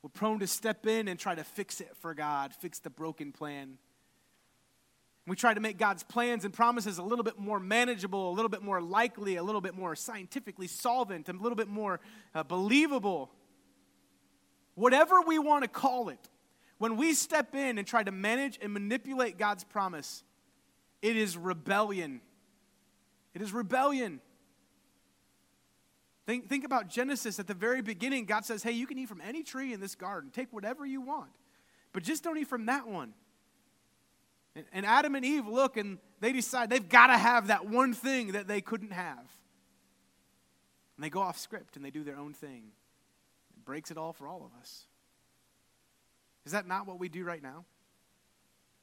We're 0.03 0.09
prone 0.09 0.39
to 0.39 0.47
step 0.47 0.87
in 0.87 1.07
and 1.07 1.19
try 1.19 1.35
to 1.35 1.43
fix 1.43 1.79
it 1.79 1.95
for 1.99 2.13
God, 2.13 2.53
fix 2.53 2.79
the 2.79 2.89
broken 2.89 3.31
plan. 3.31 3.77
We 5.27 5.35
try 5.35 5.53
to 5.53 5.59
make 5.59 5.77
God's 5.77 6.01
plans 6.01 6.45
and 6.45 6.53
promises 6.53 6.97
a 6.97 7.03
little 7.03 7.23
bit 7.23 7.37
more 7.37 7.59
manageable, 7.59 8.31
a 8.31 8.33
little 8.33 8.49
bit 8.49 8.63
more 8.63 8.81
likely, 8.81 9.35
a 9.35 9.43
little 9.43 9.61
bit 9.61 9.75
more 9.75 9.95
scientifically 9.95 10.65
solvent, 10.67 11.29
a 11.29 11.33
little 11.33 11.55
bit 11.55 11.67
more 11.67 11.99
uh, 12.33 12.41
believable. 12.43 13.31
Whatever 14.73 15.21
we 15.21 15.37
want 15.37 15.63
to 15.63 15.69
call 15.69 16.09
it, 16.09 16.29
when 16.79 16.97
we 16.97 17.13
step 17.13 17.53
in 17.53 17.77
and 17.77 17.85
try 17.85 18.03
to 18.03 18.11
manage 18.11 18.57
and 18.59 18.73
manipulate 18.73 19.37
God's 19.37 19.63
promise, 19.63 20.23
it 21.03 21.15
is 21.15 21.37
rebellion. 21.37 22.21
It 23.35 23.43
is 23.43 23.53
rebellion. 23.53 24.21
Think, 26.31 26.47
think 26.47 26.63
about 26.63 26.87
Genesis 26.87 27.41
at 27.41 27.47
the 27.47 27.53
very 27.53 27.81
beginning. 27.81 28.23
God 28.23 28.45
says, 28.45 28.63
Hey, 28.63 28.71
you 28.71 28.87
can 28.87 28.97
eat 28.97 29.09
from 29.09 29.19
any 29.19 29.43
tree 29.43 29.73
in 29.73 29.81
this 29.81 29.95
garden. 29.95 30.31
Take 30.31 30.53
whatever 30.53 30.85
you 30.85 31.01
want, 31.01 31.29
but 31.91 32.03
just 32.03 32.23
don't 32.23 32.37
eat 32.37 32.47
from 32.47 32.67
that 32.67 32.87
one. 32.87 33.13
And, 34.55 34.63
and 34.71 34.85
Adam 34.85 35.15
and 35.15 35.25
Eve 35.25 35.45
look 35.45 35.75
and 35.75 35.97
they 36.21 36.31
decide 36.31 36.69
they've 36.69 36.87
got 36.87 37.07
to 37.07 37.17
have 37.17 37.47
that 37.47 37.67
one 37.67 37.93
thing 37.93 38.31
that 38.31 38.47
they 38.47 38.61
couldn't 38.61 38.93
have. 38.93 39.17
And 40.95 41.03
they 41.03 41.09
go 41.09 41.19
off 41.19 41.37
script 41.37 41.75
and 41.75 41.83
they 41.83 41.91
do 41.91 42.05
their 42.05 42.17
own 42.17 42.31
thing. 42.31 42.71
It 43.57 43.65
breaks 43.65 43.91
it 43.91 43.97
all 43.97 44.13
for 44.13 44.25
all 44.25 44.45
of 44.45 44.57
us. 44.57 44.85
Is 46.45 46.53
that 46.53 46.65
not 46.65 46.87
what 46.87 46.97
we 46.97 47.09
do 47.09 47.25
right 47.25 47.43
now? 47.43 47.65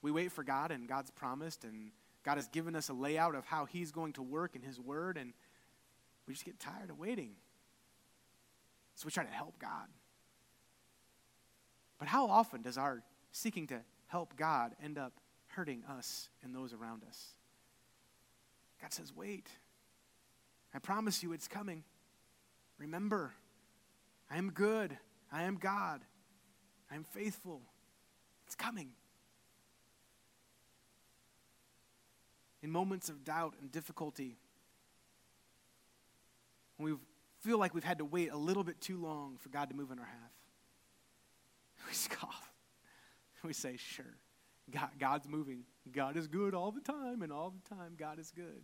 We 0.02 0.10
wait 0.10 0.32
for 0.32 0.44
God 0.44 0.70
and 0.70 0.86
God's 0.86 1.10
promised, 1.12 1.64
and 1.64 1.92
God 2.26 2.34
has 2.36 2.48
given 2.48 2.76
us 2.76 2.90
a 2.90 2.92
layout 2.92 3.34
of 3.34 3.46
how 3.46 3.64
He's 3.64 3.90
going 3.90 4.12
to 4.12 4.22
work 4.22 4.54
in 4.54 4.60
His 4.60 4.78
Word, 4.78 5.16
and 5.16 5.32
we 6.28 6.34
just 6.34 6.44
get 6.44 6.60
tired 6.60 6.90
of 6.90 6.98
waiting. 6.98 7.30
So 8.94 9.06
we 9.06 9.10
try 9.10 9.24
to 9.24 9.30
help 9.30 9.58
God. 9.58 9.88
But 11.98 12.06
how 12.06 12.28
often 12.28 12.60
does 12.60 12.76
our 12.76 13.02
seeking 13.32 13.66
to 13.68 13.80
help 14.08 14.36
God 14.36 14.76
end 14.82 14.98
up 14.98 15.14
hurting 15.48 15.82
us 15.88 16.28
and 16.44 16.54
those 16.54 16.74
around 16.74 17.02
us? 17.08 17.34
God 18.80 18.92
says, 18.92 19.12
wait. 19.16 19.48
I 20.74 20.78
promise 20.78 21.22
you 21.22 21.32
it's 21.32 21.48
coming. 21.48 21.82
Remember, 22.78 23.32
I 24.30 24.36
am 24.36 24.50
good. 24.50 24.96
I 25.32 25.44
am 25.44 25.56
God. 25.56 26.02
I 26.90 26.94
am 26.94 27.04
faithful. 27.04 27.62
It's 28.46 28.54
coming. 28.54 28.90
In 32.62 32.70
moments 32.70 33.08
of 33.08 33.24
doubt 33.24 33.54
and 33.60 33.72
difficulty, 33.72 34.36
when 36.78 36.92
we 36.92 36.98
feel 37.40 37.58
like 37.58 37.74
we've 37.74 37.84
had 37.84 37.98
to 37.98 38.04
wait 38.04 38.32
a 38.32 38.36
little 38.36 38.64
bit 38.64 38.80
too 38.80 38.96
long 38.96 39.36
for 39.38 39.50
God 39.50 39.68
to 39.68 39.76
move 39.76 39.90
in 39.90 39.98
our 39.98 40.06
half, 40.06 40.32
we 41.86 41.92
scoff. 41.92 42.52
We 43.44 43.52
say, 43.52 43.76
sure, 43.76 44.16
God, 44.70 44.90
God's 44.98 45.28
moving. 45.28 45.62
God 45.92 46.16
is 46.16 46.26
good 46.26 46.54
all 46.54 46.72
the 46.72 46.80
time, 46.80 47.22
and 47.22 47.32
all 47.32 47.50
the 47.50 47.74
time, 47.74 47.94
God 47.96 48.18
is 48.18 48.32
good. 48.34 48.62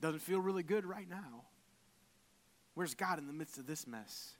Doesn't 0.00 0.20
feel 0.20 0.40
really 0.40 0.62
good 0.62 0.84
right 0.84 1.08
now. 1.08 1.44
Where's 2.74 2.94
God 2.94 3.18
in 3.18 3.26
the 3.26 3.32
midst 3.32 3.58
of 3.58 3.66
this 3.66 3.86
mess? 3.86 4.34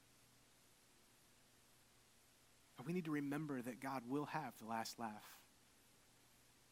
But 2.77 2.87
we 2.87 2.93
need 2.93 3.05
to 3.05 3.11
remember 3.11 3.61
that 3.62 3.81
God 3.81 4.03
will 4.09 4.27
have 4.27 4.55
the 4.59 4.66
last 4.66 4.99
laugh. 4.99 5.25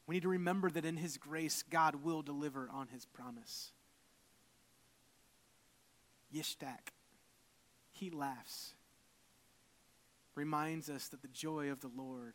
We 0.06 0.16
need 0.16 0.22
to 0.22 0.28
remember 0.28 0.70
that 0.70 0.84
in 0.84 0.96
His 0.96 1.18
grace, 1.18 1.62
God 1.62 1.96
will 1.96 2.22
deliver 2.22 2.68
on 2.72 2.88
His 2.88 3.06
promise. 3.06 3.72
Yishtak, 6.34 6.92
He 7.90 8.10
laughs, 8.10 8.74
reminds 10.34 10.88
us 10.88 11.08
that 11.08 11.22
the 11.22 11.28
joy 11.28 11.70
of 11.70 11.80
the 11.80 11.90
Lord 11.94 12.34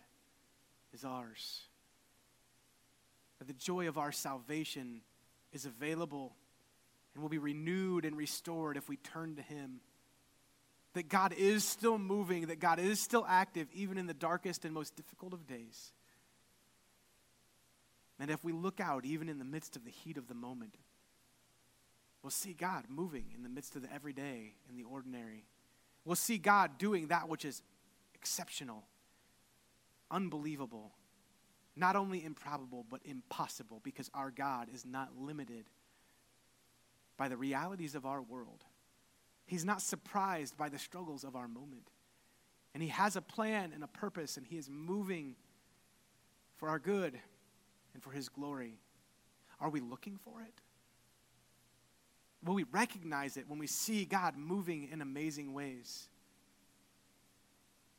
is 0.93 1.05
ours, 1.05 1.61
that 3.39 3.47
the 3.47 3.53
joy 3.53 3.87
of 3.87 3.97
our 3.97 4.11
salvation 4.11 5.01
is 5.53 5.65
available 5.65 6.35
and 7.13 7.21
will 7.21 7.29
be 7.29 7.37
renewed 7.37 8.05
and 8.05 8.17
restored 8.17 8.77
if 8.77 8.89
we 8.89 8.97
turn 8.97 9.35
to 9.35 9.41
Him 9.41 9.79
that 10.95 11.09
God 11.09 11.33
is 11.33 11.63
still 11.63 11.97
moving, 11.97 12.47
that 12.47 12.59
God 12.59 12.79
is 12.79 13.01
still 13.01 13.25
active, 13.27 13.67
even 13.73 13.97
in 13.97 14.07
the 14.07 14.13
darkest 14.13 14.63
and 14.63 14.73
most 14.73 14.95
difficult 14.95 15.33
of 15.33 15.45
days. 15.45 15.91
And 18.17 18.31
if 18.31 18.43
we 18.45 18.53
look 18.53 18.79
out, 18.79 19.03
even 19.03 19.27
in 19.27 19.37
the 19.37 19.45
midst 19.45 19.75
of 19.75 19.83
the 19.83 19.91
heat 19.91 20.17
of 20.17 20.27
the 20.27 20.33
moment, 20.33 20.75
we'll 22.25 22.31
see 22.31 22.53
God 22.53 22.85
moving 22.89 23.25
in 23.35 23.43
the 23.43 23.49
midst 23.49 23.75
of 23.75 23.83
the 23.83 23.93
everyday 23.93 24.55
and 24.67 24.75
the 24.75 24.83
ordinary. 24.83 25.45
We'll 26.05 26.15
see 26.15 26.39
God 26.39 26.79
doing 26.79 27.09
that 27.09 27.29
which 27.29 27.45
is 27.45 27.61
exceptional, 28.15 28.81
unbelievable, 30.09 30.91
not 31.75 31.95
only 31.95 32.25
improbable, 32.25 32.83
but 32.89 33.01
impossible, 33.05 33.79
because 33.83 34.09
our 34.15 34.31
God 34.31 34.69
is 34.73 34.83
not 34.83 35.09
limited 35.15 35.65
by 37.15 37.27
the 37.27 37.37
realities 37.37 37.93
of 37.93 38.07
our 38.07 38.23
world. 38.23 38.63
He's 39.45 39.63
not 39.63 39.83
surprised 39.83 40.57
by 40.57 40.69
the 40.69 40.79
struggles 40.79 41.23
of 41.23 41.35
our 41.35 41.47
moment. 41.47 41.91
And 42.73 42.81
He 42.81 42.89
has 42.89 43.15
a 43.15 43.21
plan 43.21 43.69
and 43.71 43.83
a 43.83 43.87
purpose, 43.87 44.35
and 44.35 44.47
He 44.47 44.57
is 44.57 44.67
moving 44.67 45.35
for 46.57 46.69
our 46.69 46.79
good 46.79 47.19
and 47.93 48.01
for 48.01 48.09
His 48.09 48.29
glory. 48.29 48.79
Are 49.61 49.69
we 49.69 49.79
looking 49.79 50.17
for 50.23 50.41
it? 50.41 50.61
Will 52.45 52.53
we 52.53 52.65
recognize 52.71 53.37
it 53.37 53.49
when 53.49 53.57
we 53.57 53.65
see 53.67 54.05
God 54.05 54.37
moving 54.37 54.89
in 54.91 55.01
amazing 55.01 55.53
ways? 55.53 56.07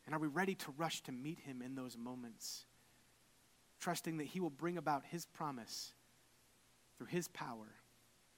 And 0.07 0.15
are 0.15 0.21
we 0.21 0.29
ready 0.29 0.55
to 0.55 0.71
rush 0.79 1.03
to 1.03 1.13
meet 1.13 1.41
Him 1.41 1.61
in 1.63 1.75
those 1.75 1.99
moments, 1.99 2.65
trusting 3.81 4.19
that 4.19 4.29
He 4.29 4.39
will 4.39 4.51
bring 4.51 4.79
about 4.79 5.03
His 5.05 5.27
promise 5.27 5.93
through 6.97 7.09
His 7.09 7.27
power, 7.29 7.67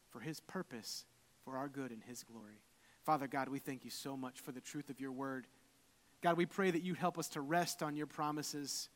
for 0.08 0.20
His 0.20 0.40
purpose, 0.40 1.04
for 1.44 1.58
our 1.58 1.68
good 1.68 1.90
and 1.90 2.02
His 2.02 2.22
glory? 2.22 2.62
Father 3.04 3.26
God, 3.26 3.50
we 3.50 3.58
thank 3.58 3.84
you 3.84 3.90
so 3.90 4.16
much 4.16 4.40
for 4.40 4.52
the 4.52 4.62
truth 4.62 4.88
of 4.88 5.00
your 5.00 5.12
word. 5.12 5.46
God, 6.22 6.38
we 6.38 6.46
pray 6.46 6.70
that 6.70 6.82
you 6.82 6.94
help 6.94 7.18
us 7.18 7.28
to 7.28 7.42
rest 7.42 7.82
on 7.82 7.96
your 7.96 8.06
promises 8.06 8.88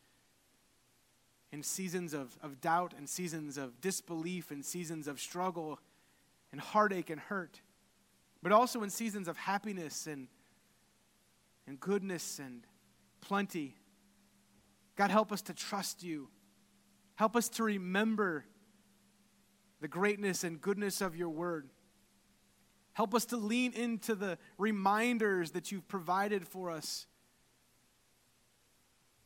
in 1.52 1.62
seasons 1.62 2.14
of, 2.14 2.38
of 2.42 2.62
doubt 2.62 2.94
and 2.96 3.06
seasons 3.06 3.58
of 3.58 3.82
disbelief 3.82 4.50
and 4.50 4.64
seasons 4.64 5.06
of 5.06 5.20
struggle 5.20 5.78
and 6.52 6.60
heartache 6.60 7.10
and 7.10 7.20
hurt, 7.20 7.60
but 8.42 8.52
also 8.52 8.82
in 8.82 8.90
seasons 8.90 9.26
of 9.26 9.36
happiness 9.36 10.06
and, 10.06 10.28
and 11.66 11.80
goodness 11.80 12.38
and 12.38 12.66
plenty. 13.20 13.76
God, 14.96 15.10
help 15.10 15.32
us 15.32 15.42
to 15.42 15.54
trust 15.54 16.02
you. 16.02 16.28
Help 17.16 17.34
us 17.34 17.48
to 17.50 17.64
remember 17.64 18.44
the 19.80 19.88
greatness 19.88 20.44
and 20.44 20.60
goodness 20.60 21.00
of 21.00 21.16
your 21.16 21.30
word. 21.30 21.68
Help 22.92 23.14
us 23.14 23.24
to 23.26 23.36
lean 23.36 23.72
into 23.72 24.14
the 24.14 24.38
reminders 24.58 25.52
that 25.52 25.72
you've 25.72 25.88
provided 25.88 26.46
for 26.46 26.70
us 26.70 27.06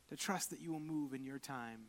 to 0.09 0.15
trust 0.15 0.51
that 0.51 0.61
you 0.61 0.71
will 0.71 0.79
move 0.79 1.13
in 1.13 1.25
your 1.25 1.39
time. 1.39 1.81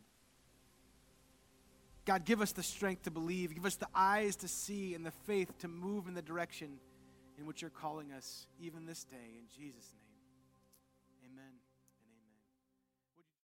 God, 2.09 2.25
give 2.25 2.41
us 2.41 2.53
the 2.53 2.63
strength 2.63 3.03
to 3.03 3.11
believe. 3.11 3.53
Give 3.53 3.67
us 3.67 3.75
the 3.75 3.87
eyes 3.93 4.35
to 4.37 4.47
see 4.47 4.95
and 4.95 5.05
the 5.05 5.11
faith 5.11 5.55
to 5.59 5.67
move 5.67 6.07
in 6.07 6.15
the 6.15 6.23
direction 6.23 6.79
in 7.37 7.45
which 7.45 7.61
you're 7.61 7.69
calling 7.69 8.11
us, 8.13 8.47
even 8.59 8.87
this 8.87 9.03
day, 9.03 9.37
in 9.37 9.45
Jesus' 9.55 9.93
name. 9.93 10.08